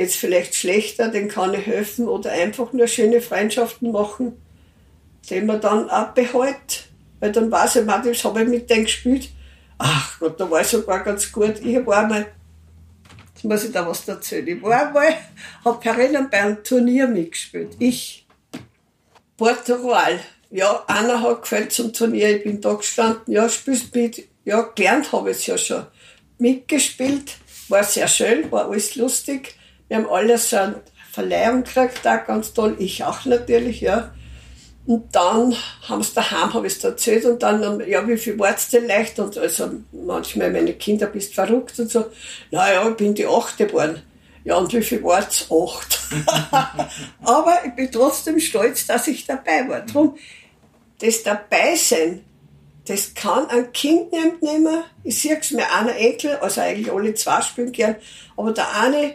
geht 0.00 0.08
es 0.08 0.16
vielleicht 0.16 0.54
schlechter, 0.54 1.08
den 1.08 1.28
kann 1.28 1.52
ich 1.52 1.66
helfen 1.66 2.08
oder 2.08 2.32
einfach 2.32 2.72
nur 2.72 2.86
schöne 2.86 3.20
Freundschaften 3.20 3.92
machen, 3.92 4.32
den 5.28 5.44
man 5.44 5.60
dann 5.60 5.90
auch 5.90 6.08
behält 6.14 6.88
weil 7.20 7.32
dann 7.32 7.50
weiß 7.50 7.76
ich, 7.76 7.84
man, 7.84 8.02
das 8.02 8.24
habe 8.24 8.42
ich 8.42 8.48
mit 8.48 8.70
denen 8.70 8.84
gespielt. 8.84 9.28
Ach 9.76 10.18
Gott, 10.18 10.40
da 10.40 10.50
war 10.50 10.62
ich 10.62 10.68
sogar 10.68 11.04
ganz 11.04 11.30
gut. 11.30 11.60
Ich 11.62 11.86
war 11.86 12.06
mal, 12.06 12.26
jetzt 13.34 13.44
muss 13.44 13.64
ich 13.64 13.72
da 13.72 13.86
was 13.86 14.08
erzählen. 14.08 14.48
Ich 14.48 14.62
war 14.62 14.90
mal, 14.90 15.14
habe 15.62 15.84
herinnen 15.84 16.28
bei 16.30 16.40
einem 16.40 16.64
Turnier 16.64 17.06
mitgespielt. 17.06 17.76
Ich, 17.78 18.26
Portugal. 19.36 20.18
Ja, 20.48 20.82
einer 20.86 21.20
hat 21.20 21.42
gefällt 21.42 21.72
zum 21.72 21.92
Turnier. 21.92 22.38
Ich 22.38 22.44
bin 22.44 22.58
da 22.62 22.72
gestanden. 22.72 23.34
Ja, 23.34 23.50
spielst 23.50 23.94
mit. 23.94 24.26
Ja, 24.46 24.62
gelernt 24.62 25.12
habe 25.12 25.30
ich 25.30 25.36
es 25.36 25.46
ja 25.46 25.58
schon. 25.58 25.86
Mitgespielt. 26.38 27.36
War 27.68 27.84
sehr 27.84 28.08
schön, 28.08 28.50
war 28.50 28.70
alles 28.70 28.96
lustig. 28.96 29.59
Wir 29.90 29.96
haben 29.96 30.08
alles 30.08 30.50
so 30.50 30.56
eine 30.56 30.82
Verleihung 31.10 31.64
gekriegt, 31.64 31.98
da 32.04 32.18
ganz 32.18 32.52
toll. 32.52 32.76
Ich 32.78 33.02
auch 33.02 33.24
natürlich, 33.24 33.80
ja. 33.80 34.12
Und 34.86 35.12
dann 35.16 35.56
haben 35.88 36.02
sie 36.04 36.14
daheim, 36.14 36.54
habe 36.54 36.68
ich 36.68 36.76
es 36.76 36.84
erzählt, 36.84 37.24
und 37.24 37.42
dann, 37.42 37.82
ja, 37.88 38.06
wie 38.06 38.16
viel 38.16 38.38
war's 38.38 38.70
denn 38.70 38.86
leicht? 38.86 39.18
Und 39.18 39.36
also 39.36 39.68
manchmal 39.90 40.52
meine 40.52 40.74
Kinder, 40.74 41.08
bist 41.08 41.34
verrückt 41.34 41.76
und 41.80 41.90
so. 41.90 42.06
Naja, 42.52 42.88
ich 42.88 42.94
bin 42.98 43.16
die 43.16 43.26
Achte 43.26 43.66
geworden. 43.66 44.00
Ja, 44.44 44.58
und 44.58 44.72
wie 44.72 44.80
viel 44.80 45.02
war's? 45.02 45.48
Acht. 45.50 45.98
Aber 47.24 47.58
ich 47.66 47.74
bin 47.74 47.90
trotzdem 47.90 48.38
stolz, 48.38 48.86
dass 48.86 49.08
ich 49.08 49.26
dabei 49.26 49.68
war. 49.68 49.80
Drum, 49.80 50.16
das 51.00 51.24
Dabeisein, 51.24 52.24
das 52.86 53.12
kann 53.14 53.48
ein 53.48 53.72
Kind 53.72 54.12
nicht 54.12 54.40
nehmen. 54.40 54.84
Ich 55.02 55.20
sehe 55.20 55.36
es 55.36 55.50
mir 55.50 55.68
einer 55.72 55.96
Enkel, 55.96 56.36
also 56.36 56.60
eigentlich 56.60 56.92
alle 56.92 57.12
zwei 57.14 57.42
spielen 57.42 57.72
gern, 57.72 57.96
aber 58.36 58.52
der 58.52 58.72
eine, 58.80 59.14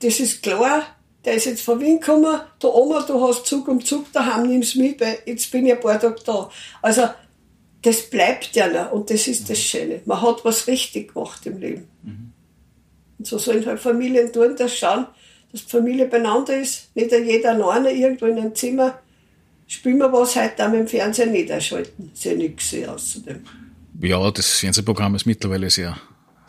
das 0.00 0.20
ist 0.20 0.42
klar, 0.42 0.86
der 1.24 1.34
ist 1.34 1.46
jetzt 1.46 1.62
von 1.62 1.80
Wien 1.80 2.00
gekommen, 2.00 2.40
der 2.62 2.74
Oma, 2.74 3.02
du 3.02 3.20
hast 3.26 3.46
Zug 3.46 3.68
um 3.68 3.84
Zug 3.84 4.12
daheim, 4.12 4.46
nimm's 4.46 4.74
mit, 4.74 5.00
weil 5.00 5.18
jetzt 5.26 5.50
bin 5.50 5.66
ich 5.66 5.72
ein 5.72 5.80
paar 5.80 6.00
Tage 6.00 6.16
da. 6.24 6.50
Also, 6.80 7.08
das 7.82 8.02
bleibt 8.10 8.54
ja 8.56 8.68
noch 8.68 8.92
und 8.92 9.10
das 9.10 9.26
ist 9.26 9.48
das 9.48 9.58
Schöne. 9.58 10.00
Man 10.04 10.20
hat 10.20 10.44
was 10.44 10.66
richtig 10.66 11.14
gemacht 11.14 11.44
im 11.46 11.58
Leben. 11.58 11.88
Mhm. 12.02 12.32
Und 13.18 13.26
so 13.26 13.38
sollen 13.38 13.64
halt 13.66 13.80
Familien 13.80 14.32
tun, 14.32 14.54
das 14.56 14.76
schauen, 14.76 15.06
dass 15.52 15.64
die 15.64 15.70
Familie 15.70 16.06
beieinander 16.06 16.58
ist, 16.58 16.94
nicht 16.94 17.12
jeder 17.12 17.50
alleine 17.50 17.92
irgendwo 17.92 18.26
in 18.26 18.38
einem 18.38 18.54
Zimmer. 18.54 18.98
Spielen 19.66 19.98
wir 19.98 20.12
was 20.12 20.36
heute 20.36 20.66
auch 20.66 20.70
mit 20.70 20.80
dem 20.80 20.88
Fernsehen 20.88 21.32
nicht 21.32 21.50
einschalten. 21.50 22.10
Ist 22.12 22.24
ja 22.24 22.34
nichts 22.34 22.74
außerdem. 22.74 23.44
Ja, 24.00 24.30
das 24.30 24.58
Fernsehprogramm 24.58 25.14
ist 25.14 25.26
mittlerweile 25.26 25.70
sehr 25.70 25.96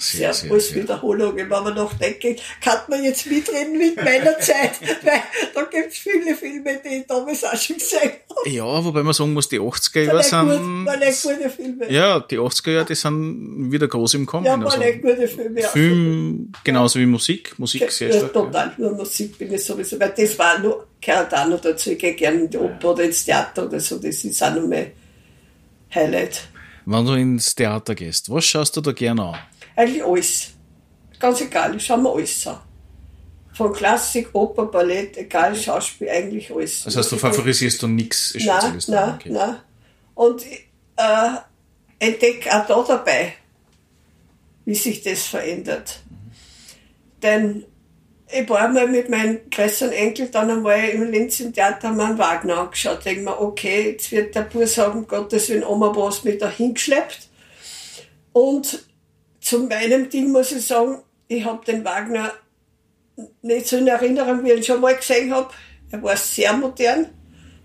sehr, 0.01 0.33
sehr 0.33 0.51
als 0.51 0.73
Wiederholung. 0.73 1.35
Wenn 1.35 1.47
man 1.47 1.73
noch 1.75 1.93
denkt, 1.93 2.41
kann 2.59 2.79
man 2.87 3.03
jetzt 3.03 3.25
mitreden 3.27 3.77
mit 3.77 3.95
meiner 3.95 4.37
Zeit, 4.39 4.79
weil 5.03 5.21
da 5.53 5.61
gibt 5.63 5.91
es 5.91 5.99
viele 5.99 6.35
Filme, 6.35 6.79
die 6.83 6.99
ich 6.99 7.07
damals 7.07 7.43
auch 7.43 7.55
schon 7.55 7.77
gesehen 7.77 8.11
habe. 8.29 8.49
Ja, 8.49 8.83
wobei 8.83 9.03
man 9.03 9.13
sagen 9.13 9.33
muss, 9.33 9.47
die 9.49 9.59
80er 9.59 10.01
Jahre 10.01 10.23
sind. 10.23 10.85
Gut, 10.85 11.37
gute 11.37 11.49
Filme. 11.49 11.91
Ja, 11.91 12.19
die 12.19 12.39
80er 12.39 12.71
Jahre, 12.71 12.85
die 12.85 12.95
sind 12.95 13.71
wieder 13.71 13.87
groß 13.87 14.15
im 14.15 14.25
Kommen. 14.25 14.45
Ja, 14.45 14.53
waren 14.53 14.63
also, 14.63 14.99
gute 15.01 15.27
Filme. 15.27 15.61
Film, 15.61 16.51
genauso 16.63 16.99
wie 16.99 17.05
Musik. 17.05 17.57
Musik 17.59 17.91
sehr 17.91 18.09
ja, 18.09 18.17
stark. 18.17 18.33
Total, 18.33 18.67
ja. 18.67 18.73
nur 18.77 18.91
Musik 18.93 19.37
bin 19.37 19.53
ich 19.53 19.63
sowieso, 19.63 19.99
weil 19.99 20.13
das 20.17 20.37
war 20.39 20.59
nur, 20.59 20.87
auch 21.07 21.47
noch 21.47 21.61
dazu, 21.61 21.91
ich 21.91 21.99
gehe 21.99 22.13
gerne 22.13 22.41
in 22.41 22.49
die 22.49 22.57
Oper 22.57 22.91
oder 22.91 23.03
ins 23.03 23.25
Theater 23.25 23.65
oder 23.65 23.79
so, 23.79 23.97
das 23.97 24.23
ist 24.23 24.41
auch 24.43 24.53
noch 24.53 24.67
mein 24.67 24.91
Highlight. 25.93 26.47
Wenn 26.85 27.05
du 27.05 27.13
ins 27.13 27.53
Theater 27.55 27.95
gehst, 27.95 28.29
was 28.29 28.45
schaust 28.45 28.75
du 28.75 28.81
da 28.81 28.91
gerne 28.91 29.23
an? 29.23 29.37
Eigentlich 29.75 30.03
alles. 30.03 30.51
Ganz 31.19 31.41
egal, 31.41 31.75
ich 31.75 31.85
schaue 31.85 32.01
mir 32.01 32.09
alles 32.11 32.47
an. 32.47 32.59
Von 33.53 33.73
Klassik, 33.73 34.29
Oper, 34.33 34.65
Ballett, 34.65 35.17
egal, 35.17 35.55
Schauspiel, 35.55 36.09
eigentlich 36.09 36.51
alles. 36.51 36.83
Das 36.83 36.95
heißt, 36.95 37.11
du 37.11 37.17
favorisierst 37.17 37.81
du 37.81 37.87
nichts 37.87 38.33
Nein, 38.39 38.79
nein, 38.87 39.15
okay. 39.15 39.29
nein. 39.29 39.57
Und 40.15 40.45
äh, 40.45 41.37
entdecke 41.99 42.49
auch 42.49 42.65
da 42.65 42.95
dabei, 42.95 43.33
wie 44.65 44.75
sich 44.75 45.03
das 45.03 45.27
verändert. 45.27 45.99
Mhm. 46.09 46.31
Denn 47.21 47.65
ich 48.33 48.49
war 48.49 48.67
mal 48.69 48.87
mit 48.87 49.09
meinem 49.09 49.39
größeren 49.49 49.91
Enkel 49.91 50.29
dann 50.29 50.49
einmal 50.49 50.89
im 50.89 51.11
Linz 51.11 51.39
im 51.39 51.53
Theater 51.53 51.89
haben 51.89 51.99
einen 51.99 52.17
Wagner 52.17 52.59
angeschaut. 52.59 53.03
Denke 53.05 53.23
mir, 53.23 53.41
okay, 53.41 53.91
jetzt 53.91 54.11
wird 54.11 54.35
der 54.35 54.41
Bur 54.41 54.67
sagen, 54.67 55.07
Gottes 55.07 55.49
Willen, 55.49 55.63
Oma 55.63 55.93
was 55.95 56.23
mit 56.23 56.41
da 56.41 56.49
hingeschleppt. 56.49 57.27
Und 58.33 58.85
zu 59.41 59.59
meinem 59.59 60.09
Ding 60.09 60.31
muss 60.31 60.51
ich 60.51 60.65
sagen, 60.65 60.99
ich 61.27 61.43
habe 61.43 61.65
den 61.65 61.83
Wagner 61.83 62.31
nicht 63.41 63.67
so 63.67 63.77
in 63.77 63.87
Erinnerung, 63.87 64.43
wie 64.43 64.51
ich 64.51 64.57
ihn 64.57 64.63
schon 64.63 64.81
mal 64.81 64.95
gesehen 64.95 65.33
habe. 65.33 65.49
Er 65.91 66.01
war 66.01 66.15
sehr 66.15 66.53
modern. 66.53 67.07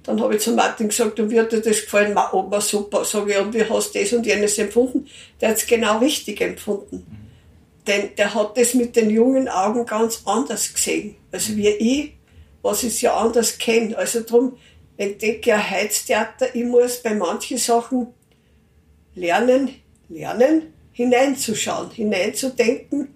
Dann 0.02 0.20
habe 0.20 0.36
ich 0.36 0.42
zu 0.42 0.52
Martin 0.52 0.88
gesagt, 0.88 1.18
und 1.20 1.30
wie 1.30 1.38
hat 1.38 1.52
dir 1.52 1.60
das 1.60 1.82
gefallen? 1.82 2.14
Ma, 2.14 2.30
oh, 2.32 2.60
super. 2.60 3.04
Sage 3.04 3.32
ich, 3.32 3.38
und 3.38 3.54
wie 3.54 3.64
hast 3.64 3.94
du 3.94 3.98
das 3.98 4.12
und 4.12 4.24
jenes 4.24 4.58
empfunden? 4.58 5.08
Der 5.40 5.50
hat 5.50 5.56
es 5.56 5.66
genau 5.66 5.98
richtig 5.98 6.40
empfunden. 6.40 7.04
Denn 7.86 8.10
der 8.16 8.34
hat 8.34 8.56
das 8.56 8.74
mit 8.74 8.96
den 8.96 9.10
jungen 9.10 9.48
Augen 9.48 9.84
ganz 9.84 10.22
anders 10.24 10.72
gesehen. 10.72 11.16
Also 11.30 11.56
wie 11.56 11.68
ich, 11.68 12.12
was 12.62 12.82
ich 12.82 13.02
ja 13.02 13.16
anders 13.16 13.58
kenne. 13.58 13.96
Also 13.96 14.20
darum 14.20 14.56
entdecke 14.96 15.54
ein 15.54 15.70
Heiztheater. 15.70 16.54
Ich 16.54 16.64
muss 16.64 17.02
bei 17.02 17.14
manchen 17.14 17.58
Sachen 17.58 18.08
lernen, 19.14 19.70
lernen, 20.08 20.72
hineinzuschauen, 20.96 21.90
hineinzudenken. 21.90 23.08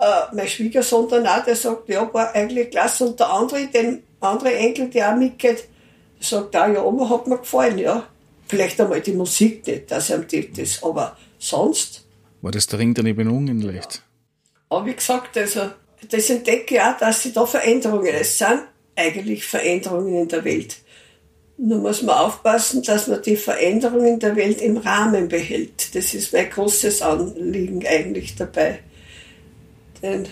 Äh, 0.00 0.34
mein 0.34 0.46
Schwiegersohn 0.46 1.08
dann 1.08 1.26
auch, 1.26 1.44
der 1.44 1.56
sagt, 1.56 1.88
ja, 1.88 2.08
war 2.14 2.32
eigentlich 2.32 2.70
klasse. 2.70 3.06
Und 3.06 3.18
der 3.18 3.30
andere, 3.30 3.66
den 3.66 4.04
andere 4.20 4.54
Enkel, 4.54 4.88
der 4.90 5.12
auch 5.12 5.16
mitgeht, 5.16 5.68
der 6.18 6.26
sagt 6.26 6.54
auch, 6.54 6.68
ja, 6.68 6.82
Oma 6.82 7.10
hat 7.10 7.26
mir 7.26 7.38
gefallen, 7.38 7.78
ja. 7.78 8.06
Vielleicht 8.46 8.80
einmal 8.80 9.00
die 9.00 9.12
Musik 9.12 9.66
nicht, 9.66 9.90
dass 9.90 10.10
er 10.10 10.24
ihm 10.32 10.52
das, 10.54 10.82
aber 10.84 11.16
sonst. 11.38 12.06
War 12.42 12.52
das 12.52 12.68
der 12.68 12.78
Ring 12.78 12.94
der 12.94 13.02
Nibelungen 13.02 13.60
leicht? 13.60 13.94
Ja. 13.94 14.76
Aber 14.76 14.86
wie 14.86 14.94
gesagt, 14.94 15.36
also, 15.36 15.70
das 16.08 16.30
entdecke 16.30 16.76
ich 16.76 16.80
auch, 16.80 16.96
dass 16.96 17.24
sie 17.24 17.32
da 17.32 17.44
Veränderungen, 17.44 18.06
es 18.06 18.38
sind 18.38 18.62
eigentlich 18.94 19.44
Veränderungen 19.44 20.14
in 20.14 20.28
der 20.28 20.44
Welt. 20.44 20.76
Nur 21.62 21.78
muss 21.78 22.00
man 22.00 22.16
aufpassen, 22.16 22.82
dass 22.82 23.06
man 23.06 23.20
die 23.20 23.36
Veränderungen 23.36 24.18
der 24.18 24.34
Welt 24.34 24.62
im 24.62 24.78
Rahmen 24.78 25.28
behält. 25.28 25.94
Das 25.94 26.14
ist 26.14 26.32
mein 26.32 26.48
großes 26.48 27.02
Anliegen 27.02 27.86
eigentlich 27.86 28.34
dabei. 28.34 28.78
Denn, 30.02 30.26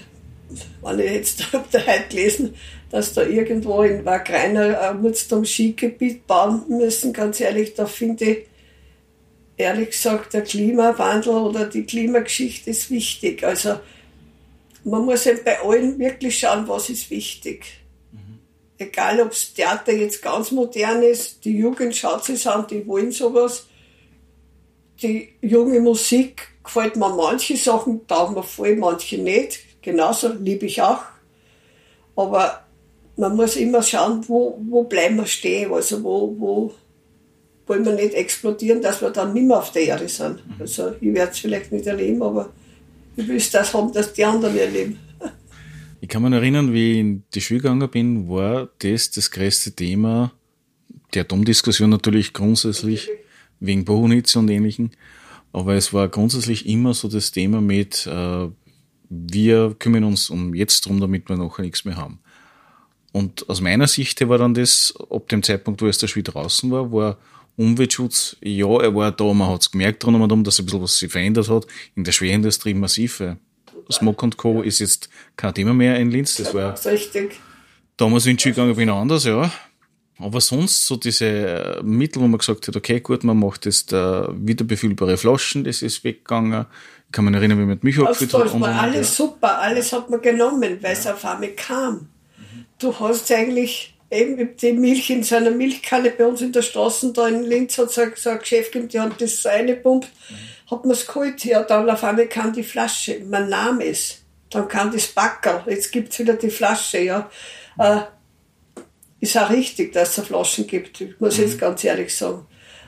wenn 0.80 0.98
ich 1.00 1.12
jetzt 1.12 1.44
da 1.52 1.86
heute 1.86 2.08
gelesen, 2.08 2.54
dass 2.90 3.12
da 3.12 3.24
irgendwo 3.24 3.82
in 3.82 4.06
Wagreiner 4.06 4.80
ein 4.80 5.02
Mutztum 5.02 5.44
Skigebiet 5.44 6.26
bauen 6.26 6.62
müssen, 6.68 7.12
ganz 7.12 7.40
ehrlich, 7.40 7.74
da 7.74 7.84
finde 7.84 8.24
ich, 8.24 8.46
ehrlich 9.58 9.90
gesagt, 9.90 10.32
der 10.32 10.42
Klimawandel 10.42 11.34
oder 11.34 11.66
die 11.66 11.84
Klimageschichte 11.84 12.70
ist 12.70 12.90
wichtig. 12.90 13.44
Also, 13.44 13.78
man 14.82 15.04
muss 15.04 15.26
eben 15.26 15.44
bei 15.44 15.60
allen 15.60 15.98
wirklich 15.98 16.38
schauen, 16.38 16.66
was 16.68 16.88
ist 16.88 17.10
wichtig. 17.10 17.66
Egal 18.78 19.20
ob 19.20 19.30
das 19.30 19.52
Theater 19.52 19.92
jetzt 19.92 20.22
ganz 20.22 20.50
modern 20.50 21.02
ist, 21.02 21.44
die 21.44 21.56
Jugend 21.56 21.94
schaut 21.94 22.24
sich 22.24 22.48
an, 22.48 22.66
die 22.68 22.86
wollen 22.86 23.12
sowas. 23.12 23.66
Die 25.02 25.30
junge 25.42 25.80
Musik 25.80 26.48
gefällt 26.64 26.96
mir 26.96 27.08
manche 27.08 27.56
Sachen, 27.56 28.06
taugen 28.06 28.34
mir 28.34 28.42
voll, 28.42 28.76
manche 28.76 29.18
nicht. 29.18 29.60
Genauso 29.82 30.32
liebe 30.32 30.66
ich 30.66 30.82
auch. 30.82 31.02
Aber 32.16 32.64
man 33.16 33.36
muss 33.36 33.56
immer 33.56 33.82
schauen, 33.82 34.24
wo, 34.28 34.58
wo 34.68 34.84
bleiben 34.84 35.16
wir 35.16 35.26
stehen, 35.26 35.72
also 35.72 36.02
wo, 36.02 36.34
wo 36.38 36.74
wollen 37.66 37.84
wir 37.84 37.92
nicht 37.92 38.14
explodieren, 38.14 38.80
dass 38.80 39.02
wir 39.02 39.10
dann 39.10 39.34
nicht 39.34 39.46
mehr 39.46 39.58
auf 39.58 39.72
der 39.72 39.82
Erde 39.82 40.08
sind. 40.08 40.42
Also 40.58 40.92
ich 41.00 41.14
werde 41.14 41.32
es 41.32 41.38
vielleicht 41.38 41.70
nicht 41.70 41.86
erleben, 41.86 42.22
aber 42.22 42.50
ich 43.16 43.28
will 43.28 43.42
das 43.52 43.74
haben, 43.74 43.92
dass 43.92 44.12
die 44.12 44.24
anderen 44.24 44.56
erleben. 44.56 44.98
Ich 46.00 46.08
kann 46.08 46.22
mich 46.22 46.32
erinnern, 46.32 46.72
wie 46.72 46.92
ich 46.92 46.98
in 46.98 47.24
die 47.34 47.40
Schule 47.40 47.60
gegangen 47.60 47.90
bin, 47.90 48.28
war 48.28 48.68
das 48.78 49.10
das 49.10 49.30
größte 49.30 49.72
Thema 49.72 50.32
der 51.14 51.22
Atomdiskussion 51.22 51.90
natürlich 51.90 52.32
grundsätzlich 52.32 53.08
wegen 53.60 53.84
Bohunitz 53.84 54.36
und 54.36 54.48
Ähnlichem. 54.48 54.90
Aber 55.52 55.74
es 55.74 55.92
war 55.92 56.08
grundsätzlich 56.08 56.66
immer 56.66 56.94
so 56.94 57.08
das 57.08 57.32
Thema 57.32 57.60
mit, 57.60 58.06
äh, 58.06 58.48
wir 59.08 59.74
kümmern 59.78 60.04
uns 60.04 60.30
um 60.30 60.54
jetzt 60.54 60.86
drum, 60.86 61.00
damit 61.00 61.28
wir 61.28 61.36
nachher 61.36 61.62
nichts 61.62 61.84
mehr 61.84 61.96
haben. 61.96 62.20
Und 63.12 63.48
aus 63.48 63.60
meiner 63.60 63.88
Sicht 63.88 64.26
war 64.28 64.38
dann 64.38 64.54
das, 64.54 64.94
ab 65.10 65.28
dem 65.28 65.42
Zeitpunkt, 65.42 65.80
wo 65.82 65.86
es 65.86 65.98
der 65.98 66.08
Spiel 66.08 66.22
draußen 66.22 66.70
war, 66.70 66.92
war 66.92 67.18
Umweltschutz, 67.56 68.36
ja, 68.40 68.68
er 68.80 68.94
war 68.94 69.10
da, 69.10 69.32
man 69.32 69.48
hat 69.48 69.62
es 69.62 69.70
gemerkt 69.72 70.04
dran 70.04 70.14
und 70.14 70.30
um, 70.30 70.44
dass 70.44 70.60
ein 70.60 70.66
bisschen 70.66 70.82
was 70.82 70.98
sich 70.98 71.10
verändert 71.10 71.48
hat. 71.48 71.66
In 71.96 72.04
der 72.04 72.12
Schwerindustrie 72.12 72.74
massiv. 72.74 73.20
Und 73.88 74.36
Co. 74.36 74.62
ist 74.62 74.78
jetzt 74.80 75.08
kein 75.36 75.54
Thema 75.54 75.74
mehr 75.74 75.98
in 75.98 76.10
Linz. 76.10 76.36
Das 76.36 76.54
war 76.54 76.74
richtig. 76.84 77.40
damals 77.96 78.26
in 78.26 78.38
Schulgang 78.38 78.74
bin 78.74 78.90
anders, 78.90 79.24
ja. 79.24 79.50
Aber 80.20 80.40
sonst 80.40 80.84
so 80.84 80.96
diese 80.96 81.26
äh, 81.26 81.82
Mittel, 81.82 82.20
wo 82.20 82.26
man 82.26 82.38
gesagt 82.38 82.66
hat, 82.66 82.76
okay, 82.76 83.00
gut, 83.00 83.22
man 83.22 83.38
macht 83.38 83.66
jetzt 83.66 83.92
äh, 83.92 84.22
wiederbefüllbare 84.32 85.16
Flaschen, 85.16 85.62
das 85.64 85.80
ist 85.80 86.02
weggegangen. 86.02 86.66
Ich 87.06 87.12
kann 87.12 87.24
mich 87.24 87.34
erinnern, 87.34 87.58
wie 87.58 87.62
man 87.62 87.70
mit 87.70 87.84
Milch 87.84 88.00
abgefüllt 88.00 88.34
hat. 88.34 88.46
Das 88.46 88.60
war 88.60 88.80
alles 88.80 89.16
ja. 89.16 89.26
super, 89.26 89.58
alles 89.58 89.92
hat 89.92 90.10
man 90.10 90.20
genommen, 90.20 90.78
weil 90.82 90.92
es 90.92 91.06
auf 91.06 91.24
einmal 91.24 91.50
kam. 91.50 92.08
Du 92.80 92.98
hast 92.98 93.30
eigentlich 93.30 93.94
eben 94.10 94.56
die 94.56 94.72
Milch 94.72 95.10
in 95.10 95.22
seiner 95.22 95.50
Milchkanne 95.50 96.10
bei 96.10 96.26
uns 96.26 96.40
in 96.40 96.52
der 96.52 96.62
Straße, 96.62 97.12
da 97.12 97.28
in 97.28 97.44
Linz 97.44 97.78
hat 97.78 97.92
so, 97.92 98.02
so 98.16 98.30
ein 98.30 98.38
Geschäft 98.40 98.72
gegeben, 98.72 98.88
die 98.88 99.00
hat 99.00 99.20
das 99.20 99.42
so 99.42 99.48
reingepumpt, 99.48 100.08
mhm. 100.30 100.34
Hat 100.70 100.84
man 100.84 100.92
es 100.92 101.06
geholt, 101.06 101.44
ja, 101.44 101.62
dann 101.62 101.88
auf 101.88 102.04
einmal 102.04 102.26
kam 102.26 102.52
die 102.52 102.62
Flasche, 102.62 103.20
man 103.24 103.48
nahm 103.48 103.80
es, 103.80 104.22
dann 104.50 104.68
kam 104.68 104.92
das 104.92 105.06
Backerl, 105.08 105.62
jetzt 105.66 105.92
gibt 105.92 106.12
es 106.12 106.18
wieder 106.18 106.34
die 106.34 106.50
Flasche, 106.50 106.98
ja. 106.98 107.30
Äh, 107.78 108.00
ist 109.20 109.36
auch 109.36 109.50
richtig, 109.50 109.92
dass 109.92 110.16
es 110.16 110.26
Flaschen 110.26 110.66
gibt, 110.66 111.00
ich 111.00 111.18
muss 111.20 111.38
mhm. 111.38 111.44
jetzt 111.44 111.58
ganz 111.58 111.82
ehrlich 111.84 112.14
sagen. 112.14 112.46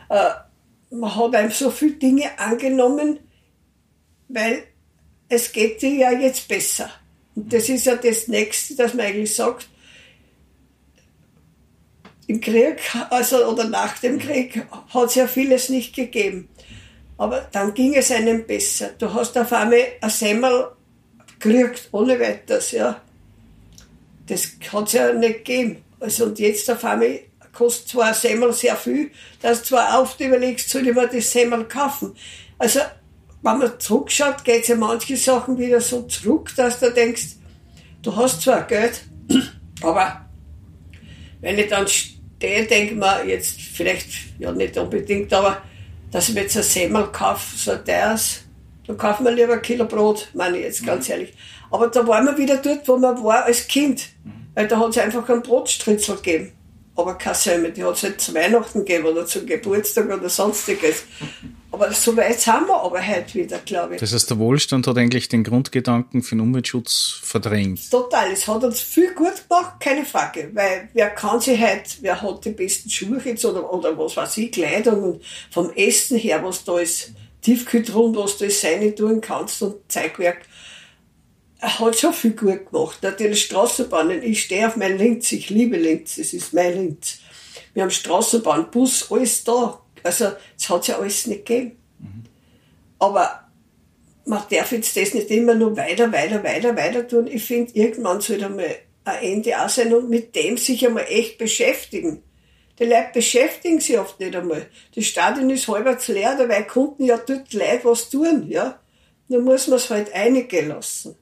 Äh, 0.08 0.30
man 0.90 1.14
hat 1.14 1.34
einfach 1.34 1.56
so 1.56 1.70
viele 1.70 1.94
Dinge 1.94 2.38
angenommen, 2.38 3.18
weil 4.28 4.64
es 5.28 5.52
geht 5.52 5.80
dir 5.82 5.94
ja 5.94 6.12
jetzt 6.12 6.48
besser. 6.48 6.90
Und 7.34 7.52
das 7.52 7.68
ist 7.68 7.86
ja 7.86 7.96
das 7.96 8.28
Nächste, 8.28 8.74
dass 8.74 8.94
man 8.94 9.06
eigentlich 9.06 9.34
sagt, 9.34 9.68
im 12.26 12.40
Krieg, 12.40 12.78
also 13.10 13.44
oder 13.46 13.64
nach 13.64 13.98
dem 13.98 14.18
Krieg, 14.18 14.64
hat 14.92 15.08
es 15.08 15.14
ja 15.16 15.26
vieles 15.26 15.68
nicht 15.68 15.94
gegeben. 15.94 16.48
Aber 17.20 17.46
dann 17.52 17.74
ging 17.74 17.94
es 17.96 18.10
einem 18.10 18.46
besser. 18.46 18.92
Du 18.98 19.12
hast 19.12 19.36
auf 19.36 19.52
einmal 19.52 19.82
ein 20.00 20.08
Semmel 20.08 20.68
gekriegt, 21.38 21.90
ohne 21.92 22.18
weiteres, 22.18 22.70
ja. 22.72 22.98
Das 24.26 24.52
hat 24.72 24.86
es 24.86 24.92
ja 24.94 25.12
nicht 25.12 25.44
gegeben. 25.44 25.84
Also 26.00 26.24
und 26.24 26.38
jetzt 26.38 26.70
auf 26.70 26.82
einmal 26.82 27.20
kostet 27.52 27.88
zwar 27.88 28.06
ein 28.06 28.14
Semmel 28.14 28.54
sehr 28.54 28.74
viel, 28.74 29.10
dass 29.42 29.58
du 29.58 29.68
zwar 29.68 30.00
oft 30.00 30.18
überlegst, 30.18 30.70
soll 30.70 30.88
ich 30.88 30.94
mir 30.94 31.08
das 31.08 31.30
Semmel 31.30 31.64
kaufen. 31.64 32.16
Also, 32.56 32.80
wenn 33.42 33.58
man 33.58 33.78
zurückschaut, 33.78 34.42
geht 34.42 34.62
es 34.62 34.68
ja 34.68 34.76
manche 34.76 35.18
Sachen 35.18 35.58
wieder 35.58 35.82
so 35.82 36.04
zurück, 36.04 36.50
dass 36.56 36.80
du 36.80 36.90
denkst, 36.90 37.36
du 38.00 38.16
hast 38.16 38.40
zwar 38.40 38.62
Geld, 38.62 39.02
aber 39.82 40.24
wenn 41.42 41.58
ich 41.58 41.68
dann 41.68 41.86
stehe, 41.86 42.64
denke 42.64 42.94
mir 42.94 43.26
jetzt 43.26 43.60
vielleicht, 43.60 44.08
ja 44.38 44.52
nicht 44.52 44.78
unbedingt, 44.78 45.30
aber 45.34 45.60
dass 46.10 46.28
ich 46.28 46.34
mir 46.34 46.42
jetzt 46.42 46.56
ein 46.56 46.62
Semmel 46.62 47.06
kaufe, 47.12 47.56
so 47.56 47.72
ein 47.72 47.84
teures, 47.84 48.40
dann 48.86 48.98
kaufen 48.98 49.24
wir 49.24 49.32
lieber 49.32 49.54
ein 49.54 49.62
Kilo 49.62 49.84
Brot, 49.84 50.28
meine 50.34 50.58
ich 50.58 50.64
jetzt 50.64 50.84
ganz 50.84 51.08
mhm. 51.08 51.12
ehrlich. 51.12 51.34
Aber 51.70 51.86
da 51.86 52.06
waren 52.06 52.26
wir 52.26 52.36
wieder 52.36 52.56
dort, 52.56 52.86
wo 52.88 52.96
man 52.96 53.22
war 53.22 53.44
als 53.44 53.68
Kind. 53.68 54.08
Mhm. 54.24 54.32
Weil 54.54 54.68
da 54.68 54.78
hat 54.78 54.90
es 54.90 54.98
einfach 54.98 55.28
einen 55.28 55.42
Brotstritzel 55.42 56.16
gegeben. 56.16 56.52
Aber 56.96 57.14
keine 57.14 57.36
Semmel, 57.36 57.72
die 57.72 57.84
hat 57.84 57.94
es 57.94 58.02
halt 58.02 58.20
zu 58.20 58.34
Weihnachten 58.34 58.80
gegeben 58.80 59.06
oder 59.06 59.24
zum 59.24 59.46
Geburtstag 59.46 60.06
oder 60.12 60.28
sonstiges. 60.28 61.04
Aber 61.72 61.92
so 61.92 62.16
weit 62.16 62.40
sind 62.40 62.66
wir 62.66 62.82
aber 62.82 63.06
heute 63.06 63.34
wieder, 63.34 63.58
glaube 63.58 63.94
ich. 63.94 64.00
Das 64.00 64.12
heißt, 64.12 64.28
der 64.28 64.38
Wohlstand 64.38 64.86
hat 64.86 64.98
eigentlich 64.98 65.28
den 65.28 65.44
Grundgedanken 65.44 66.22
für 66.22 66.34
den 66.34 66.40
Umweltschutz 66.40 67.20
verdrängt. 67.22 67.90
Total. 67.90 68.32
Es 68.32 68.48
hat 68.48 68.64
uns 68.64 68.80
viel 68.80 69.14
gut 69.14 69.48
gemacht, 69.48 69.74
keine 69.78 70.04
Frage. 70.04 70.50
Weil 70.52 70.88
wer 70.92 71.10
kann 71.10 71.40
sich 71.40 71.60
heute, 71.60 71.90
wer 72.00 72.20
hat 72.20 72.44
die 72.44 72.50
besten 72.50 72.90
Schuhe 72.90 73.20
jetzt 73.24 73.44
oder, 73.44 73.72
oder 73.72 73.96
was 73.96 74.16
weiß 74.16 74.36
ich, 74.38 74.50
Kleidung 74.50 75.02
und 75.02 75.22
vom 75.50 75.70
Essen 75.74 76.18
her, 76.18 76.42
was 76.42 76.64
da 76.64 76.78
ist, 76.78 77.12
Tiefkühltruhen, 77.42 78.16
was 78.16 78.36
du 78.36 78.44
alles 78.44 78.64
rein 78.64 78.94
tun 78.96 79.20
kannst 79.20 79.62
und 79.62 79.76
Zeigwerk 79.88 80.46
er 81.60 81.78
hat 81.78 81.98
schon 81.98 82.14
viel 82.14 82.32
gut 82.32 82.70
gemacht. 82.70 82.98
Natürlich 83.02 83.44
Straßenbahnen. 83.44 84.22
Ich 84.22 84.44
stehe 84.44 84.66
auf 84.66 84.76
mein 84.76 84.96
Linz. 84.96 85.30
Ich 85.32 85.50
liebe 85.50 85.76
Linz. 85.76 86.16
Es 86.16 86.32
ist 86.32 86.54
mein 86.54 86.72
Linz. 86.72 87.18
Wir 87.74 87.82
haben 87.82 87.90
Straßenbahn, 87.90 88.70
Bus, 88.70 89.10
alles 89.10 89.44
da. 89.44 89.79
Also, 90.02 90.32
es 90.58 90.68
hat 90.68 90.88
ja 90.88 90.98
alles 90.98 91.26
nicht 91.26 91.46
gegeben. 91.46 91.78
Mhm. 91.98 92.24
Aber 92.98 93.50
man 94.24 94.42
darf 94.50 94.72
jetzt 94.72 94.96
das 94.96 95.14
nicht 95.14 95.30
immer 95.30 95.54
nur 95.54 95.76
weiter, 95.76 96.12
weiter, 96.12 96.42
weiter, 96.44 96.76
weiter 96.76 97.06
tun. 97.06 97.26
Ich 97.26 97.44
finde, 97.44 97.72
irgendwann 97.74 98.20
sollte 98.20 98.46
einmal 98.46 98.76
ein 99.04 99.22
Ende 99.22 99.60
auch 99.60 99.68
sein 99.68 99.92
und 99.92 100.08
mit 100.08 100.34
dem 100.36 100.56
sich 100.56 100.86
einmal 100.86 101.06
echt 101.08 101.38
beschäftigen. 101.38 102.22
Die 102.78 102.84
Leute 102.84 103.10
beschäftigen 103.14 103.80
sich 103.80 103.98
oft 103.98 104.20
nicht 104.20 104.34
einmal. 104.34 104.66
Das 104.94 105.04
Stadion 105.04 105.50
ist 105.50 105.68
halbwegs 105.68 106.08
leer, 106.08 106.36
dabei 106.36 106.62
konnten 106.62 107.04
ja 107.04 107.18
dort 107.18 107.52
Leute 107.52 107.84
was 107.84 108.08
tun, 108.08 108.46
ja. 108.48 108.80
Nur 109.28 109.42
muss 109.42 109.68
man 109.68 109.78
es 109.78 109.90
halt 109.90 110.12
einigen 110.14 110.68
lassen. 110.68 111.16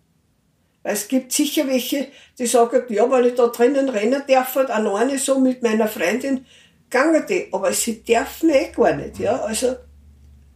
Es 0.82 1.08
gibt 1.08 1.32
sicher 1.32 1.66
welche, 1.66 2.08
die 2.38 2.46
sagen, 2.46 2.82
ja, 2.88 3.10
wenn 3.10 3.24
ich 3.24 3.34
da 3.34 3.48
drinnen 3.48 3.88
rennen 3.88 4.22
darf, 4.26 4.54
halt 4.54 4.70
alleine 4.70 5.18
so 5.18 5.40
mit 5.40 5.62
meiner 5.62 5.88
Freundin, 5.88 6.46
gangen 6.90 7.22
die. 7.28 7.48
Aber 7.52 7.72
sie 7.72 8.02
dürfen 8.02 8.50
eh 8.50 8.70
gar 8.74 8.94
nicht, 8.94 9.18
ja. 9.18 9.36
Also, 9.40 9.76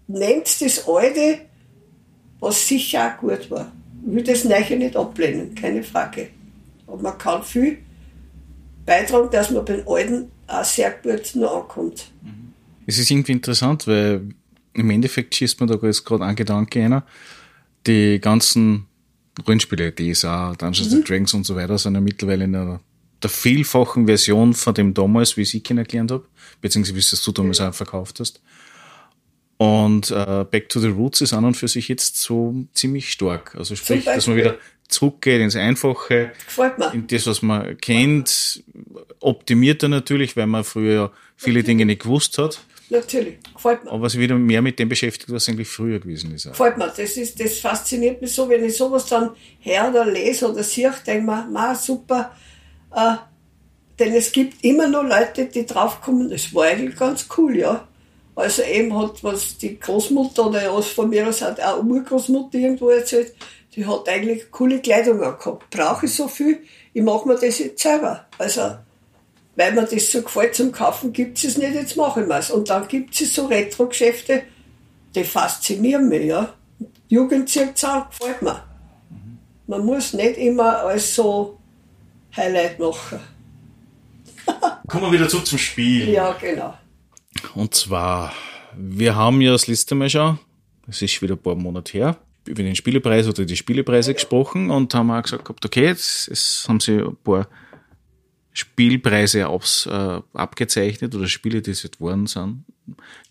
nehmt 0.08 0.60
das 0.60 0.86
Alte, 0.88 1.40
was 2.40 2.66
sicher 2.66 3.14
auch 3.14 3.20
gut 3.20 3.50
war. 3.50 3.72
Ich 4.06 4.14
will 4.14 4.22
das 4.22 4.44
Neue 4.44 4.76
nicht 4.76 4.96
ablehnen, 4.96 5.54
keine 5.54 5.82
Frage. 5.82 6.28
Aber 6.86 7.00
man 7.00 7.18
kann 7.18 7.42
viel 7.42 7.78
beitragen, 8.84 9.30
dass 9.30 9.50
man 9.50 9.64
beim 9.64 9.82
Alten 9.86 10.30
auch 10.46 10.64
sehr 10.64 10.90
gut 10.90 11.34
noch 11.34 11.62
ankommt. 11.62 12.10
Es 12.86 12.98
ist 12.98 13.10
irgendwie 13.10 13.32
interessant, 13.32 13.86
weil 13.86 14.28
im 14.74 14.90
Endeffekt 14.90 15.34
schießt 15.34 15.60
man 15.60 15.68
da 15.68 15.78
jetzt 15.86 16.04
gerade 16.04 16.24
einen 16.24 16.36
Gedanke 16.36 16.82
einer. 16.82 17.06
Die 17.86 18.20
ganzen 18.20 18.86
Rollenspiele, 19.46 19.92
DSA, 19.94 20.54
Dungeons 20.58 20.92
mhm. 20.92 21.04
Dragons 21.04 21.34
und 21.34 21.44
so 21.44 21.56
weiter, 21.56 21.78
sind 21.78 21.94
ja 21.94 22.00
mittlerweile 22.00 22.44
in 22.44 22.54
einer, 22.54 22.80
der 23.22 23.30
vielfachen 23.30 24.06
Version 24.06 24.54
von 24.54 24.74
dem 24.74 24.94
damals, 24.94 25.36
wie 25.36 25.42
ich 25.42 25.50
sie 25.50 25.60
kennengelernt 25.60 26.10
habe, 26.10 26.24
beziehungsweise 26.60 26.96
wie 26.96 27.00
es 27.00 27.22
du 27.22 27.32
damals 27.32 27.60
auch 27.60 27.74
verkauft 27.74 28.20
hast. 28.20 28.40
Und 29.58 30.10
äh, 30.10 30.44
Back 30.50 30.68
to 30.70 30.80
the 30.80 30.88
Roots 30.88 31.20
ist 31.20 31.32
an 31.32 31.44
und 31.44 31.56
für 31.56 31.68
sich 31.68 31.88
jetzt 31.88 32.16
so 32.16 32.54
ziemlich 32.74 33.12
stark. 33.12 33.54
Also 33.54 33.76
sprich, 33.76 34.04
dass 34.04 34.26
man 34.26 34.36
wieder 34.36 34.58
zurückgeht 34.88 35.40
ins 35.40 35.56
Einfache, 35.56 36.32
in 36.92 37.06
das, 37.06 37.26
was 37.26 37.42
man 37.42 37.78
kennt, 37.78 38.64
optimiert 39.20 39.82
er 39.82 39.88
natürlich, 39.88 40.36
weil 40.36 40.46
man 40.48 40.64
früher 40.64 41.12
viele 41.36 41.62
Dinge 41.62 41.86
nicht 41.86 42.02
gewusst 42.02 42.38
hat. 42.38 42.60
Natürlich, 42.90 43.38
gefällt 43.54 43.84
mir. 43.84 43.92
Aber 43.92 44.10
sich 44.10 44.20
wieder 44.20 44.34
mehr 44.34 44.60
mit 44.60 44.78
dem 44.78 44.88
beschäftigt, 44.88 45.32
was 45.32 45.48
eigentlich 45.48 45.68
früher 45.68 45.98
gewesen 45.98 46.34
ist. 46.34 46.48
Gefällt 46.48 46.76
mir. 46.76 46.92
Das, 46.94 47.16
ist, 47.16 47.40
das 47.40 47.58
fasziniert 47.58 48.20
mich 48.20 48.34
so, 48.34 48.48
wenn 48.48 48.64
ich 48.64 48.76
sowas 48.76 49.06
dann 49.06 49.30
her 49.60 49.88
oder 49.88 50.04
lese 50.04 50.50
oder 50.50 50.62
sehe, 50.62 50.92
denke 51.06 51.20
ich 51.20 51.24
mir, 51.24 51.48
ma, 51.50 51.74
super. 51.74 52.36
Äh, 52.94 53.16
denn 53.98 54.14
es 54.14 54.32
gibt 54.32 54.64
immer 54.64 54.88
noch 54.88 55.04
Leute, 55.04 55.46
die 55.46 55.66
draufkommen, 55.66 56.30
das 56.30 56.54
war 56.54 56.64
eigentlich 56.64 56.96
ganz 56.96 57.26
cool, 57.36 57.56
ja. 57.56 57.86
Also 58.34 58.62
eben 58.62 58.96
hat 58.98 59.22
was 59.22 59.58
die 59.58 59.78
Großmutter 59.78 60.46
oder 60.46 60.74
was 60.74 60.86
von 60.86 61.10
mir 61.10 61.28
aus 61.28 61.42
hat 61.42 61.60
auch 61.60 61.84
Urgroßmutter 61.84 62.58
irgendwo 62.58 62.88
erzählt, 62.88 63.34
die 63.74 63.86
hat 63.86 64.08
eigentlich 64.08 64.50
coole 64.50 64.80
Kleidung 64.80 65.18
gehabt. 65.18 65.68
Brauche 65.70 66.06
ich 66.06 66.14
so 66.14 66.28
viel? 66.28 66.60
Ich 66.94 67.02
mache 67.02 67.28
mir 67.28 67.34
das 67.34 67.58
jetzt 67.58 67.82
selber. 67.82 68.26
Also 68.38 68.76
weil 69.56 69.72
mir 69.72 69.84
das 69.84 70.10
so 70.10 70.22
gefällt 70.22 70.54
zum 70.54 70.72
Kaufen, 70.72 71.12
gibt 71.12 71.42
es 71.44 71.58
nicht, 71.58 71.74
jetzt 71.74 71.96
mache 71.96 72.22
ich 72.22 72.30
es. 72.30 72.50
Und 72.50 72.70
dann 72.70 72.88
gibt 72.88 73.20
es 73.20 73.34
so 73.34 73.46
Retro-Geschäfte, 73.46 74.44
die 75.14 75.24
faszinieren 75.24 76.08
mich, 76.08 76.24
ja. 76.24 76.54
Jugendzirkzahl 77.08 78.06
gefällt 78.08 78.40
mir. 78.40 78.64
Man 79.66 79.84
muss 79.84 80.14
nicht 80.14 80.38
immer 80.38 80.78
alles 80.78 81.14
so 81.14 81.58
Highlight 82.36 82.78
machen. 82.78 83.20
kommen 84.86 85.04
wir 85.04 85.12
wieder 85.12 85.28
zurück 85.28 85.46
zum 85.46 85.58
Spiel. 85.58 86.08
Ja, 86.08 86.32
genau. 86.32 86.74
Und 87.54 87.74
zwar, 87.74 88.32
wir 88.76 89.14
haben 89.14 89.40
ja 89.40 89.52
das 89.52 89.66
letzte 89.66 89.94
Mal 89.94 90.10
schon, 90.10 90.38
es 90.88 91.02
ist 91.02 91.20
wieder 91.22 91.34
ein 91.34 91.42
paar 91.42 91.54
Monate 91.54 91.92
her, 91.92 92.16
über 92.46 92.62
den 92.62 92.74
Spielepreis 92.74 93.28
oder 93.28 93.44
die 93.44 93.56
Spielepreise 93.56 94.14
gesprochen 94.14 94.70
und 94.70 94.94
haben 94.94 95.10
auch 95.10 95.22
gesagt 95.22 95.44
gehabt, 95.44 95.64
okay, 95.64 95.86
jetzt, 95.86 96.28
jetzt 96.28 96.68
haben 96.68 96.80
sie 96.80 96.98
ein 96.98 97.16
paar 97.22 97.48
Spielpreise 98.52 99.48
aufs, 99.48 99.86
äh, 99.86 100.20
abgezeichnet 100.34 101.14
oder 101.14 101.26
Spiele, 101.26 101.62
die 101.62 101.70
es 101.70 101.82
jetzt 101.82 101.98
geworden 101.98 102.26
sind. 102.26 102.64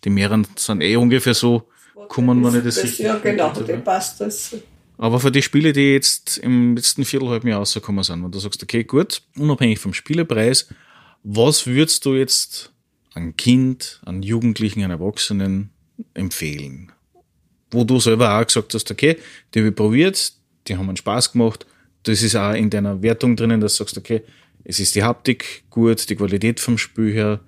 Die 0.04 0.10
mehreren 0.10 0.46
sind 0.56 0.82
eh 0.82 0.96
ungefähr 0.96 1.34
so, 1.34 1.68
kommen 2.08 2.42
wenn 2.44 2.56
ich 2.56 2.64
das, 2.64 2.76
das 2.76 2.98
Ja, 2.98 3.18
genau, 3.18 3.50
dem 3.52 3.84
passt 3.84 4.20
das. 4.20 4.56
Aber 4.98 5.20
für 5.20 5.32
die 5.32 5.42
Spiele, 5.42 5.72
die 5.72 5.92
jetzt 5.92 6.38
im 6.38 6.76
letzten 6.76 7.04
Viertelhalben 7.04 7.48
Jahr 7.48 7.58
rausgekommen 7.58 8.04
sind, 8.04 8.22
wenn 8.22 8.30
du 8.30 8.38
sagst, 8.38 8.62
okay, 8.62 8.84
gut, 8.84 9.22
unabhängig 9.36 9.78
vom 9.78 9.94
Spielepreis, 9.94 10.68
was 11.22 11.66
würdest 11.66 12.04
du 12.04 12.14
jetzt 12.14 12.72
an 13.14 13.36
Kind, 13.36 14.00
an 14.04 14.22
Jugendlichen, 14.22 14.82
an 14.82 14.90
Erwachsenen 14.90 15.70
empfehlen? 16.14 16.92
Wo 17.70 17.84
du 17.84 18.00
selber 18.00 18.38
auch 18.38 18.46
gesagt 18.46 18.74
hast, 18.74 18.90
okay, 18.90 19.16
die 19.54 19.60
habe 19.60 19.70
ich 19.70 19.74
probiert, 19.74 20.32
die 20.68 20.76
haben 20.76 20.88
einen 20.88 20.96
Spaß 20.96 21.32
gemacht. 21.32 21.66
Das 22.02 22.22
ist 22.22 22.36
auch 22.36 22.52
in 22.52 22.70
deiner 22.70 23.02
Wertung 23.02 23.36
drinnen, 23.36 23.60
dass 23.60 23.76
du 23.76 23.84
sagst, 23.84 23.96
okay, 23.98 24.22
es 24.64 24.78
ist 24.78 24.94
die 24.94 25.02
Haptik 25.02 25.64
gut, 25.70 26.08
die 26.08 26.16
Qualität 26.16 26.60
vom 26.60 26.78
Spiel 26.78 27.12
her, 27.12 27.40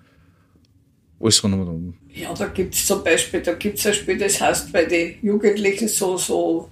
alles 1.20 1.42
rundum. 1.42 1.94
Ja, 2.12 2.32
da 2.34 2.46
gibt 2.46 2.74
es 2.74 2.86
zum 2.86 3.02
Beispiel, 3.02 3.40
da 3.40 3.54
gibt 3.54 3.78
es 3.78 3.86
ein 3.86 3.94
Spiel, 3.94 4.18
das 4.18 4.40
heißt 4.40 4.72
bei 4.72 4.84
den 4.84 5.16
Jugendlichen 5.22 5.88
so, 5.88 6.16
so 6.16 6.70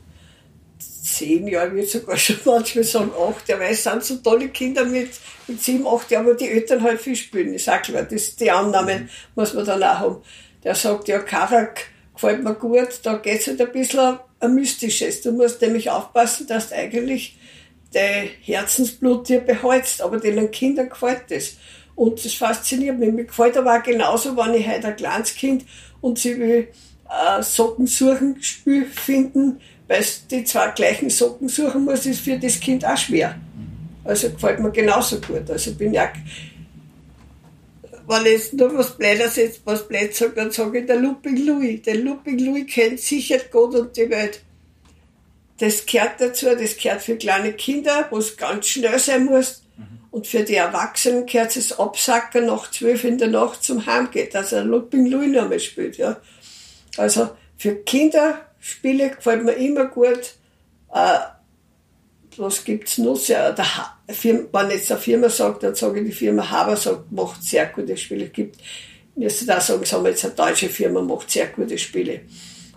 zehn 1.03 1.49
Jahre, 1.49 1.73
würde 1.73 1.87
sogar 1.87 2.17
schon 2.17 2.37
manchmal 2.45 2.85
sagen, 2.85 3.11
acht 3.19 3.49
Jahre, 3.49 3.63
weil 3.63 3.73
es 3.73 3.83
sind 3.83 4.05
so 4.05 4.17
tolle 4.17 4.49
Kinder 4.49 4.85
mit, 4.85 5.11
mit 5.49 5.63
sieben, 5.63 5.87
acht 5.87 6.11
Jahren, 6.11 6.27
wo 6.27 6.35
die 6.35 6.49
Eltern 6.49 6.83
halt 6.83 7.01
viel 7.01 7.17
spielen. 7.17 7.55
Ich 7.55 7.65
sag 7.65 7.83
klar, 7.83 8.05
das, 8.05 8.37
die 8.37 8.51
Annahmen 8.51 9.11
muss 9.35 9.55
man 9.55 9.67
dann 9.67 9.83
auch 9.83 9.99
haben. 9.99 10.23
Der 10.63 10.75
sagt, 10.75 11.09
ja, 11.09 11.19
Karak 11.19 11.87
gefällt 12.15 12.45
mir 12.45 12.55
gut, 12.55 13.01
da 13.03 13.15
geht 13.15 13.41
es 13.41 13.47
halt 13.49 13.61
ein 13.61 13.73
bisschen 13.73 14.19
ein 14.39 14.55
Mystisches. 14.55 15.23
Du 15.23 15.33
musst 15.33 15.61
nämlich 15.61 15.91
aufpassen, 15.91 16.47
dass 16.47 16.69
du 16.69 16.77
eigentlich 16.77 17.37
dein 17.93 18.29
Herzensblut 18.41 19.29
dir 19.29 19.41
behältst, 19.41 20.03
aber 20.03 20.19
den 20.19 20.51
Kindern 20.51 20.89
gefällt 20.89 21.25
das. 21.31 21.57
Und 21.95 22.25
das 22.25 22.35
fasziniert 22.35 22.99
mich. 22.99 23.13
Mir 23.13 23.25
gefällt 23.25 23.57
aber 23.57 23.77
auch 23.77 23.83
genauso, 23.83 24.37
wenn 24.37 24.55
ich 24.55 24.67
heute 24.67 24.89
ein 24.89 24.97
kleines 24.97 25.35
Kind 25.35 25.65
und 26.01 26.19
sie 26.19 26.39
will 26.39 26.69
äh, 27.11 27.43
Socken 27.43 27.87
suchen, 27.87 28.43
Spiel 28.43 28.87
finden, 28.87 29.61
weil 29.89 30.05
die 30.31 30.45
zwei 30.45 30.69
gleichen 30.69 31.11
Socken 31.11 31.49
suchen 31.49 31.85
muss, 31.85 32.07
ist 32.07 32.21
für 32.21 32.39
das 32.39 32.61
Kind 32.61 32.85
auch 32.85 32.97
schwer. 32.97 33.35
Also 34.05 34.31
gefällt 34.31 34.61
mir 34.61 34.71
genauso 34.71 35.21
gut. 35.21 35.51
Also 35.51 35.75
bin 35.75 35.93
ja, 35.93 36.13
wenn 38.07 38.27
ich 38.27 38.53
nur 38.53 38.77
was 38.77 38.97
Blödes 38.97 39.37
jetzt, 39.37 39.61
was 39.65 39.87
blöd 39.87 40.15
sage, 40.15 40.33
dann 40.35 40.51
sage 40.51 40.81
ich 40.81 40.87
der 40.87 40.97
Looping 40.97 41.47
Louis. 41.47 41.83
Der 41.83 41.97
Looping 41.97 42.39
Louis 42.39 42.67
kennt 42.67 43.01
sicher 43.01 43.39
Gott 43.51 43.75
und 43.75 43.97
die 43.97 44.11
Welt. 44.11 44.41
Das 45.59 45.87
gehört 45.87 46.21
dazu, 46.21 46.47
das 46.47 46.77
gehört 46.77 47.03
für 47.03 47.17
kleine 47.17 47.53
Kinder, 47.53 48.09
wo 48.11 48.19
es 48.19 48.37
ganz 48.37 48.67
schnell 48.67 48.99
sein 48.99 49.27
muss. 49.27 49.63
Und 50.11 50.27
für 50.27 50.43
die 50.43 50.57
Erwachsenen 50.57 51.25
gehört 51.25 51.57
es 51.57 51.79
Absacken 51.79 52.47
nach 52.47 52.71
zwölf 52.71 53.05
in 53.05 53.17
der 53.17 53.29
Nacht 53.29 53.63
zum 53.63 53.87
Heimgehen, 53.87 54.29
dass 54.31 54.53
er 54.53 54.65
Looping 54.65 55.07
Louis 55.07 55.31
noch 55.31 55.49
mal 55.49 55.59
spielt. 55.59 55.97
Ja. 55.97 56.21
Also 56.99 57.31
für 57.57 57.77
Kinder 57.77 58.41
Spiele 58.65 59.11
gefällt 59.11 59.45
mir 59.45 59.55
immer 59.55 59.87
gut. 59.87 60.37
Äh, 60.95 61.19
was 62.37 62.63
gibt's 62.63 62.97
noch? 62.97 63.17
Sehr, 63.17 63.57
Firma, 64.09 64.45
wenn 64.53 64.71
jetzt 64.71 64.91
eine 64.93 65.01
Firma 65.01 65.29
sagt, 65.29 65.65
dann 65.65 65.75
sage 65.75 65.99
ich, 65.99 66.07
die 66.07 66.13
Firma 66.13 66.49
Haber 66.49 66.77
sagt, 66.77 67.11
macht 67.11 67.43
sehr 67.43 67.67
gute 67.67 67.97
Spiele. 67.97 68.29
Gibt, 68.29 68.61
müsste 69.17 69.47
da 69.47 69.61
sagen, 69.61 69.85
sagen 69.85 70.05
wir 70.05 70.11
jetzt 70.11 70.25
eine 70.25 70.35
deutsche 70.35 70.69
Firma 70.69 71.03
macht 71.03 71.29
sehr 71.29 71.49
gute 71.49 71.77
Spiele. 71.77 72.21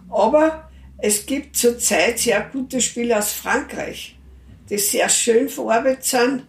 Aber 0.09 0.71
es 0.97 1.23
gibt 1.23 1.55
zurzeit 1.55 2.17
sehr 2.17 2.41
gute 2.51 2.81
Spiele 2.81 3.19
aus 3.19 3.33
Frankreich, 3.33 4.17
die 4.67 4.79
sehr 4.79 5.07
schön 5.07 5.49
verarbeitet 5.49 6.05
sind. 6.05 6.47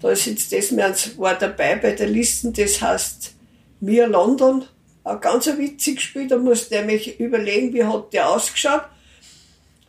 Da 0.00 0.10
ist 0.10 0.26
jetzt 0.26 0.52
das, 0.52 1.16
war 1.18 1.38
dabei 1.38 1.76
bei 1.76 1.92
der 1.92 2.08
Liste, 2.08 2.52
das 2.52 2.82
heißt 2.82 3.34
Mir 3.80 4.06
London 4.06 4.66
ein 5.04 5.20
ganz 5.20 5.46
witziges 5.46 6.02
Spiel, 6.02 6.26
da 6.26 6.38
musst 6.38 6.70
du 6.70 6.76
nämlich 6.76 7.20
überlegen, 7.20 7.74
wie 7.74 7.84
hat 7.84 8.12
der 8.12 8.28
ausgeschaut. 8.28 8.84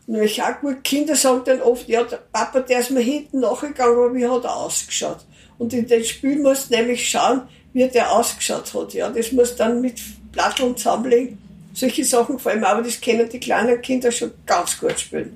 Nämlich 0.08 0.44
auch 0.44 0.60
gut, 0.60 0.84
Kinder 0.84 1.16
sagen 1.16 1.42
dann 1.46 1.62
oft, 1.62 1.88
ja, 1.88 2.04
der 2.04 2.18
Papa, 2.32 2.60
der 2.60 2.80
ist 2.80 2.92
mir 2.92 3.00
hinten 3.00 3.40
nachgegangen, 3.40 3.96
aber 3.96 4.14
wie 4.14 4.28
hat 4.28 4.44
er 4.44 4.56
ausgeschaut? 4.56 5.26
Und 5.58 5.74
in 5.74 5.88
dem 5.88 6.04
Spiel 6.04 6.40
musst 6.40 6.70
du 6.70 6.76
nämlich 6.76 7.10
schauen, 7.10 7.44
wie 7.74 7.88
der 7.88 8.12
ausgeschaut 8.12 8.74
hat. 8.74 8.94
Ja, 8.94 9.10
das 9.10 9.32
musst 9.32 9.54
du 9.54 9.58
dann 9.58 9.82
mit 9.82 10.00
Platteln 10.32 10.78
zusammenlegen. 10.78 11.38
Solche 11.74 12.06
Sachen 12.06 12.38
vor 12.38 12.52
allem, 12.52 12.64
aber 12.64 12.84
das 12.84 13.02
können 13.02 13.28
die 13.28 13.40
kleinen 13.40 13.82
Kinder 13.82 14.12
schon 14.12 14.32
ganz 14.46 14.80
gut 14.80 15.00
spielen. 15.00 15.36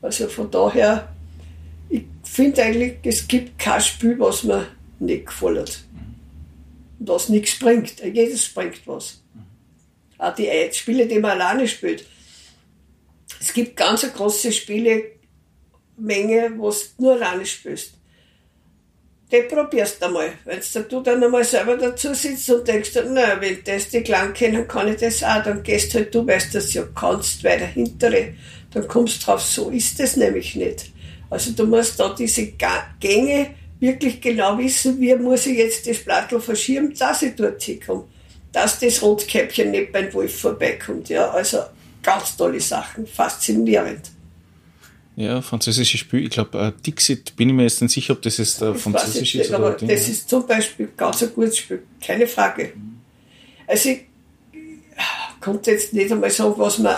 Also 0.00 0.28
von 0.28 0.50
daher, 0.50 1.08
ich 1.88 2.04
finde 2.24 2.62
eigentlich, 2.62 2.94
es 3.04 3.28
gibt 3.28 3.58
kein 3.58 3.80
Spiel, 3.80 4.18
was 4.18 4.42
mir 4.42 4.66
nicht 4.98 5.26
gefallen 5.26 5.60
hat 5.60 5.84
das 7.04 7.28
nichts 7.28 7.58
bringt. 7.58 8.00
Jedes 8.00 8.48
bringt 8.48 8.86
was. 8.86 9.22
Auch 10.18 10.34
die 10.34 10.48
Spiele, 10.72 11.06
die 11.06 11.18
man 11.18 11.32
alleine 11.32 11.66
spielt. 11.66 12.06
Es 13.40 13.52
gibt 13.52 13.76
ganz 13.76 14.04
eine 14.04 14.12
große 14.12 14.52
Spielemenge, 14.52 15.16
wo 16.56 16.70
du 16.70 16.76
nur 16.98 17.14
alleine 17.14 17.44
spielst. 17.44 17.94
Die 19.32 19.42
probierst 19.42 20.00
du 20.00 20.06
einmal. 20.06 20.32
Wenn 20.44 20.60
du 20.88 21.00
dann 21.00 21.24
einmal 21.24 21.42
selber 21.42 21.76
dazu 21.76 22.12
sitzt 22.12 22.50
und 22.50 22.68
denkst, 22.68 22.90
na, 23.06 23.40
wenn 23.40 23.64
das 23.64 23.88
die 23.88 24.02
Kleinen 24.02 24.34
kennen, 24.34 24.68
kann 24.68 24.88
ich 24.88 25.00
das 25.00 25.22
auch, 25.22 25.42
dann 25.42 25.62
gehst 25.62 25.94
halt 25.94 26.14
du, 26.14 26.26
weißt 26.26 26.54
das 26.54 26.74
ja 26.74 26.84
kannst, 26.94 27.42
weil 27.42 27.58
der 27.58 27.68
Hintere, 27.68 28.34
dann 28.72 28.86
kommst 28.86 29.22
du 29.22 29.26
drauf, 29.26 29.42
so 29.42 29.70
ist 29.70 29.98
das 29.98 30.16
nämlich 30.16 30.54
nicht. 30.54 30.92
Also 31.30 31.52
du 31.52 31.64
musst 31.64 31.98
da 31.98 32.14
diese 32.14 32.52
Gänge 33.00 33.54
wirklich 33.82 34.20
genau 34.20 34.56
wissen, 34.58 34.98
wie 35.00 35.14
muss 35.16 35.44
ich 35.44 35.58
jetzt 35.58 35.86
das 35.88 35.98
Blattl 35.98 36.40
verschieben, 36.40 36.94
dass 36.96 37.20
ich 37.22 37.34
dort 37.34 37.60
hinkomme. 37.60 38.04
Dass 38.52 38.78
das 38.78 39.02
Rotkäppchen 39.02 39.72
nicht 39.72 39.92
beim 39.92 40.12
Wolf 40.14 40.40
vorbeikommt. 40.40 41.08
Ja, 41.08 41.30
also 41.30 41.58
ganz 42.02 42.36
tolle 42.36 42.60
Sachen, 42.60 43.06
faszinierend. 43.06 44.10
Ja, 45.16 45.42
französisches 45.42 46.00
Spiel. 46.00 46.24
Ich 46.24 46.30
glaube, 46.30 46.58
äh, 46.58 46.72
Dixit, 46.86 47.36
bin 47.36 47.48
ich 47.48 47.54
mir 47.54 47.64
jetzt 47.64 47.82
nicht 47.82 47.92
sicher, 47.92 48.12
ob 48.14 48.22
das 48.22 48.38
jetzt 48.38 48.62
äh, 48.62 48.72
französisch 48.72 49.34
ist. 49.34 49.52
Aber 49.52 49.72
Ding, 49.72 49.88
das 49.88 50.08
ist 50.08 50.28
zum 50.28 50.46
Beispiel 50.46 50.88
ganz 50.96 51.22
ein 51.22 51.34
gutes 51.34 51.58
Spiel, 51.58 51.82
keine 52.00 52.26
Frage. 52.26 52.72
Also 53.66 53.90
ich 53.90 54.02
konnte 55.40 55.72
jetzt 55.72 55.92
nicht 55.92 56.10
einmal 56.10 56.30
sagen, 56.30 56.54
was 56.56 56.78
man. 56.78 56.96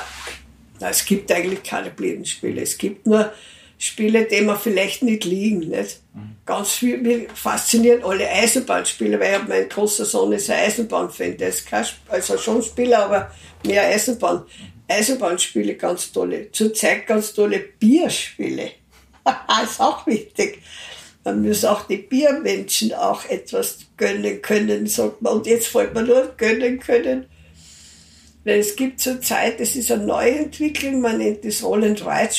Na, 0.80 0.90
es 0.90 1.04
gibt 1.04 1.30
eigentlich 1.32 1.62
keine 1.62 1.90
blinden 1.90 2.26
Spiele. 2.26 2.60
Es 2.60 2.76
gibt 2.76 3.06
nur 3.06 3.32
Spiele, 3.78 4.24
die 4.24 4.40
mir 4.40 4.56
vielleicht 4.56 5.02
nicht 5.02 5.24
liegen. 5.24 5.68
Nicht? 5.68 6.00
Mhm. 6.12 6.36
Ganz 6.46 6.72
viel, 6.72 6.98
mir 6.98 7.26
faszinieren 7.34 8.04
alle 8.04 8.28
Eisenbahnspiele, 8.28 9.18
weil 9.18 9.40
ich 9.40 9.48
mein 9.48 9.68
großer 9.68 10.04
Sohn 10.04 10.32
ist 10.32 10.50
ein 10.50 10.58
Eisenbahnfan, 10.66 11.36
der 11.36 11.48
ist 11.48 11.66
kein, 11.66 11.84
also 12.08 12.38
schon 12.38 12.62
Spieler, 12.62 13.04
aber 13.04 13.30
mehr 13.64 13.84
Eisenbahn. 13.84 14.44
Eisenbahnspiele 14.86 15.76
ganz 15.76 16.12
tolle. 16.12 16.50
Zurzeit 16.52 17.06
ganz 17.06 17.32
tolle 17.32 17.58
Bierspiele. 17.58 18.72
ist 19.64 19.80
auch 19.80 20.06
wichtig. 20.06 20.60
Man 21.24 21.42
muss 21.42 21.64
auch 21.64 21.86
die 21.86 21.96
Biermenschen 21.96 22.92
auch 22.92 23.24
etwas 23.24 23.78
gönnen 23.96 24.42
können, 24.42 24.86
sagt 24.86 25.22
man. 25.22 25.34
Und 25.34 25.46
jetzt 25.46 25.68
fällt 25.68 25.94
man 25.94 26.06
nur 26.06 26.34
gönnen 26.36 26.78
können. 26.80 27.26
Weil 28.44 28.58
es 28.58 28.76
gibt 28.76 29.00
zurzeit, 29.00 29.58
das 29.58 29.74
ist 29.74 29.90
eine 29.90 30.04
Neuentwicklung, 30.04 31.00
man 31.00 31.16
nennt 31.16 31.46
das 31.46 31.62
Roll 31.62 31.84
and 31.84 32.04
Ride 32.04 32.34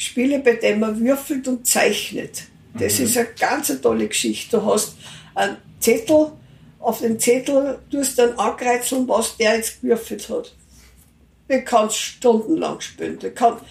Spiele 0.00 0.38
bei 0.38 0.54
denen 0.54 0.80
man 0.80 0.98
würfelt 0.98 1.46
und 1.46 1.66
zeichnet. 1.66 2.44
Das 2.72 2.98
mhm. 2.98 3.04
ist 3.04 3.18
eine 3.18 3.28
ganz 3.38 3.80
tolle 3.82 4.08
Geschichte. 4.08 4.56
Du 4.56 4.64
hast 4.64 4.96
einen 5.34 5.58
Zettel, 5.78 6.32
auf 6.78 7.00
dem 7.00 7.18
Zettel 7.18 7.78
tust 7.90 8.18
du 8.18 8.26
dann 8.26 8.38
ankreuzeln, 8.38 9.06
was 9.06 9.36
der 9.36 9.56
jetzt 9.56 9.82
gewürfelt 9.82 10.26
hat. 10.30 10.54
Du 11.48 11.60
kannst 11.62 11.96
stundenlang 11.98 12.80
spielen. 12.80 13.18
Du 13.18 13.30
kannst 13.30 13.62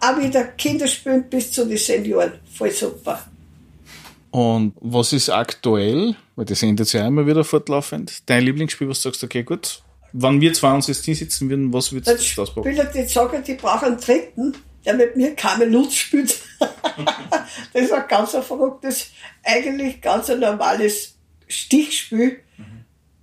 auch 0.00 0.18
wieder 0.20 0.44
Kinder 0.44 0.86
spielen 0.86 1.24
bis 1.30 1.52
zu 1.52 1.64
den 1.64 1.78
Senioren. 1.78 2.32
Voll 2.52 2.70
super. 2.70 3.24
Und 4.30 4.74
was 4.80 5.14
ist 5.14 5.30
aktuell, 5.30 6.16
weil 6.36 6.44
das 6.44 6.62
ändert 6.62 6.88
sich 6.88 7.00
ja 7.00 7.06
immer 7.06 7.26
wieder 7.26 7.44
fortlaufend, 7.44 8.28
dein 8.28 8.44
Lieblingsspiel, 8.44 8.90
was 8.90 9.00
du 9.00 9.08
sagst, 9.08 9.24
okay, 9.24 9.42
gut, 9.42 9.82
wenn 10.12 10.38
wir 10.38 10.52
zwei 10.52 10.74
uns 10.74 10.86
jetzt 10.88 11.06
hinsitzen 11.06 11.48
würden, 11.48 11.72
was 11.72 11.92
würdest 11.92 12.36
du 12.36 12.42
das 12.42 12.50
brauchen? 12.50 12.70
Spieler, 12.70 12.84
die 12.84 13.08
sagen, 13.08 13.42
die 13.42 13.54
brauchen 13.54 13.86
einen 13.86 13.96
dritten, 13.96 14.54
der 14.84 14.94
mit 14.94 15.16
mir 15.16 15.34
Kamelot 15.34 15.92
spielt. 15.92 16.38
das 17.72 17.90
war 17.90 18.06
ganz 18.06 18.34
ein 18.34 18.42
verrücktes, 18.42 19.08
eigentlich 19.44 20.00
ganz 20.00 20.30
ein 20.30 20.40
normales 20.40 21.16
Stichspiel. 21.46 22.40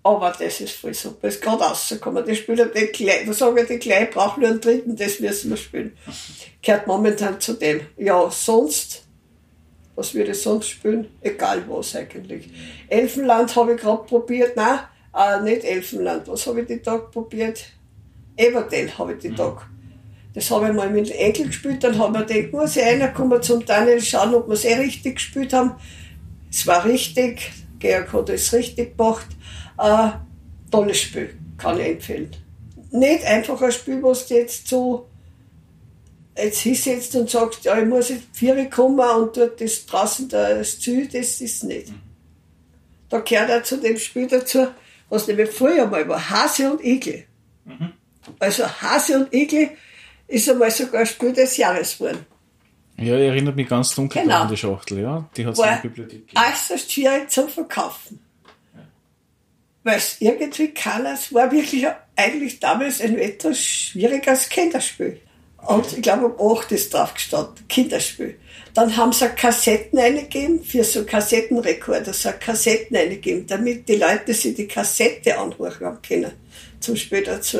Aber 0.03 0.36
das 0.38 0.62
ist 0.62 0.76
voll 0.76 0.93
super. 0.93 1.28
Es 1.28 1.36
ist 1.36 1.41
gerade 1.41 1.64
rausgekommen. 1.64 2.24
Die 2.24 2.36
Spieler, 2.36 2.68
die 2.68 2.86
Kleinen, 2.88 3.26
da 3.26 3.34
sagen 3.34 3.56
wir, 3.56 3.66
die 3.66 3.80
Kleinen 3.80 4.12
brauchen 4.12 4.41
nur 4.41 4.49
einen 4.51 4.62
dritten, 4.62 4.95
das 4.95 5.20
müssen 5.20 5.49
wir 5.49 5.58
spielen. 5.58 5.97
Gehört 6.62 6.86
momentan 6.86 7.41
zu 7.41 7.53
dem. 7.53 7.82
Ja, 7.97 8.30
sonst 8.30 9.06
Was 9.95 10.14
würde 10.14 10.32
ich 10.32 10.41
sonst 10.41 10.68
spielen? 10.70 11.08
Egal 11.22 11.64
was 11.70 11.95
eigentlich. 11.95 12.49
Elfenland 12.89 13.56
habe 13.56 13.74
ich 13.74 13.82
gerade 13.82 14.03
probiert. 14.03 14.56
Nein, 14.56 14.80
äh, 15.16 15.41
nicht 15.41 15.64
Elfenland. 15.64 16.28
Was 16.28 16.45
habe 16.47 16.62
ich 16.62 16.68
die 16.68 16.82
Tag 16.82 17.12
probiert? 17.12 17.64
Everdell 18.36 18.91
habe 18.91 19.14
ich 19.14 19.20
die 19.20 19.34
Tag. 19.34 19.68
Das 20.36 20.52
habe 20.52 20.68
ich 20.68 20.74
mal 20.74 20.90
mit 20.90 21.10
dem 21.10 21.18
Enkel 21.18 21.48
gespielt. 21.48 21.84
Dann 21.84 21.98
haben 21.98 22.14
wir 22.14 22.26
gedacht, 22.26 22.52
muss 22.52 22.76
ich 22.76 22.84
reinkommen 22.84 23.42
zum 23.42 23.66
Daniel 23.66 24.02
schauen, 24.02 24.36
ob 24.36 24.48
wir 24.48 24.54
es 24.54 24.66
eh 24.66 24.76
richtig 24.76 25.16
gespielt 25.16 25.54
haben. 25.54 25.76
Es 26.52 26.68
war 26.68 26.84
richtig. 26.84 27.54
Georg 27.80 28.12
hat 28.12 28.30
es 28.30 28.52
richtig 28.52 28.98
gemacht. 28.98 29.28
Äh, 29.80 30.10
tolles 30.70 31.00
Spiel. 31.00 31.34
Kann 31.58 31.80
ich 31.80 31.88
empfehlen. 31.88 32.32
Nicht 32.92 33.24
einfach 33.24 33.62
ein 33.62 33.72
Spiel, 33.72 34.04
was 34.04 34.28
du 34.28 34.36
jetzt 34.36 34.68
so 34.68 35.08
jetzt 36.38 36.60
hinsetzt 36.60 37.16
und 37.16 37.30
sagst, 37.30 37.64
ja, 37.64 37.80
ich 37.80 37.88
muss 37.88 38.10
jetzt 38.10 38.24
vier 38.34 38.70
kommen 38.70 39.00
und 39.00 39.38
dort 39.38 39.62
das 39.62 39.86
draußen 39.86 40.28
das 40.28 40.80
Ziel, 40.82 41.08
das 41.08 41.40
ist 41.40 41.64
nicht. 41.64 41.94
Da 43.08 43.20
gehört 43.20 43.52
auch 43.52 43.64
zu 43.64 43.78
dem 43.78 43.98
Spiel 43.98 44.28
dazu, 44.28 44.68
was 45.10 45.28
nämlich 45.28 45.50
früher 45.50 45.86
mal 45.88 46.06
war, 46.10 46.30
Hase 46.30 46.72
und 46.72 46.84
Igel. 46.84 47.24
Mhm. 47.64 47.94
Also 48.40 48.66
Hase 48.66 49.20
und 49.20 49.34
Igel 49.34 49.70
ist 50.28 50.49
einmal 50.49 50.71
sogar 50.71 51.01
ein 51.01 51.05
Spiel 51.05 51.34
des 51.34 51.57
Jahres 51.57 51.97
geworden. 51.97 52.26
Ja, 52.97 53.17
ich 53.17 53.28
erinnert 53.28 53.55
mich 53.55 53.67
ganz 53.67 53.93
dunkel 53.93 54.21
genau. 54.21 54.41
an 54.41 54.49
die 54.49 54.57
Schachtel, 54.57 55.01
ja. 55.01 55.30
Die 55.36 55.45
hat 55.45 55.53
es 55.53 55.59
in 55.59 55.65
der 55.65 55.76
Bibliothek 55.82 56.28
gegeben. 56.28 56.45
Äußerst 56.51 56.91
schwierig 56.91 57.30
zum 57.30 57.49
Verkaufen. 57.49 58.19
Ja. 58.73 58.82
Weil 59.84 59.97
es 59.97 60.17
irgendwie 60.19 60.69
keiner, 60.69 61.13
es 61.13 61.34
war 61.34 61.51
wirklich 61.51 61.86
eigentlich 62.15 62.59
damals 62.59 63.01
ein 63.01 63.17
etwas 63.17 63.59
schwieriges 63.59 64.47
Kinderspiel. 64.47 65.19
Und 65.57 65.93
ich 65.93 66.01
glaube, 66.01 66.28
um 66.28 66.57
8 66.57 66.71
ist 66.73 66.93
drauf 66.93 67.13
gestanden, 67.13 67.67
Kinderspiel. 67.67 68.39
Dann 68.73 68.95
haben 68.95 69.11
sie 69.11 69.28
Kassetten 69.30 69.97
eingegeben, 69.97 70.63
für 70.63 70.84
so 70.84 71.03
Kassettenrekorder, 71.05 72.13
so 72.13 72.30
Kassetten 72.39 72.95
eingegeben, 72.95 73.47
damit 73.47 73.89
die 73.89 73.95
Leute 73.95 74.34
sich 74.34 74.55
die 74.55 74.67
Kassette 74.67 75.38
anhören 75.38 75.97
können. 76.07 76.32
Zum 76.80 76.95
Spiel 76.95 77.23
dazu. 77.23 77.59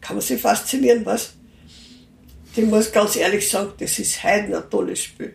Kann 0.00 0.16
man 0.16 0.20
sich 0.20 0.40
faszinieren, 0.40 1.04
was? 1.06 1.37
Ich 2.58 2.64
muss 2.64 2.90
ganz 2.90 3.14
ehrlich 3.14 3.48
sagen, 3.48 3.70
das 3.78 4.00
ist 4.00 4.24
heute 4.24 4.56
ein 4.56 4.68
tolles 4.68 5.04
Spiel. 5.04 5.34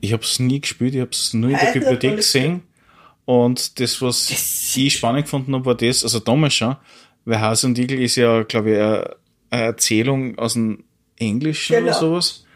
Ich 0.00 0.14
habe 0.14 0.22
es 0.22 0.38
nie 0.38 0.60
gespielt, 0.60 0.94
ich 0.94 1.00
habe 1.02 1.10
es 1.10 1.34
nur 1.34 1.50
in 1.50 1.58
der 1.58 1.72
Bibliothek 1.72 2.16
gesehen. 2.16 2.62
Und 3.26 3.78
das, 3.78 4.00
was 4.00 4.28
das 4.28 4.74
ich 4.74 4.94
spannend 4.94 5.24
gefunden 5.24 5.54
habe, 5.54 5.66
war 5.66 5.74
das, 5.74 6.02
also 6.02 6.20
damals 6.20 6.54
schon, 6.54 6.76
weil 7.26 7.40
Hase 7.40 7.66
und 7.66 7.78
Igel 7.78 8.00
ist 8.00 8.16
ja, 8.16 8.44
glaube 8.44 8.70
ich, 8.70 8.78
eine 8.78 9.66
Erzählung 9.66 10.38
aus 10.38 10.54
dem 10.54 10.84
Englischen 11.18 11.76
genau. 11.76 11.88
oder 11.88 11.98
sowas. 11.98 12.46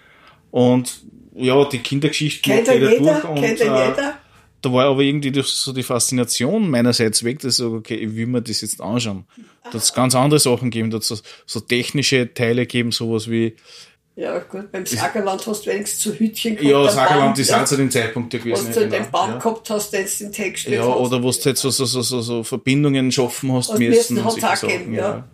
Und 0.51 1.03
ja, 1.34 1.62
die 1.66 1.80
Kindergeschichte 1.80 2.49
kennt 2.49 2.68
jeder, 2.68 2.93
jeder 2.93 3.12
durch. 3.12 3.24
Und, 3.24 3.40
kennt 3.43 3.61
äh, 3.61 3.64
jeder. 3.64 4.18
Da 4.63 4.73
war 4.73 4.87
aber 4.87 5.03
irgendwie 5.03 5.33
so 5.45 5.73
die 5.73 5.83
Faszination 5.83 6.71
meinerseits 6.71 7.25
weg, 7.25 7.41
dass 7.41 7.55
ich 7.55 7.59
sage, 7.59 7.75
okay, 7.75 7.97
ich 7.97 8.15
will 8.15 8.27
mir 8.27 8.43
das 8.43 8.61
jetzt 8.61 8.81
anschauen. 8.81 9.25
Da 9.65 9.75
hat 9.75 9.83
es 9.83 9.93
ganz 9.93 10.15
andere 10.15 10.39
Sachen 10.39 10.71
gegeben, 10.71 10.91
da 10.91 11.01
so, 11.01 11.19
so 11.47 11.61
technische 11.61 12.33
Teile 12.33 12.67
geben, 12.67 12.93
sowas 12.93 13.29
wie 13.29 13.57
ja, 14.15 14.39
gut, 14.41 14.71
beim 14.71 14.85
Sagerland 14.85 15.47
hast 15.47 15.65
du 15.65 15.71
wenigstens 15.71 16.01
zu 16.01 16.13
Hütchen 16.13 16.55
gehabt. 16.57 16.71
Ja, 16.71 16.89
Sagerland 16.91 17.39
ist 17.39 17.53
auch 17.53 17.65
zu 17.65 17.77
dem 17.77 17.91
Zeitpunkt 17.91 18.31
gewesen. 18.31 18.67
Was 18.69 18.75
du 18.75 18.81
genau. 18.81 18.97
den 18.97 19.11
Baum 19.11 19.31
ja. 19.31 19.39
gehabt 19.39 19.71
hast, 19.71 19.91
den 19.91 20.05
du 20.05 20.25
den 20.25 20.33
Text 20.33 20.69
Ja, 20.69 20.83
hast. 20.83 20.97
oder 20.97 21.23
wo 21.23 21.31
du 21.31 21.45
halt 21.45 21.57
so, 21.57 21.71
so, 21.71 21.87
so, 21.87 22.03
so, 22.03 22.45
Verbindungen 22.45 23.11
schaffen 23.11 23.53
hast 23.53 23.71
und 23.71 23.79
müssen. 23.79 24.17
müssen 24.17 24.25
hat 24.25 24.37
es 24.37 24.45
auch 24.45 24.69
gegeben, 24.69 24.95
ja. 24.95 25.01
ja. 25.01 25.29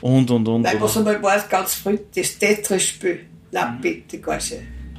Und, 0.00 0.30
und, 0.30 0.46
und. 0.46 0.62
Nein, 0.62 0.76
was 0.80 0.96
einmal 0.96 1.20
war, 1.22 1.40
ganz 1.48 1.74
früh, 1.74 1.98
das 2.14 2.38
Tetris-Spiel. 2.38 3.20
Nein, 3.50 3.76
mhm. 3.76 3.80
bitte, 3.80 4.18
gar 4.20 4.36
nicht. 4.36 4.52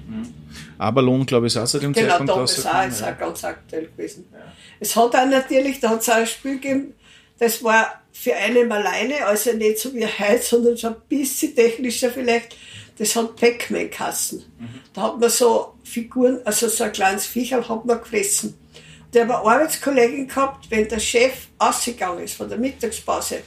Mhm. 0.09 0.33
Abalon, 0.77 1.25
glaube 1.25 1.47
ich, 1.47 1.55
ist 1.55 1.61
auch 1.61 1.67
seit 1.67 1.83
dem 1.83 1.93
genau, 1.93 2.07
Zeitpunkt 2.07 2.31
Genau, 2.31 2.41
das 2.41 2.57
ist 2.57 2.67
auch, 2.67 2.87
ist 2.87 3.03
auch 3.03 3.17
ganz 3.17 3.43
aktuell 3.43 3.87
gewesen. 3.87 4.27
Ja. 4.31 4.39
Es 4.79 4.95
hat 4.95 5.15
auch 5.15 5.25
natürlich, 5.25 5.79
da 5.79 5.89
hat 5.89 6.01
es 6.01 6.09
auch 6.09 6.15
ein 6.15 6.27
Spiel 6.27 6.59
gegeben, 6.59 6.93
das 7.39 7.63
war 7.63 8.01
für 8.11 8.33
einen 8.35 8.71
alleine, 8.71 9.25
also 9.25 9.51
nicht 9.53 9.79
so 9.79 9.93
wie 9.93 10.05
heute, 10.05 10.41
sondern 10.41 10.77
schon 10.77 10.93
ein 10.93 11.01
bisschen 11.09 11.55
technischer 11.55 12.09
vielleicht. 12.09 12.55
Das 12.97 13.13
hat 13.15 13.35
Pac-Man-Kassen. 13.35 14.39
Mhm. 14.57 14.67
Da 14.93 15.01
hat 15.01 15.19
man 15.19 15.29
so 15.29 15.73
Figuren, 15.83 16.39
also 16.45 16.69
so 16.69 16.85
ein 16.85 16.93
kleines 16.93 17.25
Viecherl 17.25 17.67
hat 17.67 17.85
man 17.85 17.99
gefressen. 17.99 18.57
Der 19.13 19.27
hat 19.27 19.31
eine 19.31 19.49
Arbeitskollegin 19.49 20.27
gehabt, 20.29 20.71
wenn 20.71 20.87
der 20.87 20.99
Chef 20.99 21.47
ausgegangen 21.57 22.23
ist 22.23 22.35
von 22.35 22.47
der 22.47 22.57
Mittagspause, 22.57 23.41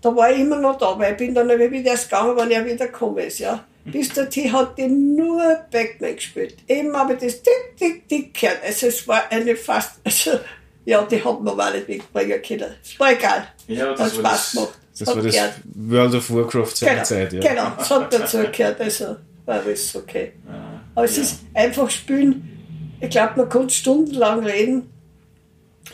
da 0.00 0.14
war 0.14 0.30
ich 0.30 0.40
immer 0.40 0.58
noch 0.58 0.76
da, 0.78 0.98
weil 0.98 1.12
ich 1.12 1.18
bin 1.18 1.34
dann 1.34 1.48
wieder 1.48 1.90
erst 1.90 2.10
gegangen, 2.10 2.36
wenn 2.36 2.50
er 2.50 2.64
wieder 2.64 2.86
gekommen 2.86 3.18
ist, 3.18 3.38
ja. 3.38 3.64
Bis 3.84 4.08
dorthin 4.10 4.52
hat 4.52 4.78
die 4.78 4.88
nur 4.88 5.58
Backman 5.70 6.16
gespielt. 6.16 6.56
Eben 6.68 6.96
habe 6.96 7.14
ich 7.14 7.18
das 7.20 7.42
tick, 7.42 7.76
tick, 7.76 8.08
tick 8.08 8.34
gehört. 8.34 8.60
Also 8.64 8.86
es 8.86 9.06
war 9.06 9.30
eine 9.30 9.54
fast, 9.56 10.00
also, 10.02 10.40
ja, 10.84 11.02
die 11.02 11.22
hat 11.22 11.42
man 11.42 11.56
mal 11.56 11.72
nicht 11.72 11.88
wegbringen 11.88 12.40
können. 12.42 12.74
Es 12.82 12.98
war 12.98 13.12
egal. 13.12 13.48
Ja, 13.66 13.92
das 13.92 14.00
hat 14.00 14.12
Spaß 14.12 14.22
das, 14.22 14.52
gemacht. 14.52 14.78
Das 14.98 15.08
hat 15.08 15.16
war 15.16 15.22
das 15.22 15.34
gehört. 15.34 15.54
World 15.74 16.14
of 16.14 16.30
Warcraft 16.30 16.76
seiner 16.76 16.92
genau, 16.92 17.04
Zeit, 17.04 17.32
ja. 17.34 17.40
Genau, 17.40 17.72
das 17.76 17.90
hat 17.90 18.12
dazu 18.14 18.38
gehört, 18.50 18.80
also 18.80 19.16
war 19.44 19.60
alles 19.60 19.94
okay. 19.96 20.32
Ja, 20.46 20.80
Aber 20.94 21.04
es 21.04 21.16
ja. 21.16 21.22
ist 21.22 21.40
einfach 21.52 21.90
spielen. 21.90 22.96
Ich 23.00 23.10
glaube, 23.10 23.32
man 23.36 23.48
kann 23.48 23.68
stundenlang 23.68 24.44
reden. 24.46 24.90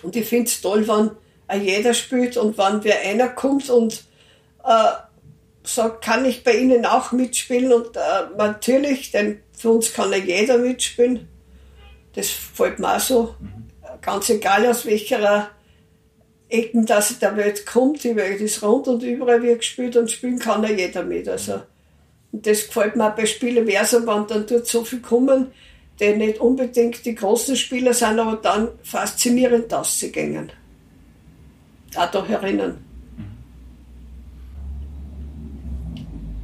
Und 0.03 0.15
ich 0.15 0.29
finde 0.29 0.47
es 0.47 0.61
toll, 0.61 0.87
wenn 0.87 1.63
jeder 1.63 1.93
spielt 1.95 2.37
und 2.37 2.57
wenn 2.57 2.85
wer 2.85 3.01
einer 3.01 3.31
kommt 3.31 3.69
und 3.69 4.05
äh, 4.65 5.10
sagt, 5.63 6.05
kann 6.05 6.25
ich 6.25 6.45
bei 6.45 6.57
Ihnen 6.57 6.87
auch 6.87 7.13
mitspielen 7.13 7.73
und 7.73 7.97
äh, 7.97 8.37
natürlich, 8.37 9.11
denn 9.11 9.41
für 9.57 9.71
uns 9.71 9.93
kann 9.93 10.11
ja 10.13 10.19
jeder 10.19 10.59
mitspielen. 10.59 11.29
Das 12.15 12.29
fällt 12.29 12.79
mir 12.79 12.97
auch 12.97 13.01
so. 13.01 13.35
Ganz 14.01 14.31
egal 14.31 14.67
aus 14.67 14.87
welcher 14.87 15.51
Ecken 16.49 16.87
der 16.87 17.37
Welt 17.37 17.67
kommt, 17.67 18.03
die 18.03 18.17
Welt 18.17 18.41
ist 18.41 18.63
rund 18.63 18.89
und 18.89 19.03
überall 19.03 19.43
wird 19.43 19.59
gespielt 19.59 19.97
und 19.97 20.11
spielen 20.11 20.39
kann 20.39 20.63
ja 20.63 20.71
jeder 20.71 21.03
mit. 21.03 21.29
Also, 21.29 21.61
und 22.33 22.47
das 22.47 22.67
gefällt 22.67 22.97
mir 22.97 23.09
auch 23.09 23.17
bei 23.17 23.27
Spieleversum, 23.27 24.07
wenn 24.07 24.27
dann 24.27 24.47
dort 24.47 24.67
so 24.67 24.85
viel 24.85 25.01
kommen, 25.01 25.53
die 26.01 26.15
nicht 26.15 26.41
unbedingt 26.41 27.05
die 27.05 27.15
großen 27.15 27.57
Spieler 27.57 27.93
sind, 27.93 28.19
aber 28.19 28.37
dann 28.37 28.69
faszinierend 28.83 29.73
auszugängen 29.75 30.51
auch 31.97 32.11
da 32.11 32.25
herinnen. 32.27 32.79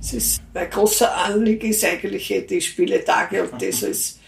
Es 0.06 0.12
ist, 0.12 0.42
mein 0.54 0.70
großer 0.70 1.16
Anliegen 1.16 1.68
ist 1.68 1.84
eigentlich 1.84 2.32
die 2.48 2.60
Spieletage 2.60 3.42
und 3.42 3.60
das 3.60 3.82
ist 3.82 4.20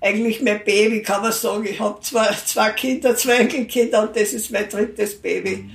eigentlich 0.00 0.40
mein 0.40 0.62
Baby, 0.62 1.02
kann 1.02 1.22
man 1.22 1.32
sagen. 1.32 1.66
Ich 1.66 1.80
habe 1.80 2.00
zwei, 2.02 2.32
zwei 2.44 2.70
Kinder, 2.70 3.16
zwei 3.16 3.38
Enkelkinder 3.38 4.02
und 4.02 4.14
das 4.14 4.32
ist 4.32 4.52
mein 4.52 4.68
drittes 4.68 5.20
Baby. 5.20 5.70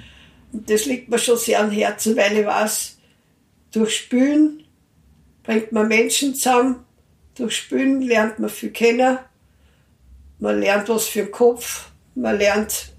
Und 0.53 0.69
das 0.69 0.85
liegt 0.85 1.09
mir 1.09 1.19
schon 1.19 1.37
sehr 1.37 1.59
am 1.59 1.71
Herzen, 1.71 2.15
weil 2.15 2.37
ich 2.37 2.45
weiß, 2.45 2.99
durch 3.71 3.97
Spülen 3.97 4.63
bringt 5.43 5.73
man 5.73 5.89
Menschen 5.89 6.35
zusammen, 6.35 6.85
durch 7.35 7.57
Spülen 7.57 8.01
lernt 8.01 8.39
man 8.39 8.49
viel 8.49 8.71
kennen, 8.71 9.19
man 10.39 10.61
lernt 10.61 10.87
was 10.87 11.09
für 11.09 11.23
den 11.23 11.31
Kopf, 11.31 11.89
man 12.15 12.37
lernt 12.37 12.93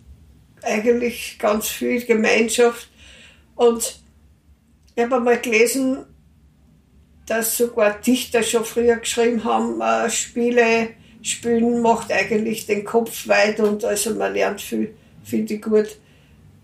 eigentlich 0.61 1.39
ganz 1.39 1.69
viel 1.69 2.05
Gemeinschaft. 2.05 2.91
Und 3.55 4.03
ich 4.95 5.03
habe 5.03 5.17
einmal 5.17 5.41
gelesen, 5.41 6.05
dass 7.31 7.57
sogar 7.57 8.01
Dichter 8.01 8.43
schon 8.43 8.65
früher 8.65 8.97
geschrieben 8.97 9.45
haben, 9.45 9.81
äh, 9.81 10.11
Spiele 10.11 10.89
spielen 11.23 11.81
macht 11.81 12.11
eigentlich 12.13 12.67
den 12.67 12.85
Kopf 12.85 13.29
weit 13.29 13.61
und 13.61 13.85
also 13.85 14.15
man 14.15 14.35
lernt 14.35 14.61
viel, 14.61 14.97
finde 15.23 15.55
ich 15.55 15.63
gut. 15.63 15.97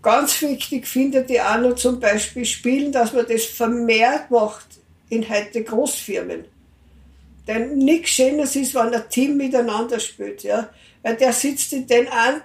Ganz 0.01 0.41
wichtig 0.41 0.85
findet 0.85 1.29
ich 1.29 1.39
auch 1.39 1.57
noch 1.59 1.75
zum 1.75 2.01
Beispiel 2.01 2.43
Spielen, 2.43 2.91
dass 2.91 3.13
man 3.13 3.25
das 3.29 3.45
vermehrt 3.45 4.29
macht 4.29 4.67
in 5.09 5.29
heute 5.29 5.63
Großfirmen. 5.63 6.43
Denn 7.47 7.77
nichts 7.77 8.09
Schönes 8.09 8.57
ist, 8.57 8.75
wenn 8.75 8.93
ein 8.93 9.09
Team 9.09 9.37
miteinander 9.37 10.01
spielt, 10.01 10.43
ja. 10.43 10.69
Weil 11.01 11.15
der 11.15 11.31
sitzt 11.31 11.71
in 11.71 11.87
den 11.87 12.09
einen 12.09 12.41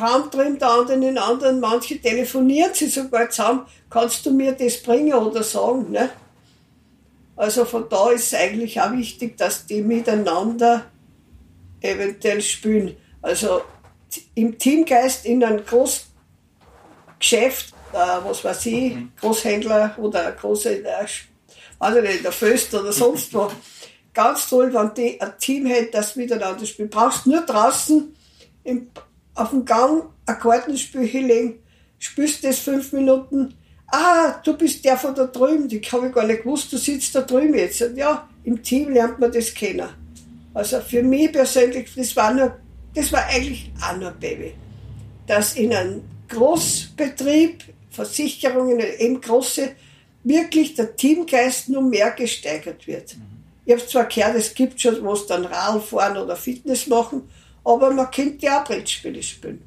Raum 0.00 0.30
drin, 0.30 0.58
der 0.60 0.70
andere 0.70 0.94
in 0.94 1.00
den 1.00 1.18
anderen. 1.18 1.58
Manche 1.58 2.00
telefonieren 2.00 2.70
sie 2.72 2.86
sogar 2.86 3.28
zusammen. 3.30 3.66
Kannst 3.90 4.24
du 4.24 4.30
mir 4.30 4.52
das 4.52 4.80
bringen 4.80 5.12
oder 5.12 5.42
sagen? 5.42 5.90
Ne? 5.90 6.08
Also 7.42 7.64
von 7.64 7.88
da 7.88 8.10
ist 8.10 8.32
es 8.32 8.38
eigentlich 8.38 8.80
auch 8.80 8.92
wichtig, 8.92 9.36
dass 9.36 9.66
die 9.66 9.82
miteinander 9.82 10.84
eventuell 11.80 12.40
spielen. 12.40 12.96
Also 13.20 13.62
im 14.36 14.56
Teamgeist 14.56 15.26
in 15.26 15.42
einem 15.42 15.66
Großgeschäft, 15.66 17.74
äh, 17.94 17.96
was 17.96 18.44
weiß 18.44 18.66
ich, 18.66 18.94
mhm. 18.94 19.10
Großhändler 19.18 19.96
oder 19.98 20.30
große, 20.30 20.84
äh, 20.84 21.06
weiß 21.80 21.96
ich 21.96 22.02
nicht, 22.02 22.24
der 22.24 22.30
Föst 22.30 22.72
oder 22.74 22.92
sonst 22.92 23.34
wo. 23.34 23.50
Ganz 24.14 24.48
toll, 24.48 24.72
wenn 24.72 24.94
die 24.94 25.20
ein 25.20 25.32
Team 25.40 25.66
hätte, 25.66 25.90
das 25.90 26.14
miteinander 26.14 26.64
spielt. 26.64 26.92
Brauchst 26.92 27.26
nur 27.26 27.40
draußen 27.40 28.14
im 28.62 28.88
auf 29.34 29.50
dem 29.50 29.64
Gang 29.64 30.04
ein 30.26 30.38
Kartenspiel 30.38 31.08
hinlegen, 31.08 31.60
spielst 31.98 32.44
das 32.44 32.60
fünf 32.60 32.92
Minuten, 32.92 33.56
ah, 33.92 34.40
du 34.42 34.56
bist 34.56 34.84
der 34.84 34.96
von 34.96 35.14
da 35.14 35.26
drüben, 35.26 35.68
die 35.68 35.80
habe 35.80 36.08
ich 36.08 36.14
gar 36.14 36.26
nicht 36.26 36.42
gewusst, 36.42 36.72
du 36.72 36.78
sitzt 36.78 37.14
da 37.14 37.20
drüben 37.20 37.54
jetzt. 37.54 37.82
Und 37.82 37.96
ja, 37.96 38.28
im 38.44 38.62
Team 38.62 38.92
lernt 38.92 39.20
man 39.20 39.30
das 39.30 39.54
kennen. 39.54 39.88
Also 40.54 40.80
für 40.80 41.02
mich 41.02 41.32
persönlich, 41.32 41.90
das 41.94 42.16
war 42.16 42.34
nur, 42.34 42.56
das 42.94 43.12
war 43.12 43.24
eigentlich 43.26 43.70
auch 43.80 43.96
nur 43.96 44.10
Baby. 44.12 44.54
Dass 45.26 45.54
in 45.54 45.72
einem 45.72 46.02
Großbetrieb, 46.28 47.64
Versicherungen, 47.90 48.80
eben 48.98 49.20
große, 49.20 49.72
wirklich 50.24 50.74
der 50.74 50.96
Teamgeist 50.96 51.68
nur 51.68 51.82
mehr 51.82 52.10
gesteigert 52.12 52.86
wird. 52.86 53.16
Ich 53.64 53.72
habe 53.72 53.86
zwar 53.86 54.06
gehört, 54.06 54.36
es 54.36 54.54
gibt 54.54 54.80
schon, 54.80 55.02
wo 55.04 55.12
es 55.12 55.26
dann 55.26 55.44
Radl 55.44 55.80
fahren 55.80 56.16
oder 56.16 56.36
Fitness 56.36 56.86
machen, 56.86 57.28
aber 57.64 57.92
man 57.92 58.10
könnte 58.10 58.46
ja 58.46 58.60
auch 58.60 58.64
Brettspiele 58.64 59.22
spielen. 59.22 59.62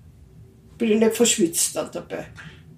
Bin 0.78 0.91
ich 0.91 0.99
nicht 0.99 1.15
verschwitzt 1.15 1.76
dann 1.76 1.89
dabei. 1.91 2.28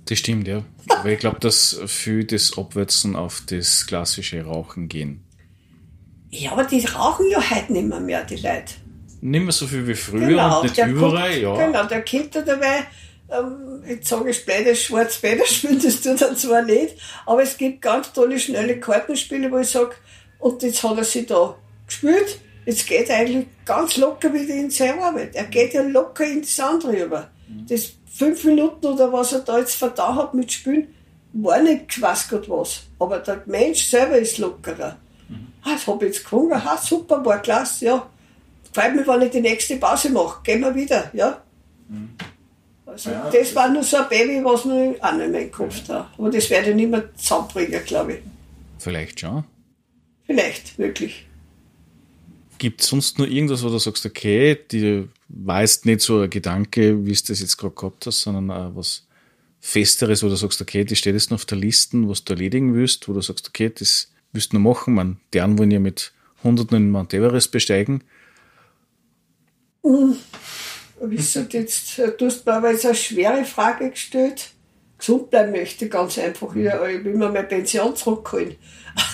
Das 0.08 0.20
stimmt, 0.20 0.48
ja. 0.48 0.64
Aber 0.90 1.10
ich 1.10 1.20
glaube, 1.20 1.40
dass 1.40 1.80
viel 1.86 2.24
das 2.24 2.58
Abwärtsen 2.58 3.16
auf 3.16 3.44
das 3.46 3.86
klassische 3.88 4.44
Rauchen 4.44 4.88
gehen. 4.88 5.24
Ja, 6.30 6.54
aber 6.54 6.64
die 6.64 6.86
rauchen 6.86 7.30
ja 7.30 7.40
heute 7.50 7.74
nicht 7.74 7.88
mehr, 7.88 8.00
mehr 8.00 8.24
die 8.24 8.36
Leute. 8.36 8.76
Nicht 9.22 9.44
mehr 9.44 9.52
so 9.52 9.68
viel 9.68 9.86
wie 9.88 9.96
früher 9.96 10.28
genau, 10.28 10.62
und 10.62 10.70
nicht 10.70 10.78
überall, 10.78 11.30
kommt, 11.30 11.42
ja. 11.42 11.66
Genau, 11.66 11.84
der 11.86 12.06
kommt 12.06 12.36
da 12.36 12.42
dabei, 12.42 12.86
ähm, 13.30 13.84
jetzt 13.86 14.08
sage 14.08 14.30
ich 14.30 14.46
Bläder, 14.46 14.76
schwarz 14.76 15.18
Bläder 15.18 15.46
spielen, 15.46 15.82
das 15.82 16.02
tut 16.02 16.22
er 16.22 16.36
zwar 16.36 16.62
nicht, 16.62 16.96
aber 17.26 17.44
es 17.44 17.58
gibt 17.58 17.82
ganz 17.82 18.14
tolle, 18.14 18.40
schnelle 18.40 18.80
Kartenspiele, 18.80 19.52
wo 19.52 19.58
ich 19.58 19.70
sage, 19.70 19.96
und 20.40 20.62
jetzt 20.64 20.84
hat 20.84 20.98
er 20.98 21.04
sich 21.04 21.26
da 21.26 21.56
gespielt, 21.86 22.40
jetzt 22.66 22.88
geht 22.88 23.10
er 23.10 23.18
eigentlich 23.18 23.48
ganz 23.66 23.98
locker 23.98 24.34
wieder 24.34 24.54
in 24.54 24.70
seine 24.70 25.02
Arbeit. 25.02 25.36
Er 25.36 25.46
geht 25.46 25.74
ja 25.74 25.82
locker 25.82 26.26
ins 26.26 26.60
andere 26.60 27.04
über. 27.04 27.32
Das 27.70 27.94
fünf 28.12 28.44
Minuten 28.44 28.86
oder 28.86 29.12
was 29.12 29.34
er 29.34 29.40
da 29.40 29.60
jetzt 29.60 29.76
verdaut 29.76 30.16
hat 30.16 30.34
mit 30.34 30.52
Spielen, 30.52 30.88
war 31.34 31.62
nicht 31.62 32.02
was 32.02 32.28
Gott 32.28 32.50
was. 32.50 32.84
Aber 33.00 33.20
der 33.20 33.44
Mensch 33.46 33.86
selber 33.86 34.18
ist 34.18 34.38
lockerer. 34.38 34.98
Mhm. 35.30 35.48
Ah, 35.64 35.74
das 35.74 35.88
habe 35.88 36.06
ich 36.06 36.14
jetzt 36.14 36.24
gefunden, 36.24 36.64
ha, 36.64 36.78
super, 36.78 37.24
war 37.24 37.42
klasse, 37.42 37.86
ja. 37.86 38.10
Freut 38.74 38.96
mich, 38.96 39.08
wenn 39.08 39.22
ich 39.22 39.32
die 39.32 39.42
nächste 39.42 39.78
Pause 39.78 40.10
mache. 40.10 40.42
Gehen 40.44 40.62
wir 40.62 40.74
wieder, 40.74 41.10
ja. 41.14 41.42
Mhm. 41.90 42.10
Also, 42.86 43.12
ja, 43.12 43.30
das 43.30 43.54
war 43.54 43.70
nur 43.70 43.84
so 43.84 43.98
ein 43.98 44.10
Baby, 44.10 44.44
was 44.44 44.66
mir 44.66 44.96
auch 45.02 45.14
nicht 45.14 45.30
mehr 45.30 45.44
gekauft 45.46 45.90
hat. 45.90 46.08
Aber 46.18 46.30
das 46.30 46.50
werde 46.50 46.70
ich 46.70 46.76
nicht 46.76 46.90
mehr 46.90 47.14
zusammenbringen, 47.16 47.84
glaube 47.86 48.14
ich. 48.14 48.20
Vielleicht 48.80 49.20
schon. 49.20 49.44
Vielleicht, 50.26 50.78
wirklich. 50.78 51.26
Gibt 52.58 52.82
es 52.82 52.88
sonst 52.88 53.20
nur 53.20 53.28
irgendwas, 53.28 53.64
wo 53.64 53.70
du 53.70 53.78
sagst, 53.78 54.06
okay, 54.06 54.58
die 54.72 55.08
war 55.30 55.62
jetzt 55.62 55.86
nicht 55.86 56.02
so 56.02 56.22
ein 56.22 56.30
Gedanke, 56.30 57.06
wie 57.06 57.12
es 57.12 57.24
das 57.24 57.40
jetzt 57.40 57.58
gerade 57.58 57.76
gehabt 57.76 58.06
hast, 58.06 58.22
sondern 58.22 58.52
auch 58.52 58.76
was 58.76 59.08
Festeres, 59.60 60.24
wo 60.24 60.30
du 60.30 60.36
sagst, 60.36 60.62
okay, 60.62 60.86
das 60.86 60.98
steht 60.98 61.14
jetzt 61.14 61.32
noch 61.32 61.40
auf 61.40 61.46
der 61.46 61.58
Liste, 61.58 61.98
was 62.08 62.24
du 62.24 62.34
erledigen 62.34 62.74
willst, 62.74 63.08
wo 63.10 63.14
du 63.14 63.22
sagst, 63.22 63.48
okay, 63.48 63.72
das 63.74 64.12
willst 64.32 64.54
du 64.54 64.60
noch 64.60 64.76
machen. 64.76 64.94
Man, 64.94 65.20
die 65.34 65.42
anderen 65.42 65.60
wollen 65.60 65.72
ja 65.72 65.80
mit 65.80 66.14
Hunderten 66.44 66.78
in 66.78 66.92
Mount 66.92 67.14
Everest 67.14 67.52
besteigen. 67.52 68.04
Mhm. 69.84 70.18
Jetzt, 71.50 71.98
du 72.18 72.26
hast 72.26 72.46
mir 72.46 72.54
aber 72.54 72.72
jetzt 72.72 72.86
eine 72.86 72.96
schwere 72.96 73.46
Frage 73.46 73.92
gestellt. 73.92 74.52
Gesund 74.98 75.30
bleiben 75.30 75.52
möchte, 75.52 75.90
ganz 75.90 76.18
einfach. 76.18 76.56
Ich, 76.56 76.66
ich 76.66 77.04
will 77.04 77.16
mir 77.16 77.30
meine 77.30 77.44
Pension 77.44 77.96
zurückholen. 77.96 78.56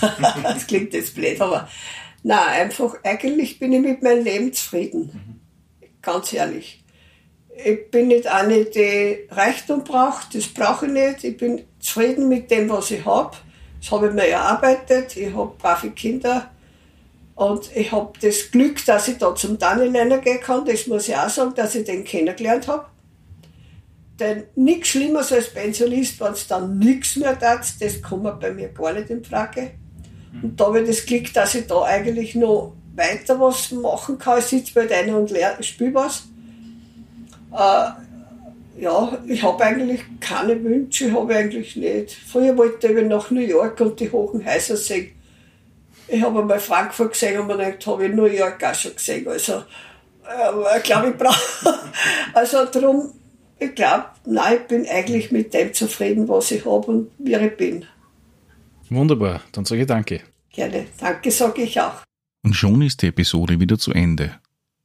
das 0.44 0.66
klingt 0.66 0.94
jetzt 0.94 1.14
blöd, 1.14 1.42
aber 1.42 1.68
na 2.24 2.46
einfach, 2.46 2.96
eigentlich 3.04 3.60
bin 3.60 3.74
ich 3.74 3.82
mit 3.82 4.02
meinem 4.02 4.24
Leben 4.24 4.54
zufrieden. 4.54 5.43
Ganz 6.04 6.34
ehrlich. 6.34 6.84
Ich 7.66 7.90
bin 7.90 8.10
nicht 8.10 8.28
eine, 8.28 8.66
die 8.66 9.28
Reichtum 9.32 9.84
braucht, 9.84 10.36
das 10.36 10.48
brauche 10.48 10.86
ich 10.86 10.92
nicht. 10.92 11.24
Ich 11.24 11.38
bin 11.38 11.64
zufrieden 11.80 12.28
mit 12.28 12.52
dem, 12.52 12.70
was 12.70 12.92
ich 12.92 13.06
habe. 13.06 13.36
Das 13.80 13.92
habe 13.92 14.08
ich 14.08 14.14
mir 14.14 14.28
erarbeitet. 14.28 15.16
Ich 15.18 15.34
habe 15.34 15.54
brave 15.58 15.90
Kinder. 15.92 16.52
Und 17.36 17.76
ich 17.76 17.92
habe 17.92 18.14
das 18.22 18.52
Glück, 18.52 18.86
dass 18.86 19.08
ich 19.08 19.18
da 19.18 19.34
zum 19.34 19.58
Daniel 19.58 20.20
gehen 20.22 20.40
kann. 20.40 20.66
Das 20.66 20.88
muss 20.88 21.08
ich 21.08 21.16
auch 21.16 21.30
sagen, 21.30 21.56
dass 21.56 21.74
ich 21.76 21.86
den 21.86 22.04
kennengelernt 22.04 22.68
habe. 22.68 22.86
Denn 24.20 24.44
nichts 24.56 24.90
Schlimmeres 24.90 25.32
als 25.32 25.54
Pensionist, 25.54 26.20
wenn 26.20 26.34
es 26.34 26.48
dann 26.48 26.78
nichts 26.78 27.16
mehr 27.16 27.38
tat, 27.38 27.66
das 27.80 28.02
kommt 28.02 28.40
bei 28.40 28.52
mir 28.52 28.70
gar 28.70 28.94
nicht 28.94 29.10
in 29.10 29.24
Frage. 29.24 29.72
Und 30.42 30.60
da 30.60 30.66
habe 30.66 30.82
ich 30.82 30.88
das 30.88 31.06
Glück, 31.06 31.34
dass 31.34 31.56
ich 31.56 31.66
da 31.68 31.84
eigentlich 31.84 32.36
noch 32.36 32.76
weiter 32.96 33.40
was 33.40 33.72
machen 33.72 34.18
kann. 34.18 34.40
Ich 34.40 34.46
sitze 34.46 34.74
bei 34.74 34.86
denen 34.86 35.16
und 35.16 35.32
spiele 35.62 35.94
was. 35.94 36.28
Äh, 37.52 37.90
ja, 38.82 39.18
ich 39.28 39.44
habe 39.44 39.64
eigentlich 39.64 40.02
keine 40.20 40.62
Wünsche, 40.64 41.12
habe 41.12 41.36
eigentlich 41.36 41.76
nicht. 41.76 42.12
Früher 42.12 42.58
wollte 42.58 42.88
ich 42.88 43.08
nach 43.08 43.30
New 43.32 43.42
York 43.42 43.80
und 43.82 44.00
die 44.00 44.12
hohen 44.12 44.46
Häuser 44.46 44.76
sehen. 44.78 45.12
Ich 46.08 46.22
habe 46.22 46.40
einmal 46.40 46.60
Frankfurt 46.60 47.14
gesehen 47.14 47.40
und 47.40 47.48
mir 47.48 47.58
gedacht, 47.58 47.88
habe 47.88 48.08
ich 48.08 48.14
New 48.14 48.26
York 48.26 48.64
auch 48.64 48.76
schon 48.76 48.96
gesehen. 48.96 49.28
Also, 49.28 49.54
äh, 49.54 50.78
ich 50.78 50.84
glaube, 50.84 51.10
ich 51.10 51.18
brauche. 51.18 51.80
also 52.34 52.66
darum, 52.66 53.14
ich 53.60 53.74
glaube, 53.76 54.06
nein, 54.26 54.58
ich 54.62 54.68
bin 54.68 54.88
eigentlich 54.88 55.32
mit 55.32 55.54
dem 55.54 55.74
zufrieden, 55.74 56.28
was 56.28 56.52
ich 56.52 56.66
habe 56.66 56.88
und 56.88 57.12
wie 57.20 57.36
ich 57.36 57.58
bin. 57.58 57.86
Wunderbar, 58.90 59.42
dann 59.52 59.66
sage 59.66 59.82
ich 59.82 59.88
danke. 59.88 60.22
Gerne, 60.52 60.88
danke 61.00 61.32
sage 61.32 61.64
ich 61.64 61.80
auch. 61.80 62.04
Und 62.44 62.56
schon 62.56 62.82
ist 62.82 63.02
die 63.02 63.08
Episode 63.08 63.60
wieder 63.60 63.78
zu 63.80 63.92
Ende. 63.94 64.40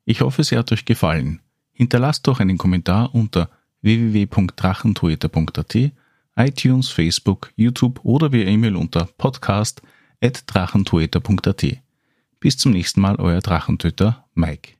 Ich 0.04 0.22
hoffe, 0.22 0.44
sie 0.44 0.56
hat 0.56 0.70
euch 0.72 0.84
gefallen. 0.84 1.40
Hinterlasst 1.72 2.26
doch 2.26 2.40
einen 2.40 2.56
Kommentar 2.56 3.14
unter 3.14 3.50
www.drachentoeter.at, 3.82 5.76
iTunes, 6.36 6.88
Facebook, 6.88 7.52
YouTube 7.56 8.00
oder 8.04 8.32
via 8.32 8.46
E-Mail 8.46 8.76
unter 8.76 9.08
podcast.drachentoeter.at. 9.18 11.66
Bis 12.40 12.56
zum 12.56 12.72
nächsten 12.72 13.00
Mal, 13.00 13.16
euer 13.16 13.40
Drachentöter 13.40 14.24
Mike. 14.34 14.77